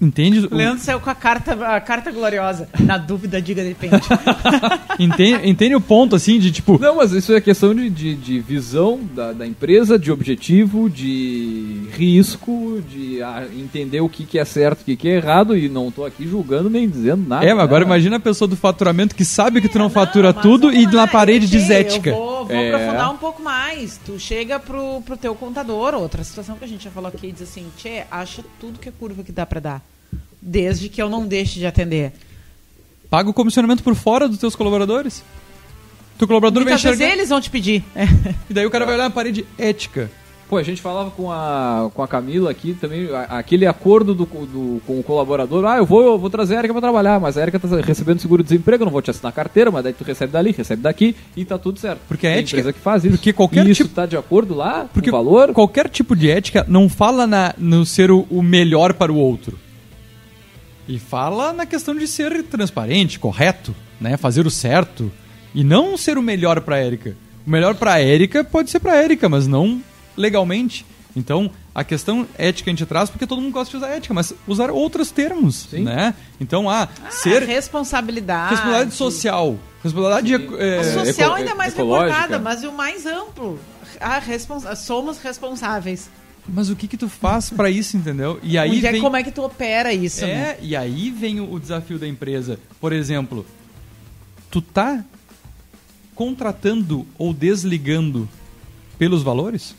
Entende? 0.01 0.47
O 0.51 0.55
Leandro 0.55 0.85
saiu 0.85 1.01
com 1.01 1.09
a 1.09 1.15
carta, 1.15 1.53
a 1.75 1.81
carta 1.81 2.11
gloriosa. 2.13 2.69
Na 2.79 2.99
dúvida, 2.99 3.41
diga 3.41 3.65
depende. 3.65 3.97
entende, 4.99 5.49
entende 5.49 5.75
o 5.75 5.81
ponto, 5.81 6.15
assim, 6.15 6.39
de 6.39 6.53
tipo. 6.53 6.79
Não, 6.79 6.97
mas 6.97 7.13
isso 7.13 7.33
é 7.33 7.41
questão 7.41 7.75
de, 7.75 7.89
de, 7.89 8.15
de 8.15 8.39
visão 8.41 9.01
da, 9.15 9.33
da, 9.33 9.47
empresa, 9.47 9.99
de 9.99 10.13
objetivo, 10.13 10.91
de 10.91 11.89
risco, 11.93 12.83
de 12.87 13.23
ah, 13.23 13.47
entender 13.57 14.03
o 14.03 14.09
que, 14.09 14.27
que 14.27 14.39
é 14.39 14.45
certo, 14.45 14.83
o 14.83 14.85
que, 14.85 14.97
que 14.97 15.09
é 15.09 15.17
errado, 15.17 15.57
e 15.57 15.67
não 15.69 15.91
tô 15.91 16.05
aqui 16.05 16.29
julgando 16.29 16.69
nem 16.69 16.89
dizendo 16.89 17.27
nada. 17.27 17.47
É, 17.47 17.55
mas 17.55 17.65
agora 17.65 17.85
imagina 17.85 18.17
a 18.17 18.21
pessoa 18.21 18.47
do 18.47 18.57
faturamento 18.57 19.15
que 19.15 19.25
sabe 19.25 19.63
que 19.63 19.69
tu 19.69 19.79
não, 19.79 19.87
é, 19.87 19.91
fatura 19.91 20.33
não, 20.33 20.43
tudo 20.43 20.73
e 20.73 20.87
na 20.87 21.07
parede 21.07 21.47
diz 21.47 21.71
ética. 21.71 22.11
Eu 22.11 22.17
vou, 22.17 22.47
vou 22.47 22.55
é. 22.55 22.69
aprofundar 22.69 23.11
um 23.11 23.17
pouco 23.17 23.43
mais. 23.43 23.99
Tu 24.05 24.19
chega 24.19 24.59
pro, 24.59 25.01
pro 25.03 25.17
teu 25.17 25.35
contador, 25.35 25.95
outra 25.95 26.23
situação 26.23 26.57
que 26.57 26.65
a 26.65 26.69
gente 26.69 26.85
já 26.85 26.91
falou 26.91 27.09
aqui, 27.09 27.33
diz 27.33 27.43
assim, 27.43 27.67
Tchê, 27.79 28.03
acha 28.11 28.45
tudo 28.61 28.79
que 28.79 28.91
é 28.91 28.93
curva 28.93 29.23
que 29.23 29.33
dá 29.33 29.47
para 29.47 29.61
dar 29.61 29.87
desde 30.41 30.89
que 30.89 31.01
eu 31.01 31.09
não 31.09 31.27
deixe 31.27 31.59
de 31.59 31.67
atender. 31.67 32.13
Paga 33.09 33.31
o 33.31 33.35
comissionamento 33.35 33.83
por 33.83 33.95
fora 33.95 34.29
dos 34.29 34.39
teus 34.39 34.57
colaboradores. 34.57 35.23
Teu 36.19 36.27
colaborador 36.27 36.63
Muitas 36.63 36.83
vai 36.83 36.93
enxergar... 36.93 37.07
vezes 37.07 37.19
eles 37.19 37.29
vão 37.29 37.41
te 37.41 37.51
pedir. 37.51 37.85
E 38.49 38.55
daí 38.55 38.65
o 38.65 38.71
cara 38.71 38.85
vai 38.85 38.95
olhar 38.95 39.05
na 39.05 39.11
parede 39.11 39.45
ética. 39.59 40.11
Pô, 40.49 40.57
a 40.57 40.63
gente 40.63 40.81
falava 40.81 41.11
com 41.11 41.33
a, 41.33 41.91
com 41.93 42.03
a 42.03 42.07
Camila 42.07 42.53
aqui 42.53 42.73
também, 42.81 43.09
aquele 43.29 43.67
acordo 43.67 44.15
do, 44.15 44.25
do, 44.25 44.81
com 44.87 45.01
o 45.01 45.03
colaborador, 45.03 45.65
ah, 45.65 45.77
eu 45.79 45.85
vou, 45.85 46.05
eu 46.05 46.19
vou 46.19 46.31
trazer 46.31 46.55
a 46.55 46.59
Erika 46.61 46.73
pra 46.73 46.81
trabalhar, 46.81 47.19
mas 47.19 47.37
a 47.37 47.43
Erika 47.43 47.59
tá 47.59 47.67
recebendo 47.81 48.21
seguro-desemprego, 48.21 48.83
eu 48.83 48.85
não 48.85 48.93
vou 48.93 49.03
te 49.03 49.11
assinar 49.11 49.33
carteira, 49.33 49.73
mas 49.73 49.83
daí 49.83 49.93
tu 49.93 50.05
recebe 50.05 50.33
dali, 50.33 50.53
recebe 50.53 50.83
daqui 50.83 51.17
e 51.37 51.45
tá 51.45 51.59
tudo 51.59 51.81
certo. 51.81 51.99
Porque 52.07 52.29
a 52.29 52.31
Tem 52.31 52.39
ética... 52.39 52.61
empresa 52.61 52.73
que 52.73 52.79
faz 52.79 53.05
isso. 53.05 53.17
Porque 53.17 53.33
qualquer 53.33 53.67
e 53.67 53.75
tipo... 53.75 53.87
isso 53.87 53.89
tá 53.89 54.07
de 54.07 54.17
acordo 54.17 54.55
lá 54.55 54.89
porque 54.93 55.11
com 55.11 55.17
o 55.17 55.25
valor? 55.25 55.53
qualquer 55.53 55.89
tipo 55.89 56.15
de 56.15 56.31
ética 56.31 56.65
não 56.69 56.89
fala 56.89 57.27
na, 57.27 57.53
no 57.59 57.85
ser 57.85 58.13
o, 58.13 58.25
o 58.31 58.41
melhor 58.41 58.93
para 58.93 59.13
o 59.13 59.17
outro. 59.17 59.59
E 60.89 60.99
fala 60.99 61.53
na 61.53 61.67
questão 61.67 61.95
de 61.95 62.07
ser 62.07 62.43
transparente, 62.45 63.19
correto, 63.19 63.75
né? 64.01 64.17
Fazer 64.17 64.47
o 64.47 64.51
certo 64.51 65.13
e 65.55 65.65
não 65.65 65.97
ser 65.97 66.19
o 66.19 66.23
melhor 66.23 66.61
para 66.61 66.79
Érica. 66.79 67.17
O 67.47 67.51
melhor 67.51 67.75
para 67.75 67.99
Érica 67.99 68.45
pode 68.45 68.71
ser 68.71 68.81
para 68.81 68.97
Érica, 68.97 69.29
mas 69.29 69.47
não 69.47 69.83
legalmente. 70.17 70.85
Então, 71.17 71.51
a 71.75 71.83
questão 71.83 72.27
ética 72.37 72.71
a 72.71 72.73
gente 72.73 72.85
traz 72.85 73.09
porque 73.09 73.27
todo 73.27 73.41
mundo 73.41 73.53
gosta 73.53 73.71
de 73.71 73.77
usar 73.79 73.89
ética, 73.89 74.13
mas 74.13 74.35
usar 74.47 74.71
outros 74.71 75.11
termos, 75.11 75.67
Sim. 75.71 75.85
né? 75.85 76.15
Então, 76.39 76.69
ah, 76.69 76.89
ah 77.05 77.11
ser 77.11 77.43
responsabilidade, 77.43 78.51
responsabilidade 78.51 78.95
social, 78.95 79.59
responsabilidade 79.83 80.35
é, 80.59 80.79
a 80.81 81.05
social 81.05 81.35
ainda 81.35 81.53
é 81.53 81.55
mais 81.55 81.75
reportada, 81.75 82.39
mas 82.39 82.65
o 82.65 82.73
mais 82.73 83.07
amplo, 83.07 83.59
a 83.99 84.19
respons 84.19 84.65
somos 84.79 85.19
responsáveis. 85.19 86.11
Mas 86.49 86.71
o 86.71 86.77
que 86.77 86.87
que 86.87 86.97
tu 86.97 87.09
faz 87.09 87.51
para 87.51 87.69
isso, 87.69 87.97
entendeu? 87.97 88.39
E 88.43 88.57
aí 88.57 88.85
é, 88.85 88.93
vem... 88.93 89.01
como 89.01 89.17
é 89.17 89.23
que 89.23 89.33
tu 89.33 89.43
opera 89.43 89.93
isso? 89.93 90.25
É, 90.25 90.35
né? 90.35 90.57
e 90.61 90.77
aí 90.77 91.11
vem 91.11 91.41
o 91.41 91.59
desafio 91.59 91.99
da 91.99 92.07
empresa. 92.07 92.59
Por 92.81 92.93
exemplo, 92.93 93.45
tu 94.51 94.61
tá 94.61 95.05
contratando 96.15 97.07
ou 97.19 97.35
desligando 97.35 98.29
pelos 98.99 99.23
valores? 99.23 99.75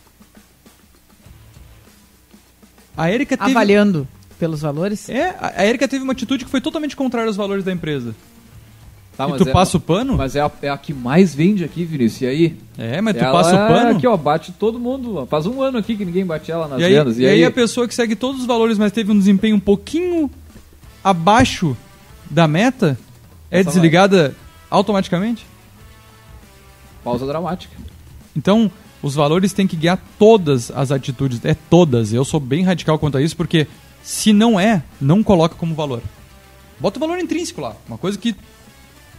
A 2.96 3.12
Erika 3.12 3.38
teve... 3.38 3.52
Avaliando 3.52 4.08
pelos 4.38 4.62
valores? 4.62 5.10
É, 5.10 5.36
a 5.40 5.66
Erika 5.66 5.88
teve 5.88 6.04
uma 6.04 6.14
atitude 6.14 6.46
que 6.46 6.52
foi 6.52 6.62
totalmente 6.62 6.96
contrária 6.96 7.28
aos 7.28 7.38
valores 7.38 7.64
da 7.64 7.72
empresa. 7.72 8.16
Tá, 9.18 9.28
e 9.28 9.34
tu 9.34 9.50
é, 9.50 9.52
passa 9.52 9.78
o 9.78 9.80
pano? 9.80 10.16
Mas 10.16 10.36
é 10.36 10.42
a, 10.42 10.52
é 10.62 10.70
a, 10.70 10.78
que 10.78 10.94
mais 10.94 11.34
vende 11.34 11.64
aqui, 11.64 11.84
Vinícius. 11.84 12.22
E 12.22 12.28
aí? 12.28 12.58
É, 12.78 13.02
mas 13.02 13.18
tu 13.18 13.24
ela 13.24 13.32
passa 13.32 13.56
o 13.56 13.68
pano? 13.68 13.98
aqui, 13.98 14.06
ó, 14.06 14.16
bate 14.16 14.52
todo 14.52 14.80
mundo. 14.80 15.26
Faz 15.26 15.48
um 15.48 15.60
ano 15.60 15.80
aqui 15.80 15.98
que 15.98 16.06
ninguém 16.06 16.24
bate 16.24 16.52
ela 16.52 16.68
nas 16.68 16.80
e 16.80 16.84
aí, 16.84 16.94
vendas. 16.94 17.18
E, 17.18 17.24
e 17.24 17.26
aí, 17.26 17.32
aí, 17.32 17.44
a 17.44 17.50
pessoa 17.50 17.88
que 17.88 17.96
segue 17.96 18.16
todos 18.16 18.42
os 18.42 18.46
valores, 18.46 18.78
mas 18.78 18.92
teve 18.92 19.12
um 19.12 19.18
desempenho 19.18 19.56
um 19.56 19.60
pouquinho 19.60 20.30
abaixo 21.04 21.76
da 22.30 22.48
meta, 22.48 22.96
é 23.50 23.62
Essa 23.62 23.72
desligada 23.72 24.36
automaticamente? 24.70 25.48
Pausa 27.04 27.26
dramática. 27.26 27.76
Então, 28.36 28.70
os 29.02 29.16
valores 29.16 29.52
têm 29.52 29.66
que 29.66 29.76
guiar 29.76 30.00
todas 30.20 30.70
as 30.70 30.92
atitudes. 30.92 31.44
É 31.44 31.56
todas. 31.56 32.14
Eu 32.14 32.24
sou 32.24 32.40
bem 32.40 32.64
radical 32.64 33.00
quanto 33.00 33.18
a 33.18 33.22
isso, 33.22 33.36
porque 33.36 33.66
se 34.04 34.32
não 34.32 34.60
é, 34.60 34.84
não 35.02 35.24
coloca 35.24 35.56
como 35.56 35.74
valor. 35.74 36.04
Bota 36.80 36.98
o 36.98 37.00
valor 37.00 37.18
intrínseco 37.18 37.62
lá. 37.62 37.76
Uma 37.88 37.98
coisa 37.98 38.16
que 38.16 38.36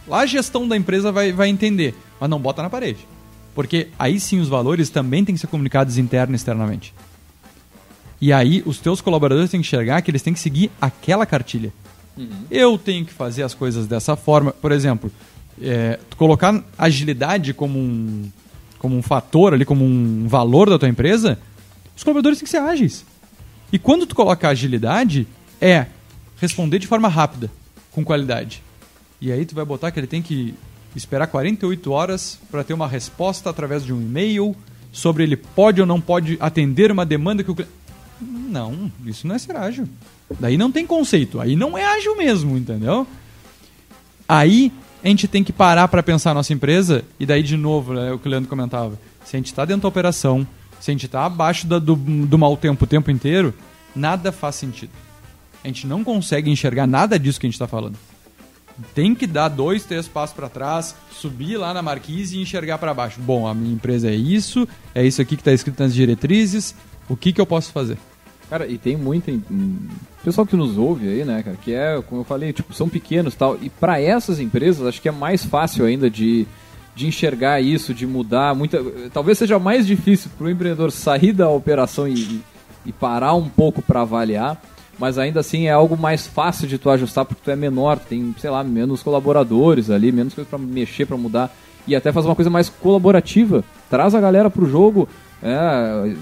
Lá 0.09 0.21
a 0.21 0.25
gestão 0.25 0.67
da 0.67 0.75
empresa 0.75 1.11
vai, 1.11 1.31
vai 1.31 1.49
entender, 1.49 1.95
mas 2.19 2.29
não 2.29 2.39
bota 2.39 2.61
na 2.61 2.69
parede. 2.69 3.07
Porque 3.53 3.89
aí 3.97 4.19
sim 4.19 4.39
os 4.39 4.47
valores 4.47 4.89
também 4.89 5.23
têm 5.23 5.35
que 5.35 5.41
ser 5.41 5.47
comunicados 5.47 5.97
interno 5.97 6.33
e 6.33 6.35
externamente. 6.35 6.93
E 8.21 8.33
aí 8.33 8.63
os 8.65 8.79
teus 8.79 8.99
colaboradores 8.99 9.49
têm 9.49 9.61
que 9.61 9.67
enxergar 9.67 10.01
que 10.01 10.11
eles 10.11 10.21
têm 10.21 10.33
que 10.33 10.39
seguir 10.39 10.71
aquela 10.81 11.25
cartilha. 11.25 11.71
Uhum. 12.17 12.45
Eu 12.51 12.77
tenho 12.77 13.05
que 13.05 13.13
fazer 13.13 13.43
as 13.43 13.53
coisas 13.53 13.87
dessa 13.87 14.15
forma. 14.15 14.51
Por 14.51 14.71
exemplo, 14.71 15.11
é, 15.61 15.99
colocar 16.17 16.63
agilidade 16.77 17.53
como 17.53 17.79
um, 17.79 18.29
como 18.77 18.97
um 18.97 19.01
fator 19.01 19.53
ali, 19.53 19.63
como 19.63 19.85
um 19.85 20.27
valor 20.27 20.69
da 20.69 20.77
tua 20.77 20.89
empresa, 20.89 21.37
os 21.95 22.03
colaboradores 22.03 22.39
têm 22.39 22.45
que 22.45 22.49
ser 22.49 22.57
ágeis. 22.57 23.05
E 23.71 23.77
quando 23.77 24.05
tu 24.05 24.15
coloca 24.15 24.49
agilidade, 24.49 25.27
é 25.61 25.85
responder 26.41 26.79
de 26.79 26.87
forma 26.87 27.07
rápida, 27.07 27.51
com 27.91 28.03
qualidade. 28.03 28.63
E 29.21 29.31
aí 29.31 29.45
tu 29.45 29.53
vai 29.53 29.65
botar 29.65 29.91
que 29.91 29.99
ele 29.99 30.07
tem 30.07 30.21
que 30.21 30.55
esperar 30.95 31.27
48 31.27 31.91
horas 31.91 32.39
para 32.49 32.63
ter 32.63 32.73
uma 32.73 32.87
resposta 32.87 33.49
através 33.49 33.83
de 33.83 33.93
um 33.93 34.01
e-mail 34.01 34.55
sobre 34.91 35.23
ele 35.23 35.35
pode 35.35 35.81
ou 35.81 35.87
não 35.87 35.99
pode 35.99 36.37
atender 36.39 36.91
uma 36.91 37.05
demanda 37.05 37.43
que 37.43 37.51
o 37.51 37.55
cliente... 37.55 37.73
Não, 38.21 38.91
isso 39.05 39.27
não 39.27 39.35
é 39.35 39.39
ser 39.39 39.55
ágil. 39.55 39.87
Daí 40.39 40.57
não 40.57 40.71
tem 40.71 40.85
conceito, 40.85 41.39
aí 41.39 41.55
não 41.55 41.77
é 41.77 41.85
ágil 41.85 42.17
mesmo, 42.17 42.57
entendeu? 42.57 43.05
Aí 44.27 44.71
a 45.03 45.07
gente 45.07 45.27
tem 45.27 45.43
que 45.43 45.53
parar 45.53 45.87
para 45.87 46.03
pensar 46.03 46.31
a 46.31 46.33
nossa 46.33 46.53
empresa, 46.53 47.03
e 47.19 47.25
daí 47.25 47.41
de 47.43 47.55
novo, 47.55 47.97
é 47.97 48.11
o 48.11 48.19
que 48.19 48.27
o 48.27 48.31
Leandro 48.31 48.49
comentava, 48.49 48.99
se 49.23 49.35
a 49.35 49.39
gente 49.39 49.47
está 49.47 49.63
dentro 49.63 49.83
da 49.83 49.87
operação, 49.87 50.45
se 50.79 50.91
a 50.91 50.93
gente 50.93 51.05
está 51.05 51.25
abaixo 51.25 51.67
do, 51.67 51.79
do 51.79 52.37
mau 52.37 52.57
tempo 52.57 52.83
o 52.83 52.87
tempo 52.87 53.09
inteiro, 53.11 53.53
nada 53.95 54.31
faz 54.31 54.55
sentido. 54.55 54.91
A 55.63 55.67
gente 55.67 55.87
não 55.87 56.03
consegue 56.03 56.49
enxergar 56.49 56.87
nada 56.87 57.17
disso 57.17 57.39
que 57.39 57.45
a 57.45 57.49
gente 57.49 57.55
está 57.55 57.67
falando 57.67 57.97
tem 58.93 59.13
que 59.15 59.25
dar 59.27 59.47
dois, 59.49 59.83
três 59.83 60.07
passos 60.07 60.35
para 60.35 60.49
trás, 60.49 60.95
subir 61.11 61.57
lá 61.57 61.73
na 61.73 61.81
marquise 61.81 62.37
e 62.37 62.41
enxergar 62.41 62.77
para 62.77 62.93
baixo. 62.93 63.19
Bom, 63.21 63.47
a 63.47 63.53
minha 63.53 63.73
empresa 63.73 64.09
é 64.09 64.15
isso, 64.15 64.67
é 64.95 65.05
isso 65.05 65.21
aqui 65.21 65.35
que 65.35 65.41
está 65.41 65.51
escrito 65.53 65.81
nas 65.81 65.93
diretrizes, 65.93 66.73
o 67.09 67.15
que, 67.15 67.31
que 67.33 67.41
eu 67.41 67.45
posso 67.45 67.71
fazer? 67.71 67.97
Cara, 68.49 68.65
e 68.67 68.77
tem 68.77 68.97
muita. 68.97 69.31
hum, 69.31 69.77
Pessoal 70.23 70.45
que 70.45 70.55
nos 70.55 70.77
ouve 70.77 71.07
aí, 71.07 71.23
né, 71.23 71.43
cara, 71.43 71.55
que 71.63 71.71
é, 71.71 72.01
como 72.07 72.21
eu 72.21 72.25
falei, 72.25 72.51
tipo, 72.51 72.73
são 72.73 72.89
pequenos 72.89 73.35
tal. 73.35 73.57
E 73.61 73.69
para 73.69 74.01
essas 74.01 74.39
empresas, 74.39 74.85
acho 74.87 75.01
que 75.01 75.07
é 75.07 75.11
mais 75.11 75.45
fácil 75.45 75.85
ainda 75.85 76.09
de, 76.09 76.45
de 76.95 77.07
enxergar 77.07 77.61
isso, 77.61 77.93
de 77.93 78.05
mudar. 78.07 78.53
Muita, 78.55 78.83
talvez 79.13 79.37
seja 79.37 79.57
mais 79.59 79.85
difícil 79.87 80.29
para 80.37 80.47
o 80.47 80.49
empreendedor 80.49 80.91
sair 80.91 81.31
da 81.31 81.47
operação 81.47 82.07
e- 82.07 82.41
e 82.85 82.91
parar 82.91 83.33
um 83.35 83.47
pouco 83.47 83.81
para 83.81 84.01
avaliar. 84.01 84.61
Mas 84.99 85.17
ainda 85.17 85.39
assim 85.39 85.67
é 85.67 85.71
algo 85.71 85.95
mais 85.97 86.27
fácil 86.27 86.67
de 86.67 86.77
tu 86.77 86.89
ajustar 86.89 87.23
porque 87.25 87.41
tu 87.43 87.49
é 87.49 87.55
menor, 87.55 87.97
tem, 87.97 88.35
sei 88.37 88.49
lá, 88.49 88.63
menos 88.63 89.01
colaboradores 89.01 89.89
ali, 89.89 90.11
menos 90.11 90.33
coisa 90.33 90.49
para 90.49 90.59
mexer, 90.59 91.05
para 91.05 91.15
mudar. 91.15 91.55
E 91.87 91.95
até 91.95 92.11
faz 92.11 92.25
uma 92.25 92.35
coisa 92.35 92.49
mais 92.49 92.67
colaborativa. 92.69 93.63
Traz 93.89 94.13
a 94.13 94.19
galera 94.19 94.49
pro 94.49 94.69
jogo, 94.69 95.07
é, 95.41 96.13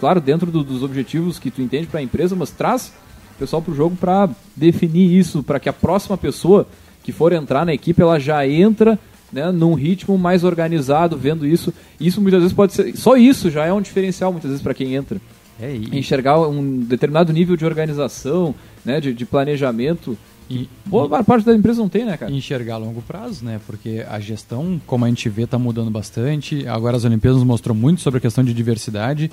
claro, 0.00 0.20
dentro 0.20 0.50
do- 0.50 0.64
dos 0.64 0.82
objetivos 0.82 1.38
que 1.38 1.50
tu 1.50 1.62
entende 1.62 1.86
para 1.86 2.00
a 2.00 2.02
empresa, 2.02 2.34
mas 2.34 2.50
traz 2.50 2.92
o 3.36 3.38
pessoal 3.38 3.62
pro 3.62 3.74
jogo 3.74 3.94
para 3.96 4.28
definir 4.56 5.16
isso, 5.16 5.42
para 5.42 5.60
que 5.60 5.68
a 5.68 5.72
próxima 5.72 6.16
pessoa 6.18 6.66
que 7.04 7.12
for 7.12 7.32
entrar 7.32 7.64
na 7.64 7.72
equipe, 7.72 8.02
ela 8.02 8.18
já 8.18 8.46
entra 8.46 8.98
né, 9.32 9.50
num 9.50 9.74
ritmo 9.74 10.16
mais 10.16 10.44
organizado, 10.44 11.16
vendo 11.16 11.44
isso. 11.46 11.72
Isso 12.00 12.20
muitas 12.20 12.40
vezes 12.40 12.54
pode 12.54 12.72
ser. 12.72 12.96
Só 12.96 13.16
isso 13.16 13.50
já 13.50 13.64
é 13.64 13.72
um 13.72 13.80
diferencial, 13.80 14.30
muitas 14.30 14.50
vezes, 14.50 14.62
para 14.62 14.74
quem 14.74 14.94
entra. 14.94 15.20
É, 15.60 15.74
e, 15.74 15.98
Enxergar 15.98 16.40
um 16.40 16.80
determinado 16.80 17.32
nível 17.32 17.56
de 17.56 17.64
organização, 17.64 18.54
né, 18.84 19.00
de, 19.00 19.12
de 19.14 19.24
planejamento. 19.24 20.16
e, 20.50 20.68
Boa 20.84 21.22
parte 21.22 21.44
da 21.44 21.54
empresa 21.54 21.80
não 21.80 21.88
tem, 21.88 22.04
né, 22.04 22.16
cara? 22.16 22.30
e 22.30 22.36
enxergar 22.36 22.74
a 22.74 22.78
longo 22.78 23.02
prazo, 23.02 23.44
né? 23.44 23.60
Porque 23.66 24.04
a 24.08 24.18
gestão, 24.20 24.80
como 24.86 25.04
a 25.04 25.08
gente 25.08 25.28
vê, 25.28 25.42
está 25.42 25.58
mudando 25.58 25.90
bastante. 25.90 26.66
Agora 26.66 26.96
as 26.96 27.04
Olimpíadas 27.04 27.38
nos 27.38 27.46
mostrou 27.46 27.74
muito 27.74 28.00
sobre 28.00 28.18
a 28.18 28.20
questão 28.20 28.42
de 28.42 28.52
diversidade. 28.52 29.30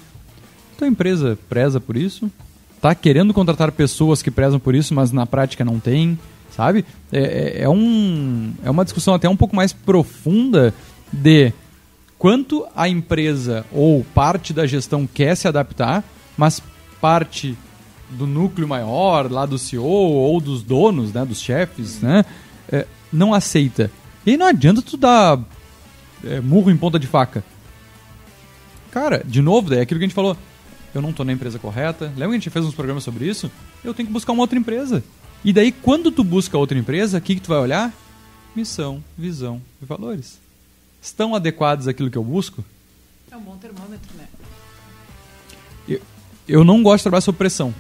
Tua 0.78 0.88
empresa 0.88 1.38
preza 1.50 1.80
por 1.80 1.98
isso? 1.98 2.30
Tá 2.80 2.96
querendo 2.96 3.34
contratar 3.34 3.72
pessoas 3.72 4.24
que 4.24 4.32
prezam 4.32 4.60
por 4.60 4.74
isso, 4.74 4.94
mas 4.94 5.12
na 5.12 5.28
prática 5.28 5.64
não 5.64 5.80
tem, 5.80 6.18
sabe? 6.50 6.84
É, 7.12 7.20
é, 7.60 7.64
é 7.64 7.70
um, 7.70 8.52
é 8.64 8.72
uma 8.72 8.84
discussão 8.84 9.14
até 9.14 9.30
um 9.30 9.38
pouco 9.38 9.56
mais 9.56 9.72
profunda 9.72 10.74
de 11.14 11.54
quanto 12.22 12.68
a 12.76 12.88
empresa 12.88 13.66
ou 13.72 14.06
parte 14.14 14.54
da 14.54 14.68
gestão 14.68 15.08
quer 15.08 15.36
se 15.36 15.48
adaptar, 15.48 16.04
mas 16.38 16.62
parte 17.02 17.58
do 18.12 18.28
núcleo 18.28 18.68
maior, 18.68 19.32
lá 19.32 19.44
do 19.44 19.58
CEO 19.58 19.84
ou 19.84 20.40
dos 20.40 20.62
donos, 20.62 21.12
né, 21.12 21.26
dos 21.26 21.42
chefes, 21.42 22.00
né, 22.00 22.24
é, 22.72 22.86
não 23.12 23.34
aceita. 23.34 23.90
E 24.24 24.38
não 24.38 24.46
adianta 24.46 24.84
tu 24.84 24.98
dar 24.98 25.40
é, 26.24 26.40
murro 26.40 26.70
em 26.70 26.78
ponta 26.78 27.00
de 27.00 27.08
faca. 27.08 27.44
Cara, 28.92 29.24
de 29.26 29.42
novo, 29.42 29.74
é 29.74 29.82
aquilo 29.82 30.00
que 30.00 30.06
a 30.06 30.08
gente 30.08 30.16
falou. 30.16 30.38
Eu 30.94 31.02
não 31.02 31.12
tô 31.12 31.24
na 31.24 31.34
empresa 31.34 31.58
correta. 31.58 32.06
Lembra 32.10 32.28
que 32.28 32.36
a 32.36 32.40
gente 32.40 32.50
fez 32.52 32.64
uns 32.64 32.76
programas 32.76 33.04
sobre 33.04 33.26
isso? 33.26 33.50
Eu 33.84 33.96
tenho 33.96 34.06
que 34.06 34.14
buscar 34.14 34.34
uma 34.34 34.44
outra 34.44 34.60
empresa. 34.60 35.04
E 35.44 35.52
daí, 35.52 35.72
quando 35.72 36.12
tu 36.12 36.24
busca 36.24 36.56
outra 36.56 36.78
empresa, 36.78 37.18
o 37.18 37.22
que, 37.22 37.34
que 37.34 37.42
tu 37.42 37.50
vai 37.50 37.58
olhar? 37.58 37.92
Missão, 38.56 39.04
visão 39.18 39.60
e 39.82 39.86
valores. 39.86 40.40
Estão 41.02 41.36
adequados 41.36 41.88
àquilo 41.88 42.10
que 42.10 42.18
eu 42.18 42.24
busco? 42.24 42.64
É 43.32 43.36
um 43.36 43.42
bom 43.42 43.58
termômetro, 43.58 44.10
né? 44.18 44.26
Eu, 45.88 46.02
eu 46.48 46.64
não 46.64 46.84
gosto 46.84 46.98
de 47.00 47.04
trabalhar 47.04 47.22
sob 47.22 47.38
pressão. 47.38 47.74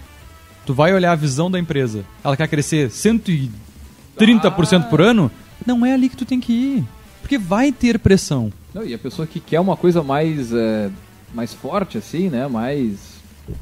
Tu 0.66 0.74
vai 0.74 0.94
olhar 0.94 1.12
a 1.12 1.16
visão 1.16 1.50
da 1.52 1.60
empresa. 1.60 2.04
Ela 2.24 2.36
quer 2.38 2.48
crescer 2.48 2.90
130% 2.90 4.90
por 4.90 5.02
ano? 5.02 5.32
Não 5.66 5.86
é 5.86 5.94
ali 5.94 6.10
que 6.10 6.18
tu 6.18 6.26
tem 6.26 6.40
que 6.40 6.54
ir. 6.54 6.84
Porque 7.22 7.38
vai 7.38 7.72
ter 7.72 8.00
pressão. 8.00 8.52
Não, 8.74 8.84
e 8.84 8.94
a 8.94 8.98
pessoa 8.98 9.28
que 9.28 9.40
quer 9.40 9.60
uma 9.60 9.78
coisa 9.78 10.02
mais, 10.02 10.52
é, 10.52 10.90
mais 11.34 11.54
forte, 11.54 11.98
assim, 11.98 12.30
né? 12.30 12.48
Mais 12.48 13.12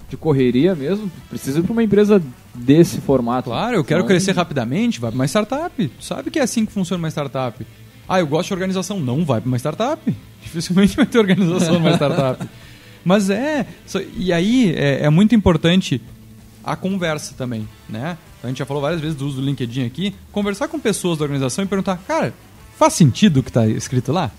de 0.09 0.17
correria 0.17 0.75
mesmo, 0.75 1.09
precisa 1.29 1.59
ir 1.59 1.63
para 1.63 1.71
uma 1.71 1.83
empresa 1.83 2.21
desse 2.53 2.99
formato. 3.01 3.49
Claro, 3.49 3.75
eu 3.77 3.83
quero 3.83 4.01
Senão- 4.01 4.07
crescer 4.07 4.35
rapidamente, 4.35 4.99
vai 4.99 5.09
para 5.11 5.15
uma 5.15 5.25
startup. 5.25 5.87
Tu 5.87 6.03
sabe 6.03 6.29
que 6.29 6.39
é 6.39 6.43
assim 6.43 6.65
que 6.65 6.71
funciona 6.71 7.01
uma 7.01 7.09
startup. 7.09 7.65
Ah, 8.09 8.19
eu 8.19 8.25
gosto 8.25 8.47
de 8.47 8.53
organização. 8.53 8.99
Não 8.99 9.23
vai 9.23 9.39
para 9.39 9.47
uma 9.47 9.57
startup. 9.57 10.15
Dificilmente 10.41 10.95
vai 10.95 11.05
ter 11.05 11.19
organização 11.19 11.75
numa 11.75 11.91
startup. 11.91 12.43
Mas 13.05 13.29
é. 13.29 13.67
E 14.17 14.33
aí 14.33 14.73
é, 14.75 15.05
é 15.05 15.09
muito 15.11 15.35
importante 15.35 16.01
a 16.63 16.75
conversa 16.75 17.35
também, 17.37 17.67
né? 17.87 18.17
A 18.43 18.47
gente 18.47 18.57
já 18.57 18.65
falou 18.65 18.81
várias 18.81 18.99
vezes 18.99 19.15
do 19.15 19.27
uso 19.27 19.37
do 19.39 19.45
LinkedIn 19.45 19.85
aqui. 19.85 20.15
Conversar 20.31 20.67
com 20.67 20.79
pessoas 20.79 21.19
da 21.19 21.23
organização 21.23 21.63
e 21.63 21.67
perguntar, 21.67 21.97
cara, 22.07 22.33
faz 22.77 22.93
sentido 22.93 23.41
o 23.41 23.43
que 23.43 23.49
está 23.49 23.67
escrito 23.67 24.11
lá? 24.11 24.31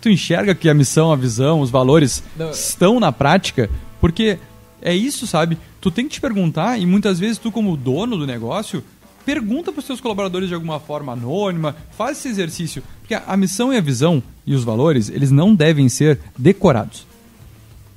Tu 0.00 0.08
enxerga 0.08 0.54
que 0.54 0.68
a 0.68 0.74
missão, 0.74 1.12
a 1.12 1.16
visão, 1.16 1.60
os 1.60 1.70
valores 1.70 2.22
Não, 2.36 2.50
estão 2.50 2.98
na 2.98 3.12
prática? 3.12 3.70
Porque 4.00 4.38
é 4.82 4.94
isso, 4.94 5.26
sabe? 5.26 5.56
Tu 5.80 5.90
tem 5.90 6.06
que 6.06 6.14
te 6.14 6.20
perguntar 6.20 6.78
e 6.78 6.84
muitas 6.84 7.18
vezes 7.18 7.38
tu 7.38 7.52
como 7.52 7.76
dono 7.76 8.16
do 8.16 8.26
negócio 8.26 8.82
pergunta 9.24 9.72
para 9.72 9.80
os 9.80 9.86
seus 9.86 10.00
colaboradores 10.00 10.48
de 10.48 10.54
alguma 10.54 10.78
forma 10.78 11.12
anônima, 11.12 11.76
faz 11.96 12.18
esse 12.18 12.28
exercício, 12.28 12.82
porque 13.00 13.14
a 13.14 13.36
missão 13.36 13.72
e 13.72 13.76
a 13.76 13.80
visão 13.80 14.22
e 14.46 14.54
os 14.54 14.64
valores, 14.64 15.08
eles 15.08 15.30
não 15.30 15.54
devem 15.54 15.88
ser 15.88 16.20
decorados. 16.36 17.06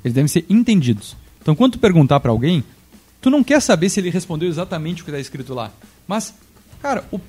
Eles 0.03 0.13
devem 0.13 0.27
ser 0.27 0.45
entendidos. 0.49 1.15
Então, 1.41 1.55
quando 1.55 1.73
tu 1.73 1.79
perguntar 1.79 2.19
para 2.19 2.31
alguém, 2.31 2.63
tu 3.21 3.29
não 3.29 3.43
quer 3.43 3.61
saber 3.61 3.89
se 3.89 3.99
ele 3.99 4.09
respondeu 4.09 4.47
exatamente 4.47 5.01
o 5.01 5.05
que 5.05 5.11
está 5.11 5.19
escrito 5.19 5.53
lá, 5.53 5.71
mas, 6.07 6.33
cara, 6.81 7.05
o, 7.11 7.19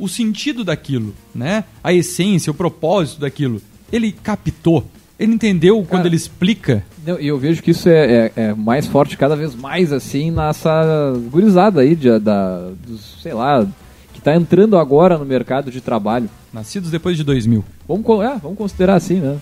o 0.00 0.08
sentido 0.08 0.64
daquilo, 0.64 1.14
né? 1.34 1.64
A 1.82 1.92
essência, 1.92 2.50
o 2.50 2.54
propósito 2.54 3.20
daquilo, 3.20 3.60
ele 3.92 4.12
captou, 4.12 4.88
ele 5.18 5.32
entendeu 5.34 5.76
quando 5.78 5.88
Cara, 6.02 6.08
ele 6.08 6.16
explica. 6.16 6.84
E 7.20 7.26
eu 7.26 7.38
vejo 7.38 7.62
que 7.62 7.70
isso 7.72 7.88
é, 7.88 8.26
é- 8.26 8.32
é 8.36 8.54
mais 8.54 8.86
forte 8.86 9.16
cada 9.16 9.34
vez 9.34 9.54
mais, 9.54 9.92
assim, 9.92 10.30
nessa 10.30 11.14
gurizada 11.30 11.80
aí, 11.80 11.94
de, 11.94 12.18
da, 12.18 12.70
dos, 12.86 13.16
sei 13.22 13.32
lá, 13.32 13.66
que 14.12 14.20
tá 14.20 14.34
entrando 14.36 14.76
agora 14.76 15.16
no 15.18 15.24
mercado 15.24 15.70
de 15.70 15.80
trabalho. 15.80 16.28
Nascidos 16.52 16.90
depois 16.90 17.16
de 17.16 17.24
2000. 17.24 17.64
Vamos, 17.86 18.04
é, 18.24 18.36
vamos 18.42 18.58
considerar 18.58 18.94
assim, 18.96 19.20
né? 19.20 19.38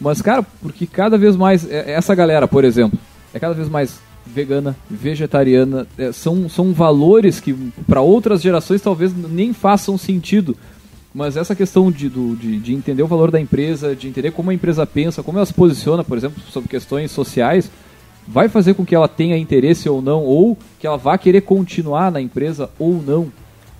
Mas, 0.00 0.22
cara, 0.22 0.42
porque 0.62 0.86
cada 0.86 1.18
vez 1.18 1.34
mais. 1.36 1.68
é- 1.70 1.92
Essa 1.92 2.14
galera, 2.14 2.46
por 2.46 2.64
exemplo, 2.64 2.98
é 3.34 3.38
cada 3.38 3.54
vez 3.54 3.68
mais 3.68 3.98
vegana, 4.26 4.76
vegetariana. 4.90 5.86
é, 5.98 6.12
são, 6.12 6.48
são 6.48 6.72
valores 6.72 7.40
que 7.40 7.54
para 7.86 8.00
outras 8.00 8.40
gerações 8.42 8.80
talvez 8.82 9.12
nem 9.14 9.52
façam 9.52 9.96
sentido. 9.98 10.56
Mas 11.14 11.36
essa 11.36 11.54
questão 11.54 11.90
de, 11.90 12.08
do- 12.08 12.36
de, 12.36 12.58
de 12.58 12.74
entender 12.74 13.02
o 13.02 13.06
valor 13.06 13.30
da 13.30 13.40
empresa, 13.40 13.96
de 13.96 14.08
entender 14.08 14.30
como 14.32 14.50
a 14.50 14.54
empresa 14.54 14.86
pensa, 14.86 15.22
como 15.22 15.38
ela 15.38 15.46
se 15.46 15.54
posiciona, 15.54 16.04
por 16.04 16.16
exemplo, 16.18 16.40
sobre 16.50 16.68
questões 16.68 17.10
sociais, 17.10 17.70
vai 18.26 18.48
fazer 18.48 18.74
com 18.74 18.84
que 18.84 18.94
ela 18.94 19.08
tenha 19.08 19.36
interesse 19.36 19.88
ou 19.88 20.02
não, 20.02 20.22
ou 20.22 20.56
que 20.78 20.86
ela 20.86 20.98
vá 20.98 21.16
querer 21.16 21.40
continuar 21.42 22.12
na 22.12 22.20
empresa 22.20 22.68
ou 22.78 23.02
não. 23.02 23.32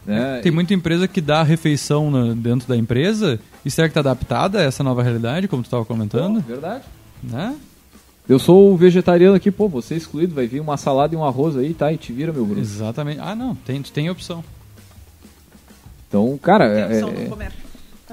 Né? 0.07 0.41
Tem 0.43 0.51
muita 0.51 0.73
empresa 0.73 1.07
que 1.07 1.21
dá 1.21 1.43
refeição 1.43 2.11
na- 2.11 2.33
dentro 2.35 2.67
da 2.67 2.75
empresa. 2.77 3.39
E 3.63 3.71
será 3.71 3.89
que 3.89 3.91
está 3.91 4.01
adaptada 4.01 4.61
a 4.61 4.63
essa 4.63 4.83
nova 4.83 5.03
realidade, 5.03 5.47
como 5.49 5.63
tu 5.63 5.67
estava 5.67 5.85
comentando? 5.85 6.41
Verdade. 6.41 6.85
Né? 7.23 7.55
Eu 8.27 8.39
sou 8.39 8.75
vegetariano 8.77 9.35
aqui, 9.37 9.51
pô, 9.51 9.69
você 9.69 9.95
é 9.95 9.97
excluído, 9.99 10.35
vai 10.35 10.47
vir 10.47 10.61
uma 10.61 10.79
salada 10.79 11.15
e 11.15 11.19
um 11.19 11.25
arroz 11.25 11.57
aí, 11.59 11.75
tá? 11.75 11.93
E 11.93 11.99
te 11.99 12.11
vira, 12.13 12.33
meu 12.33 12.45
Bruno. 12.47 12.61
Exatamente. 12.61 13.21
Ah, 13.21 13.35
não, 13.35 13.55
tem, 13.55 13.81
tem 13.83 14.09
opção. 14.09 14.43
Então, 16.09 16.39
cara, 16.43 16.65
é, 16.67 17.01
é- 17.01 17.51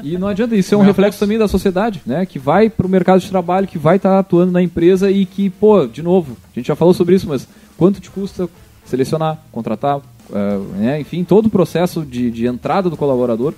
e 0.04 0.18
não 0.18 0.28
adianta, 0.28 0.56
isso 0.56 0.74
é 0.74 0.78
um 0.78 0.82
Não 0.82 0.88
reflexo 0.88 1.18
também 1.20 1.38
da 1.38 1.48
sociedade, 1.48 2.02
né? 2.06 2.26
Que 2.26 2.38
vai 2.38 2.70
pro 2.70 2.90
mercado 2.90 3.22
de 3.22 3.30
trabalho, 3.30 3.68
que 3.68 3.78
vai 3.78 3.96
estar 3.96 4.20
atuando 4.20 4.52
na 4.52 4.62
empresa 4.62 5.10
e 5.10 5.26
que, 5.26 5.50
pô, 5.50 5.88
de 5.88 6.04
novo, 6.04 6.36
a 6.54 6.60
gente 6.60 6.68
já 6.68 6.76
falou 6.76 6.94
sobre 6.94 7.16
isso, 7.16 7.28
mas 7.28 7.48
quanto 7.78 8.02
te 8.02 8.12
custa 8.12 8.50
selecionar, 8.84 9.40
contratar, 9.52 10.02
eh, 10.34 10.58
né? 10.78 11.00
enfim, 11.00 11.24
todo 11.24 11.46
o 11.46 11.50
processo 11.50 12.04
de, 12.04 12.30
de 12.30 12.46
entrada 12.46 12.90
do 12.90 12.98
colaborador. 12.98 13.54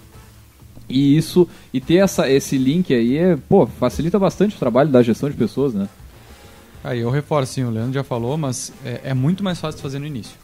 E 0.87 1.17
isso, 1.17 1.47
e 1.73 1.81
ter 1.81 1.95
essa, 1.95 2.29
esse 2.29 2.57
link 2.57 2.93
aí, 2.93 3.17
é, 3.17 3.35
pô, 3.49 3.65
facilita 3.65 4.17
bastante 4.17 4.55
o 4.55 4.59
trabalho 4.59 4.89
da 4.89 5.01
gestão 5.03 5.29
de 5.29 5.35
pessoas, 5.35 5.73
né? 5.73 5.89
Aí 6.83 6.99
eu 6.99 7.09
reforço, 7.09 7.53
sim, 7.53 7.63
o 7.63 7.69
Leandro 7.69 7.93
já 7.93 8.03
falou, 8.03 8.37
mas 8.37 8.71
é, 8.85 9.01
é 9.05 9.13
muito 9.13 9.43
mais 9.43 9.59
fácil 9.59 9.81
fazer 9.81 9.99
no 9.99 10.05
início. 10.05 10.37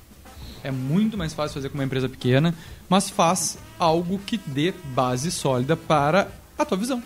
É 0.63 0.71
muito 0.71 1.17
mais 1.17 1.33
fácil 1.33 1.55
fazer 1.55 1.69
com 1.69 1.75
uma 1.75 1.83
empresa 1.83 2.07
pequena, 2.07 2.55
mas 2.87 3.09
faz 3.09 3.57
algo 3.77 4.17
que 4.19 4.37
dê 4.37 4.73
base 4.93 5.29
sólida 5.29 5.75
para 5.75 6.29
a 6.57 6.63
tua 6.63 6.77
visão. 6.77 7.03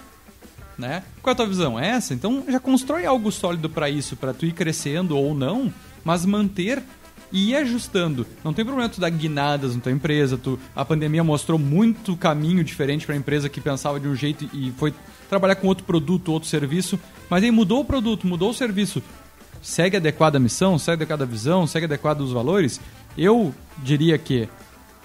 Né? 0.78 1.03
Qual 1.24 1.32
é 1.32 1.34
a 1.34 1.36
tua 1.36 1.47
visão? 1.47 1.80
É 1.80 1.88
essa? 1.88 2.14
Então 2.14 2.45
já 2.47 2.60
constrói 2.60 3.05
algo 3.05 3.32
sólido 3.32 3.68
para 3.68 3.89
isso, 3.89 4.16
para 4.16 4.34
tu 4.34 4.45
ir 4.45 4.51
crescendo 4.51 5.18
ou 5.18 5.34
não, 5.34 5.74
mas 6.05 6.24
manter 6.24 6.84
e 7.32 7.49
ir 7.51 7.55
ajustando. 7.55 8.26
Não 8.43 8.53
tem 8.53 8.64
problema 8.64 8.89
tu 8.89 9.01
dar 9.01 9.10
guinadas 9.10 9.76
na 9.76 9.82
tua 9.82 9.91
empresa. 9.91 10.38
Tu, 10.38 10.60
a 10.76 10.86
pandemia 10.86 11.24
mostrou 11.24 11.58
muito 11.58 12.16
caminho 12.16 12.64
diferente 12.64 13.05
para 13.05 13.16
a 13.16 13.18
empresa 13.18 13.49
que 13.49 13.60
pensava 13.60 13.99
de 13.99 14.08
um 14.08 14.16
jeito 14.16 14.49
e 14.53 14.72
foi 14.78 14.93
trabalhar 15.30 15.55
com 15.55 15.68
outro 15.68 15.84
produto, 15.84 16.32
outro 16.32 16.47
serviço. 16.47 16.99
Mas 17.30 17.43
aí 17.43 17.51
mudou 17.51 17.82
o 17.82 17.86
produto, 17.86 18.28
mudou 18.28 18.51
o 18.51 18.53
serviço. 18.53 19.01
Segue 19.62 19.97
adequada 19.97 20.38
a 20.38 20.39
missão, 20.39 20.78
segue 20.78 21.03
adequada 21.03 21.24
a 21.24 21.28
visão, 21.28 21.68
segue 21.68 21.86
adequado 21.86 22.22
os 22.22 22.32
valores. 22.32 22.80
Eu 23.18 23.53
diria 23.80 24.18
que 24.18 24.47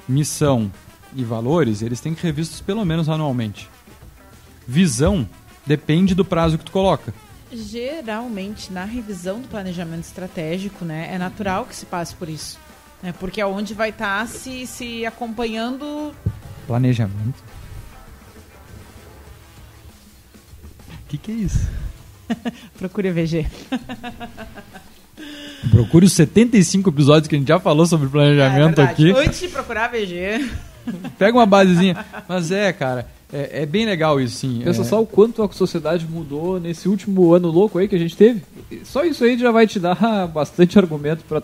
missão 0.08 0.70
e 1.14 1.24
valores, 1.24 1.82
eles 1.82 2.00
têm 2.00 2.14
que 2.14 2.20
ser 2.20 2.28
revistos 2.28 2.60
pelo 2.60 2.84
menos 2.84 3.08
anualmente. 3.08 3.68
Visão 4.66 5.28
depende 5.66 6.14
do 6.14 6.24
prazo 6.24 6.58
que 6.58 6.64
tu 6.64 6.72
coloca. 6.72 7.14
Geralmente, 7.50 8.72
na 8.72 8.84
revisão 8.84 9.40
do 9.40 9.48
planejamento 9.48 10.04
estratégico, 10.04 10.84
né, 10.84 11.08
é 11.12 11.18
natural 11.18 11.66
que 11.66 11.74
se 11.74 11.86
passe 11.86 12.14
por 12.14 12.28
isso. 12.28 12.58
Né, 13.02 13.12
porque 13.18 13.40
é 13.40 13.46
onde 13.46 13.74
vai 13.74 13.90
estar 13.90 14.26
se, 14.26 14.66
se 14.66 15.04
acompanhando. 15.04 16.14
Planejamento. 16.66 17.42
O 20.88 21.08
que, 21.08 21.18
que 21.18 21.32
é 21.32 21.34
isso? 21.34 21.68
Procure 22.78 23.10
VG. 23.10 23.46
Procure 25.70 26.06
os 26.06 26.12
75 26.12 26.90
episódios 26.90 27.28
que 27.28 27.36
a 27.36 27.38
gente 27.38 27.48
já 27.48 27.60
falou 27.60 27.86
sobre 27.86 28.08
planejamento 28.08 28.80
É 28.80 28.84
aqui. 28.84 29.10
Antes 29.12 29.40
de 29.40 29.48
procurar 29.48 29.84
a 29.84 29.88
VG. 29.88 30.50
Pega 31.18 31.38
uma 31.38 31.46
basezinha. 31.46 32.04
Mas 32.28 32.50
é, 32.50 32.72
cara, 32.72 33.06
é, 33.32 33.62
é 33.62 33.66
bem 33.66 33.86
legal 33.86 34.20
isso, 34.20 34.36
sim. 34.38 34.60
Pensa 34.64 34.82
É- 34.82 34.84
só 34.84 35.00
o 35.00 35.06
quanto 35.06 35.40
a 35.42 35.48
sociedade 35.52 36.04
mudou 36.10 36.58
nesse 36.58 36.88
último 36.88 37.32
ano 37.32 37.48
louco 37.48 37.78
aí 37.78 37.86
que 37.86 37.94
a 37.94 37.98
gente 37.98 38.16
teve. 38.16 38.42
Só 38.84 39.04
isso 39.04 39.22
aí 39.24 39.38
já 39.38 39.52
vai 39.52 39.66
te 39.66 39.78
dar 39.78 39.96
bastante 40.28 40.78
argumento 40.78 41.24
para 41.28 41.40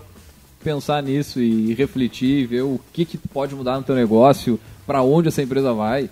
pensar 0.65 1.01
nisso 1.03 1.41
e 1.41 1.73
refletir, 1.75 2.47
ver 2.49 2.63
o 2.63 2.81
que, 2.93 3.05
que 3.05 3.17
pode 3.17 3.55
mudar 3.55 3.77
no 3.77 3.85
teu 3.85 3.95
negócio, 3.95 4.59
para 4.85 5.01
onde 5.03 5.29
essa 5.29 5.41
empresa 5.43 5.73
vai. 5.73 6.11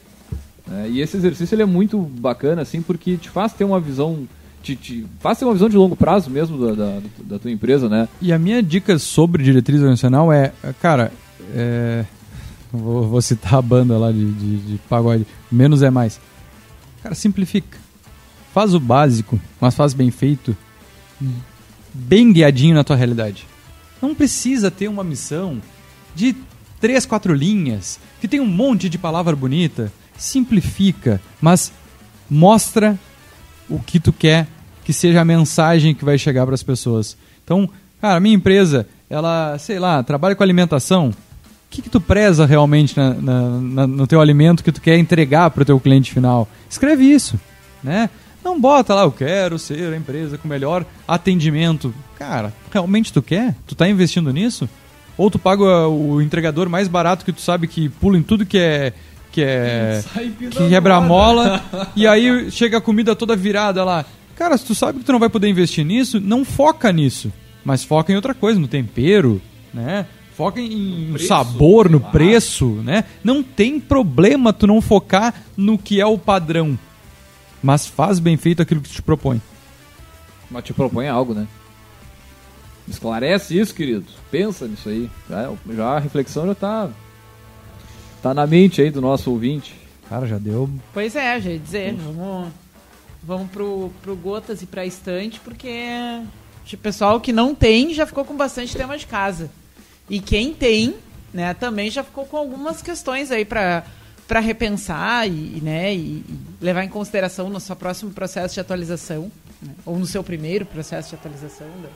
né? 0.64 0.86
e 0.88 1.00
esse 1.00 1.16
exercício 1.16 1.56
ele 1.56 1.62
é 1.62 1.66
muito 1.66 1.98
bacana, 1.98 2.62
assim, 2.62 2.80
porque 2.80 3.16
te 3.16 3.28
faz 3.28 3.52
ter 3.52 3.64
uma 3.64 3.80
visão, 3.80 4.28
te, 4.66 4.74
te 4.76 5.06
ter 5.38 5.44
uma 5.44 5.52
visão 5.52 5.68
de 5.68 5.76
longo 5.76 5.94
prazo 5.94 6.28
mesmo 6.28 6.58
da, 6.58 6.72
da, 6.74 7.00
da 7.24 7.38
tua 7.38 7.50
empresa, 7.50 7.88
né? 7.88 8.08
E 8.20 8.32
a 8.32 8.38
minha 8.38 8.62
dica 8.62 8.98
sobre 8.98 9.44
diretriz 9.44 9.78
organizacional 9.78 10.32
é, 10.32 10.52
cara, 10.80 11.12
é, 11.54 12.04
vou, 12.72 13.06
vou 13.08 13.22
citar 13.22 13.54
a 13.54 13.62
banda 13.62 13.96
lá 13.96 14.10
de, 14.10 14.32
de, 14.32 14.56
de 14.58 14.78
pagode, 14.88 15.26
menos 15.50 15.82
é 15.82 15.90
mais. 15.90 16.20
Cara, 17.02 17.14
simplifica. 17.14 17.78
Faz 18.52 18.74
o 18.74 18.80
básico, 18.80 19.38
mas 19.60 19.74
faz 19.74 19.92
bem 19.92 20.10
feito, 20.10 20.56
bem 21.92 22.32
guiadinho 22.32 22.74
na 22.74 22.82
tua 22.82 22.96
realidade. 22.96 23.46
Não 24.00 24.14
precisa 24.14 24.70
ter 24.70 24.88
uma 24.88 25.04
missão 25.04 25.60
de 26.14 26.34
três, 26.80 27.06
quatro 27.06 27.34
linhas, 27.34 28.00
que 28.20 28.26
tem 28.26 28.40
um 28.40 28.46
monte 28.46 28.88
de 28.88 28.98
palavra 28.98 29.36
bonita. 29.36 29.92
Simplifica, 30.16 31.20
mas 31.40 31.70
mostra 32.30 32.98
o 33.68 33.78
que 33.78 34.00
tu 34.00 34.12
quer 34.12 34.48
que 34.86 34.92
seja 34.92 35.20
a 35.20 35.24
mensagem 35.24 35.92
que 35.94 36.04
vai 36.04 36.16
chegar 36.16 36.46
para 36.46 36.54
as 36.54 36.62
pessoas. 36.62 37.16
Então, 37.44 37.68
cara, 38.00 38.20
minha 38.20 38.36
empresa, 38.36 38.86
ela, 39.10 39.58
sei 39.58 39.80
lá, 39.80 40.00
trabalha 40.00 40.36
com 40.36 40.44
alimentação. 40.44 41.08
O 41.08 41.14
que, 41.68 41.82
que 41.82 41.90
tu 41.90 42.00
preza 42.00 42.46
realmente 42.46 42.96
na- 42.96 43.12
na- 43.14 43.50
na- 43.60 43.86
no 43.88 44.06
teu 44.06 44.20
alimento 44.20 44.62
que 44.62 44.70
tu 44.70 44.80
quer 44.80 44.96
entregar 44.96 45.50
para 45.50 45.62
o 45.62 45.66
teu 45.66 45.80
cliente 45.80 46.12
final? 46.12 46.48
Escreve 46.70 47.02
isso, 47.04 47.38
né? 47.82 48.08
Não 48.44 48.60
bota 48.60 48.94
lá, 48.94 49.02
eu 49.02 49.10
quero 49.10 49.58
ser 49.58 49.92
a 49.92 49.96
empresa 49.96 50.38
com 50.38 50.46
melhor 50.46 50.86
atendimento. 51.06 51.92
Cara, 52.16 52.52
realmente 52.72 53.12
tu 53.12 53.20
quer? 53.20 53.56
Tu 53.66 53.74
tá 53.74 53.88
investindo 53.88 54.32
nisso? 54.32 54.68
Ou 55.18 55.28
tu 55.28 55.38
paga 55.38 55.88
o 55.88 56.22
entregador 56.22 56.68
mais 56.68 56.86
barato 56.86 57.24
que 57.24 57.32
tu 57.32 57.40
sabe 57.40 57.66
que 57.66 57.88
pula 57.88 58.16
em 58.16 58.22
tudo 58.22 58.46
que 58.46 58.56
é 58.58 58.92
que 59.32 59.42
é 59.42 60.02
que 60.50 60.68
quebra 60.68 60.96
a 60.96 61.00
mola 61.00 61.60
e 61.96 62.06
aí 62.06 62.50
chega 62.50 62.78
a 62.78 62.80
comida 62.80 63.16
toda 63.16 63.34
virada 63.34 63.82
lá. 63.84 64.04
Cara, 64.36 64.56
se 64.56 64.64
tu 64.66 64.74
sabe 64.74 64.98
que 64.98 65.04
tu 65.04 65.12
não 65.12 65.18
vai 65.18 65.30
poder 65.30 65.48
investir 65.48 65.84
nisso, 65.84 66.20
não 66.20 66.44
foca 66.44 66.92
nisso, 66.92 67.32
mas 67.64 67.82
foca 67.82 68.12
em 68.12 68.16
outra 68.16 68.34
coisa, 68.34 68.60
no 68.60 68.68
tempero, 68.68 69.40
né? 69.72 70.06
Foca 70.36 70.60
em 70.60 71.06
no 71.06 71.12
preço, 71.14 71.28
sabor, 71.28 71.88
no 71.88 71.98
lá. 71.98 72.10
preço, 72.10 72.66
né? 72.84 73.04
Não 73.24 73.42
tem 73.42 73.80
problema 73.80 74.52
tu 74.52 74.66
não 74.66 74.82
focar 74.82 75.34
no 75.56 75.78
que 75.78 75.98
é 75.98 76.04
o 76.06 76.18
padrão, 76.18 76.78
mas 77.62 77.86
faz 77.86 78.18
bem 78.18 78.36
feito 78.36 78.60
aquilo 78.60 78.82
que 78.82 78.90
tu 78.90 78.94
te 78.96 79.02
propõe. 79.02 79.40
Mas 80.50 80.64
te 80.64 80.74
propõe 80.74 81.08
algo, 81.08 81.32
né? 81.32 81.48
Esclarece 82.86 83.58
isso, 83.58 83.74
querido. 83.74 84.04
Pensa 84.30 84.68
nisso 84.68 84.88
aí. 84.90 85.10
Já, 85.28 85.50
já 85.74 85.86
a 85.86 85.98
reflexão 85.98 86.46
já 86.46 86.54
tá, 86.54 86.88
tá 88.22 88.34
na 88.34 88.46
mente 88.46 88.80
aí 88.82 88.90
do 88.90 89.00
nosso 89.00 89.30
ouvinte. 89.30 89.74
Cara, 90.08 90.26
já 90.26 90.38
deu. 90.38 90.70
Pois 90.92 91.16
é, 91.16 91.40
já 91.40 91.50
ia 91.50 91.58
dizer, 91.58 91.94
vamos, 91.94 92.52
vamos 93.26 93.50
pro, 93.50 93.90
pro 94.02 94.16
Gotas 94.16 94.62
e 94.62 94.66
pra 94.66 94.86
estante, 94.86 95.40
porque 95.40 95.68
o 96.72 96.76
pessoal 96.78 97.20
que 97.20 97.32
não 97.32 97.54
tem 97.54 97.92
já 97.92 98.06
ficou 98.06 98.24
com 98.24 98.36
bastante 98.36 98.76
tema 98.76 98.96
de 98.96 99.06
casa. 99.06 99.50
E 100.08 100.20
quem 100.20 100.54
tem, 100.54 100.94
né, 101.34 101.52
também 101.52 101.90
já 101.90 102.04
ficou 102.04 102.24
com 102.24 102.36
algumas 102.36 102.80
questões 102.80 103.30
aí 103.30 103.44
pra 103.44 103.84
para 104.26 104.40
repensar 104.40 105.28
e, 105.28 105.60
né, 105.62 105.94
e, 105.94 106.24
levar 106.60 106.82
em 106.82 106.88
consideração 106.88 107.48
no 107.48 107.60
seu 107.60 107.76
próximo 107.76 108.10
processo 108.10 108.54
de 108.54 108.60
atualização, 108.60 109.30
né, 109.62 109.72
ou 109.84 109.96
no 109.98 110.04
seu 110.04 110.22
primeiro 110.24 110.66
processo 110.66 111.10
de 111.10 111.14
atualização 111.14 111.68
da, 111.80 111.88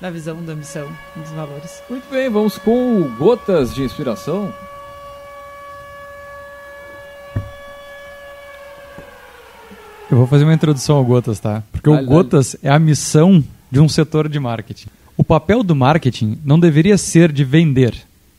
da 0.00 0.10
visão, 0.10 0.44
da 0.44 0.54
missão 0.54 0.88
dos 1.16 1.30
valores. 1.30 1.82
Muito 1.90 2.08
bem, 2.08 2.30
vamos 2.30 2.56
com 2.56 3.02
Gotas 3.18 3.74
de 3.74 3.82
Inspiração. 3.82 4.54
Eu 10.10 10.18
vou 10.18 10.26
fazer 10.26 10.44
uma 10.44 10.54
introdução 10.54 10.96
ao 10.96 11.04
Gotas, 11.04 11.40
tá? 11.40 11.62
Porque 11.72 11.90
Dale, 11.90 12.04
o 12.04 12.06
Gotas 12.06 12.56
é 12.62 12.70
a 12.70 12.78
missão 12.78 13.42
de 13.70 13.80
um 13.80 13.88
setor 13.88 14.28
de 14.28 14.38
marketing. 14.38 14.86
O 15.16 15.24
papel 15.24 15.62
do 15.62 15.74
marketing 15.74 16.38
não 16.44 16.60
deveria 16.60 16.96
ser 16.96 17.32
de 17.32 17.42
vender, 17.44 17.94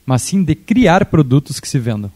mas 0.06 0.22
sim 0.22 0.44
de 0.44 0.56
criar 0.56 1.06
produtos 1.06 1.60
que 1.60 1.68
se 1.68 1.78
vendam. 1.78 2.12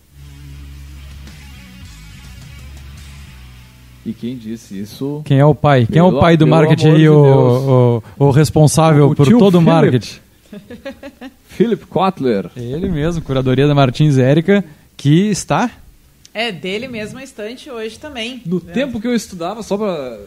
E 4.05 4.13
quem 4.13 4.37
disse 4.37 4.79
isso? 4.79 5.21
Quem 5.25 5.37
é 5.39 5.45
o 5.45 5.53
pai? 5.53 5.85
Quem 5.85 5.99
é 5.99 6.03
o 6.03 6.19
pai 6.19 6.35
do 6.35 6.47
marketing 6.47 6.95
de 6.95 7.09
o, 7.09 8.01
o, 8.17 8.27
o 8.27 8.31
responsável 8.31 9.11
O 9.11 9.15
por 9.15 9.27
todo 9.27 9.55
o 9.55 9.61
Philip. 9.61 9.65
marketing? 9.65 10.15
Philip 11.49 11.85
Kotler. 11.85 12.49
Ele 12.55 12.89
mesmo, 12.89 13.21
curadoria 13.21 13.67
da 13.67 13.75
Martins 13.75 14.17
Érica, 14.17 14.63
que 14.97 15.29
está 15.29 15.69
É 16.33 16.51
dele 16.51 16.87
mesmo 16.87 17.19
a 17.19 17.23
estante 17.23 17.69
hoje 17.69 17.99
também. 17.99 18.41
No 18.45 18.61
né? 18.63 18.71
tempo 18.73 18.99
que 18.99 19.07
eu 19.07 19.15
estudava, 19.15 19.61
só 19.63 19.77
pra. 19.77 20.17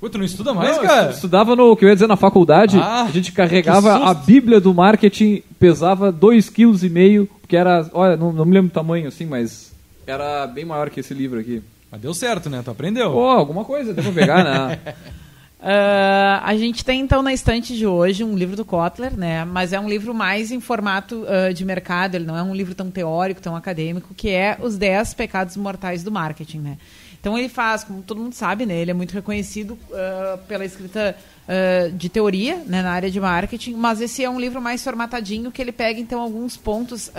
Pô, 0.00 0.10
tu 0.10 0.18
não 0.18 0.24
estuda 0.24 0.52
Não, 0.52 0.64
eu 0.64 1.10
estudava 1.10 1.54
no 1.54 1.76
que 1.76 1.84
eu 1.84 1.88
ia 1.88 1.94
dizer 1.94 2.08
na 2.08 2.16
faculdade, 2.16 2.76
Ah, 2.76 3.04
a 3.04 3.10
gente 3.10 3.30
carregava 3.30 4.10
a. 4.10 4.12
Bíblia 4.12 4.60
do 4.60 4.74
marketing, 4.74 5.44
pesava 5.60 6.12
2,5 6.12 6.50
kg, 6.50 7.28
que 7.46 7.56
era. 7.56 7.88
Olha, 7.92 8.16
não, 8.16 8.32
não 8.32 8.44
me 8.44 8.52
lembro 8.52 8.68
o 8.70 8.74
tamanho 8.74 9.06
assim, 9.06 9.26
mas 9.26 9.72
era 10.04 10.46
bem 10.48 10.64
maior 10.64 10.90
que 10.90 10.98
esse 10.98 11.14
livro 11.14 11.38
aqui. 11.38 11.62
Mas 11.90 12.00
deu 12.00 12.12
certo, 12.14 12.50
né? 12.50 12.62
Tu 12.64 12.70
aprendeu. 12.70 13.12
Pô, 13.12 13.28
alguma 13.28 13.64
coisa, 13.64 13.94
deu 13.94 14.02
pra 14.02 14.12
pegar, 14.12 14.42
né? 14.42 14.78
Ah, 15.64 16.42
a 16.44 16.56
gente 16.56 16.84
tem 16.84 17.00
então 17.00 17.22
na 17.22 17.32
estante 17.32 17.76
de 17.76 17.86
hoje 17.86 18.24
um 18.24 18.36
livro 18.36 18.56
do 18.56 18.64
Kotler, 18.64 19.16
né? 19.16 19.44
Mas 19.44 19.72
é 19.72 19.78
um 19.78 19.88
livro 19.88 20.12
mais 20.12 20.50
em 20.50 20.60
formato 20.60 21.24
ah, 21.28 21.52
de 21.52 21.64
mercado, 21.64 22.16
ele 22.16 22.24
não 22.24 22.36
é 22.36 22.42
um 22.42 22.52
livro 22.52 22.74
tão 22.74 22.90
teórico, 22.90 23.40
tão 23.40 23.54
acadêmico, 23.54 24.12
que 24.12 24.28
é 24.28 24.58
Os 24.60 24.76
10 24.76 25.14
Pecados 25.14 25.56
Mortais 25.56 26.02
do 26.02 26.10
Marketing, 26.10 26.58
né? 26.58 26.78
Então 27.20 27.38
ele 27.38 27.48
faz, 27.48 27.84
como 27.84 28.02
todo 28.02 28.20
mundo 28.20 28.34
sabe, 28.34 28.66
né? 28.66 28.74
Ele 28.74 28.90
é 28.90 28.94
muito 28.94 29.12
reconhecido 29.12 29.78
ah, 29.92 30.38
pela 30.48 30.64
escrita 30.64 31.16
de 31.96 32.08
teoria, 32.08 32.62
né? 32.66 32.82
Na 32.82 32.92
área 32.92 33.10
de 33.10 33.20
marketing, 33.20 33.74
mas 33.74 34.00
esse 34.00 34.24
é 34.24 34.30
um 34.30 34.40
livro 34.40 34.60
mais 34.60 34.82
formatadinho 34.82 35.50
que 35.50 35.60
ele 35.60 35.72
pega 35.72 36.00
então 36.00 36.20
alguns 36.20 36.56
pontos 36.56 37.10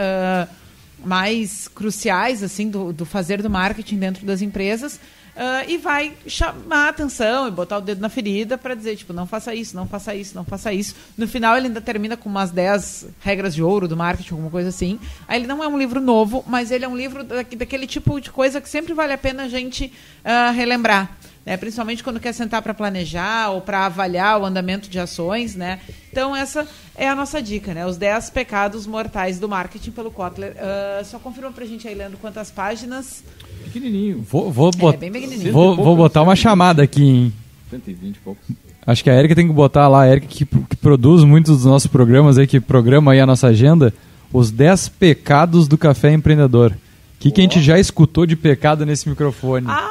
mais 1.04 1.68
cruciais 1.68 2.42
assim 2.42 2.70
do, 2.70 2.94
do 2.94 3.06
fazer 3.06 3.42
do 3.42 3.50
marketing 3.50 3.98
dentro 3.98 4.26
das 4.26 4.42
empresas 4.42 5.00
ah, 5.36 5.64
e 5.68 5.78
vai 5.78 6.14
chamar 6.28 6.86
a 6.86 6.90
atenção 6.90 7.48
e 7.48 7.52
botar 7.52 7.78
o 7.78 7.82
dedo 7.82 8.00
na 8.02 8.10
ferida 8.10 8.58
para 8.58 8.76
dizer 8.76 8.96
tipo 8.96 9.14
não 9.14 9.26
faça 9.26 9.54
isso, 9.56 9.76
não 9.76 9.88
faça 9.88 10.14
isso, 10.16 10.36
não 10.36 10.46
faça 10.46 10.72
isso. 10.74 10.96
No 11.18 11.28
final 11.28 11.56
ele 11.58 11.68
ainda 11.68 11.82
termina 11.82 12.16
com 12.16 12.30
umas 12.30 12.52
10 12.52 13.08
regras 13.22 13.54
de 13.56 13.62
ouro 13.64 13.88
do 13.88 13.98
marketing, 13.98 14.32
alguma 14.34 14.50
coisa 14.52 14.70
assim. 14.70 15.00
Aí 15.28 15.40
ele 15.40 15.48
não 15.48 15.64
é 15.64 15.68
um 15.68 15.78
livro 15.78 16.00
novo, 16.00 16.44
mas 16.48 16.72
ele 16.72 16.86
é 16.86 16.88
um 16.88 16.96
livro 16.98 17.24
da- 17.24 17.42
daquele 17.44 17.88
tipo 17.88 18.20
de 18.22 18.30
coisa 18.32 18.62
que 18.62 18.70
sempre 18.70 18.94
vale 18.94 19.14
a 19.14 19.18
pena 19.18 19.44
a 19.44 19.48
gente 19.50 19.92
ah, 20.24 20.52
relembrar. 20.52 21.18
Né, 21.46 21.58
principalmente 21.58 22.02
quando 22.06 22.22
quer 22.22 22.32
sentar 22.34 22.62
para 22.62 22.74
planejar 22.74 23.50
ou 23.50 23.60
para 23.60 23.86
avaliar 23.86 24.40
o 24.40 24.46
andamento 24.46 24.90
de 24.90 24.98
ações, 24.98 25.56
né? 25.58 25.80
Então 26.10 26.34
essa 26.34 26.66
é 26.96 27.06
a 27.10 27.14
nossa 27.14 27.42
dica, 27.42 27.74
né? 27.74 27.86
Os 27.86 27.98
10 27.98 28.30
pecados 28.30 28.88
mortais 28.88 29.40
do 29.40 29.50
marketing 29.50 29.92
pelo 29.92 30.10
Kotler. 30.10 30.56
Ah, 30.58 31.02
só 31.04 31.20
confirma 31.20 31.52
pra 31.52 31.66
gente 31.66 31.86
aí, 31.86 31.94
Leandro, 31.96 32.18
quantas 32.18 32.50
páginas. 32.50 33.26
Pequenininho. 33.66 34.22
Vou, 34.30 34.50
vou, 34.50 34.72
bot- 34.72 34.96
É, 34.96 34.98
bem 34.98 35.12
pequenininho. 35.12 35.52
vou, 35.52 35.76
vou 35.76 35.98
botar 35.98 36.22
uma 36.22 36.36
chamada 36.36 36.82
aqui, 36.82 37.04
hein? 37.04 37.34
120 37.70 38.16
e 38.16 38.20
poucos. 38.20 38.44
Acho 38.88 39.04
que 39.04 39.10
a 39.10 39.14
Erika 39.20 39.36
tem 39.36 39.46
que 39.48 39.54
botar 39.54 39.90
lá, 39.90 40.04
a 40.04 40.10
Erika 40.10 40.28
que, 40.28 40.46
que 40.46 40.76
produz 40.78 41.26
muitos 41.26 41.58
dos 41.58 41.66
nossos 41.66 41.88
programas 41.88 42.38
aí, 42.38 42.48
que 42.48 42.62
programa 42.62 43.12
aí 43.12 43.20
a 43.20 43.26
nossa 43.26 43.48
agenda, 43.48 43.94
os 44.32 44.50
10 44.50 44.88
pecados 44.90 45.68
do 45.68 45.78
café 45.78 46.14
empreendedor. 46.14 46.72
O 46.72 46.76
que, 47.20 47.32
que 47.32 47.42
a 47.42 47.44
gente 47.44 47.62
já 47.62 47.78
escutou 47.78 48.26
de 48.26 48.36
pecado 48.38 48.86
nesse 48.86 49.10
microfone? 49.10 49.66
Ah, 49.70 49.90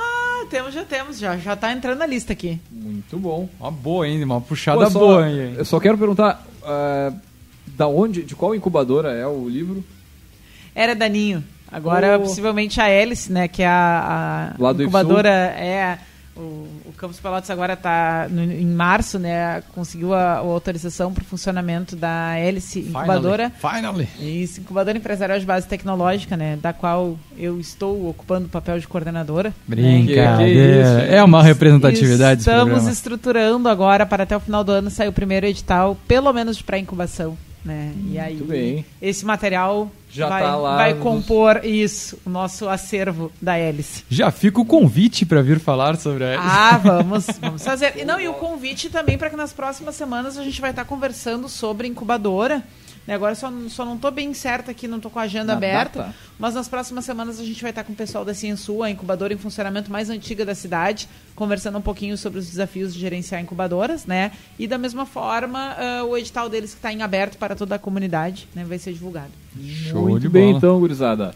temos, 0.53 0.75
já 0.75 0.85
temos, 0.85 1.19
já, 1.19 1.37
já 1.39 1.57
tá 1.57 1.73
entrando 1.73 1.99
na 1.99 2.07
lista 2.07 2.33
aqui. 2.35 2.61
Muito 2.71 3.17
bom. 3.19 3.49
Uma 3.59 3.71
boa, 3.71 4.07
hein? 4.07 4.23
Uma 4.23 4.41
puxada 4.41 4.85
Pô, 4.85 4.91
só- 4.91 4.99
boa, 4.99 5.29
hein? 5.29 5.55
Eu 5.57 5.65
só 5.65 5.81
quero 5.81 5.97
perguntar, 5.97 6.47
ah, 6.63 7.13
da 7.67 7.87
onde, 7.89 8.23
de 8.23 8.35
qual 8.37 8.55
incubadora 8.55 9.13
é 9.13 9.27
o 9.27 9.49
livro? 9.49 9.83
Era 10.75 10.95
Daninho. 10.95 11.43
Agora, 11.71 12.19
Oh. 12.19 12.21
possivelmente 12.25 12.79
a 12.83 12.89
Hélice, 12.89 13.33
né? 13.33 13.49
Que 13.49 13.63
é 13.63 13.67
a, 13.67 14.55
a 14.61 14.73
incubadora 14.83 15.31
é 15.31 15.99
O, 16.35 16.67
o 16.87 16.93
Campus 16.97 17.21
Pelotas 17.21 17.51
agora 17.51 17.75
está 17.75 18.27
em 18.31 18.67
março, 18.67 19.19
né? 19.19 19.63
Conseguiu 19.75 20.15
a, 20.15 20.35
a 20.35 20.39
autorização 20.39 21.13
para 21.13 21.23
o 21.23 21.27
funcionamento 21.27 21.95
da 21.95 22.39
Hélice 22.39 22.81
Incubadora. 22.81 23.53
Finally. 23.61 24.09
Isso, 24.19 24.61
incubadora 24.61 24.97
empresarial 24.97 25.39
de 25.39 25.45
base 25.45 25.67
tecnológica, 25.67 26.37
né? 26.37 26.59
Da 26.61 26.73
qual 26.73 27.19
eu 27.37 27.61
estou 27.61 28.09
ocupando 28.09 28.47
o 28.47 28.49
papel 28.49 28.79
de 28.79 28.89
coordenadora. 28.89 29.53
Brincadeira. 29.67 31.03
É 31.03 31.23
uma 31.23 31.43
representatividade. 31.43 32.41
Estamos 32.41 32.87
estruturando 32.87 33.69
agora 33.69 34.07
para 34.07 34.23
até 34.23 34.37
o 34.37 34.41
final 34.41 34.65
do 34.65 34.73
ano 34.73 34.91
sair 34.91 35.09
o 35.09 35.13
primeiro 35.13 35.47
edital, 35.47 35.97
pelo 36.09 36.33
menos 36.33 36.57
de 36.57 36.65
pré-incubação. 36.65 37.37
Né? 37.65 37.93
E 38.11 38.19
aí, 38.19 38.85
esse 39.01 39.25
material 39.25 39.91
já 40.11 40.29
vai, 40.29 40.43
tá 40.43 40.57
lá 40.57 40.77
vai 40.77 40.95
compor 40.95 41.65
isso, 41.65 42.19
o 42.27 42.31
nosso 42.31 42.69
acervo 42.69 43.31
da 43.41 43.57
hélice. 43.57 44.05
Já 44.11 44.33
fica 44.33 44.61
o 44.61 44.65
convite 44.65 45.25
para 45.25 45.41
vir 45.43 45.61
falar 45.61 45.97
sobre 45.97 46.25
a 46.25 46.29
hélice. 46.29 46.49
Ah, 46.51 46.77
vamos, 46.83 47.27
vamos 47.41 47.65
fazer. 47.65 47.97
E 47.97 48.05
não, 48.05 48.21
e 48.21 48.27
o 48.29 48.35
convite 48.35 48.91
também 48.91 49.17
para 49.17 49.31
que 49.31 49.37
nas 49.37 49.53
próximas 49.53 49.95
semanas 49.95 50.37
a 50.37 50.43
gente 50.43 50.61
vai 50.61 50.71
estar 50.71 50.85
conversando 50.85 51.49
sobre 51.49 51.87
incubadora 51.87 52.65
agora 53.09 53.35
só, 53.35 53.51
só 53.69 53.85
não 53.85 53.97
estou 53.97 54.11
bem 54.13 54.33
certa 54.33 54.71
aqui, 54.71 54.87
não 54.87 54.99
estou 54.99 55.11
com 55.11 55.19
a 55.19 55.23
agenda 55.23 55.47
Na 55.47 55.55
aberta, 55.55 55.99
data. 55.99 56.15
mas 56.39 56.55
nas 56.55 56.69
próximas 56.69 57.05
semanas 57.05 57.41
a 57.41 57.45
gente 57.45 57.61
vai 57.61 57.71
estar 57.71 57.83
com 57.83 57.93
o 57.93 57.97
pessoal 57.97 58.25
da 58.25 58.33
Ciensu, 58.35 58.83
a 58.83 58.91
incubadora 58.91 59.35
em 59.35 59.39
funcionamento 59.39 59.91
mais 59.91 60.09
antiga 60.09 60.45
da 60.45 60.55
cidade, 60.55 61.09
conversando 61.35 61.79
um 61.79 61.83
pouquinho 61.83 62.17
sobre 62.17 62.39
os 62.39 62.47
desafios 62.49 62.95
de 62.95 63.01
gerenciar 63.01 63.41
incubadoras, 63.41 64.07
né? 64.07 64.31
E 64.59 64.69
da 64.69 64.79
mesma 64.79 65.05
forma, 65.05 65.75
uh, 66.03 66.07
o 66.07 66.17
edital 66.17 66.49
deles 66.49 66.71
que 66.71 66.79
está 66.79 66.93
em 66.93 67.03
aberto 67.03 67.39
para 67.39 67.57
toda 67.57 67.75
a 67.75 67.79
comunidade, 67.79 68.47
né, 68.55 68.65
vai 68.65 68.79
ser 68.79 68.93
divulgado. 68.93 69.33
Show 69.61 70.09
Muito 70.09 70.31
bem, 70.31 70.47
bola. 70.47 70.59
então, 70.59 70.79
gurizada. 70.79 71.35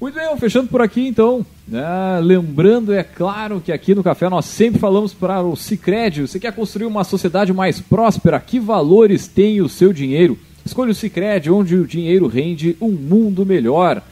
Muito 0.00 0.16
bem, 0.16 0.36
fechando 0.36 0.66
por 0.68 0.82
aqui 0.82 1.06
então. 1.06 1.46
Né? 1.66 1.84
Lembrando, 2.20 2.92
é 2.92 3.04
claro, 3.04 3.60
que 3.60 3.70
aqui 3.70 3.94
no 3.94 4.02
Café 4.02 4.28
nós 4.28 4.46
sempre 4.46 4.80
falamos 4.80 5.14
para 5.14 5.40
o 5.42 5.54
Cicred. 5.54 6.22
Você 6.22 6.40
quer 6.40 6.52
construir 6.52 6.86
uma 6.86 7.04
sociedade 7.04 7.52
mais 7.52 7.80
próspera? 7.80 8.40
Que 8.40 8.58
valores 8.58 9.28
tem 9.28 9.60
o 9.60 9.68
seu 9.68 9.92
dinheiro? 9.92 10.36
Escolha 10.64 10.92
o 10.92 10.94
Cicred, 10.94 11.50
onde 11.50 11.76
o 11.76 11.86
dinheiro 11.86 12.26
rende 12.26 12.76
um 12.80 12.90
mundo 12.90 13.44
melhor. 13.44 14.02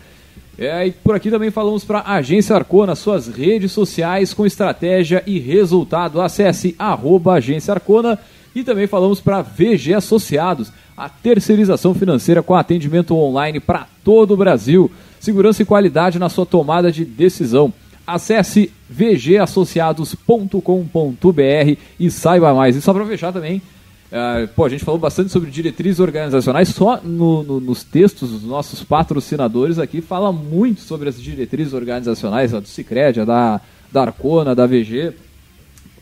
É, 0.58 0.86
e 0.86 0.92
por 0.92 1.14
aqui 1.14 1.30
também 1.30 1.50
falamos 1.50 1.84
para 1.84 2.00
a 2.00 2.16
Agência 2.16 2.54
Arcona, 2.54 2.94
suas 2.94 3.28
redes 3.28 3.72
sociais 3.72 4.34
com 4.34 4.44
estratégia 4.44 5.22
e 5.26 5.38
resultado. 5.38 6.20
Acesse 6.20 6.74
arroba 6.78 7.34
Agência 7.34 7.72
Arcona 7.72 8.18
e 8.54 8.62
também 8.62 8.86
falamos 8.86 9.20
para 9.20 9.42
VG 9.42 9.94
Associados, 9.94 10.70
a 10.96 11.08
terceirização 11.08 11.94
financeira 11.94 12.42
com 12.42 12.54
atendimento 12.54 13.16
online 13.16 13.58
para 13.58 13.86
todo 14.04 14.34
o 14.34 14.36
Brasil. 14.36 14.90
Segurança 15.18 15.62
e 15.62 15.66
qualidade 15.66 16.18
na 16.18 16.28
sua 16.28 16.44
tomada 16.44 16.92
de 16.92 17.04
decisão. 17.04 17.72
Acesse 18.06 18.70
vgassociados.com.br 18.88 21.78
e 21.98 22.10
saiba 22.10 22.52
mais. 22.52 22.76
E 22.76 22.82
só 22.82 22.92
para 22.92 23.06
fechar 23.06 23.32
também, 23.32 23.62
Uh, 24.10 24.48
pô, 24.48 24.64
a 24.64 24.68
gente 24.68 24.84
falou 24.84 24.98
bastante 24.98 25.30
sobre 25.30 25.50
diretrizes 25.50 26.00
organizacionais, 26.00 26.68
só 26.70 27.00
no, 27.02 27.44
no, 27.44 27.60
nos 27.60 27.84
textos 27.84 28.30
dos 28.30 28.42
nossos 28.42 28.82
patrocinadores 28.82 29.78
aqui 29.78 30.00
fala 30.00 30.32
muito 30.32 30.80
sobre 30.80 31.08
as 31.08 31.20
diretrizes 31.20 31.72
organizacionais, 31.72 32.52
a 32.52 32.58
do 32.58 32.66
Cicred, 32.66 33.20
a 33.20 33.24
da, 33.24 33.60
da 33.92 34.02
Arcona, 34.02 34.52
da 34.52 34.66
VG, 34.66 35.08
uh, 35.08 35.14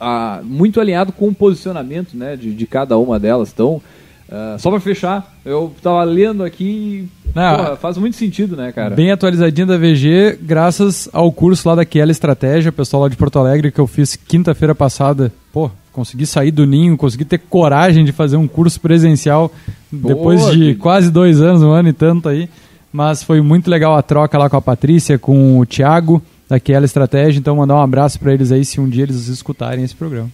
ah, 0.00 0.40
muito 0.42 0.80
alinhado 0.80 1.12
com 1.12 1.28
o 1.28 1.34
posicionamento 1.34 2.16
né, 2.16 2.34
de, 2.34 2.54
de 2.54 2.66
cada 2.66 2.96
uma 2.96 3.18
delas. 3.18 3.52
Então, 3.52 3.82
Uh, 4.28 4.58
só 4.58 4.70
para 4.70 4.78
fechar, 4.78 5.34
eu 5.42 5.74
tava 5.82 6.04
lendo 6.04 6.44
aqui 6.44 7.08
e 7.24 7.32
porra, 7.32 7.76
faz 7.76 7.96
muito 7.96 8.14
sentido, 8.14 8.56
né, 8.56 8.70
cara? 8.72 8.94
Bem 8.94 9.10
atualizadinho 9.10 9.66
da 9.66 9.78
VG, 9.78 10.38
graças 10.42 11.08
ao 11.14 11.32
curso 11.32 11.66
lá 11.66 11.76
daquela 11.76 12.12
estratégia, 12.12 12.70
pessoal 12.70 13.04
lá 13.04 13.08
de 13.08 13.16
Porto 13.16 13.38
Alegre, 13.38 13.72
que 13.72 13.78
eu 13.78 13.86
fiz 13.86 14.16
quinta-feira 14.16 14.74
passada. 14.74 15.32
Pô, 15.50 15.70
consegui 15.98 16.26
sair 16.26 16.52
do 16.52 16.64
ninho, 16.64 16.96
consegui 16.96 17.24
ter 17.24 17.38
coragem 17.38 18.04
de 18.04 18.12
fazer 18.12 18.36
um 18.36 18.46
curso 18.46 18.80
presencial 18.80 19.50
Boa, 19.90 20.14
depois 20.14 20.50
de 20.52 20.58
que... 20.58 20.74
quase 20.76 21.10
dois 21.10 21.40
anos, 21.40 21.60
um 21.60 21.70
ano 21.70 21.88
e 21.88 21.92
tanto 21.92 22.28
aí. 22.28 22.48
Mas 22.92 23.22
foi 23.22 23.40
muito 23.40 23.68
legal 23.68 23.96
a 23.96 24.02
troca 24.02 24.38
lá 24.38 24.48
com 24.48 24.56
a 24.56 24.62
Patrícia, 24.62 25.18
com 25.18 25.58
o 25.58 25.66
Thiago, 25.66 26.22
daquela 26.48 26.84
estratégia. 26.84 27.40
Então, 27.40 27.56
mandar 27.56 27.74
um 27.74 27.82
abraço 27.82 28.18
para 28.20 28.32
eles 28.32 28.52
aí 28.52 28.64
se 28.64 28.80
um 28.80 28.88
dia 28.88 29.02
eles 29.02 29.26
escutarem 29.26 29.84
esse 29.84 29.94
programa. 29.94 30.30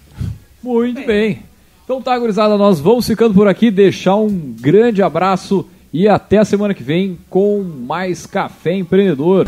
Muito 0.62 1.04
bem. 1.06 1.40
Então 1.84 2.00
tá, 2.00 2.18
gurizada, 2.18 2.56
nós 2.56 2.78
vamos 2.80 3.06
ficando 3.06 3.34
por 3.34 3.48
aqui, 3.48 3.70
deixar 3.70 4.16
um 4.16 4.54
grande 4.60 5.02
abraço 5.02 5.66
e 5.92 6.08
até 6.08 6.38
a 6.38 6.44
semana 6.44 6.72
que 6.72 6.82
vem 6.82 7.18
com 7.28 7.62
mais 7.62 8.24
Café 8.26 8.74
Empreendedor. 8.74 9.46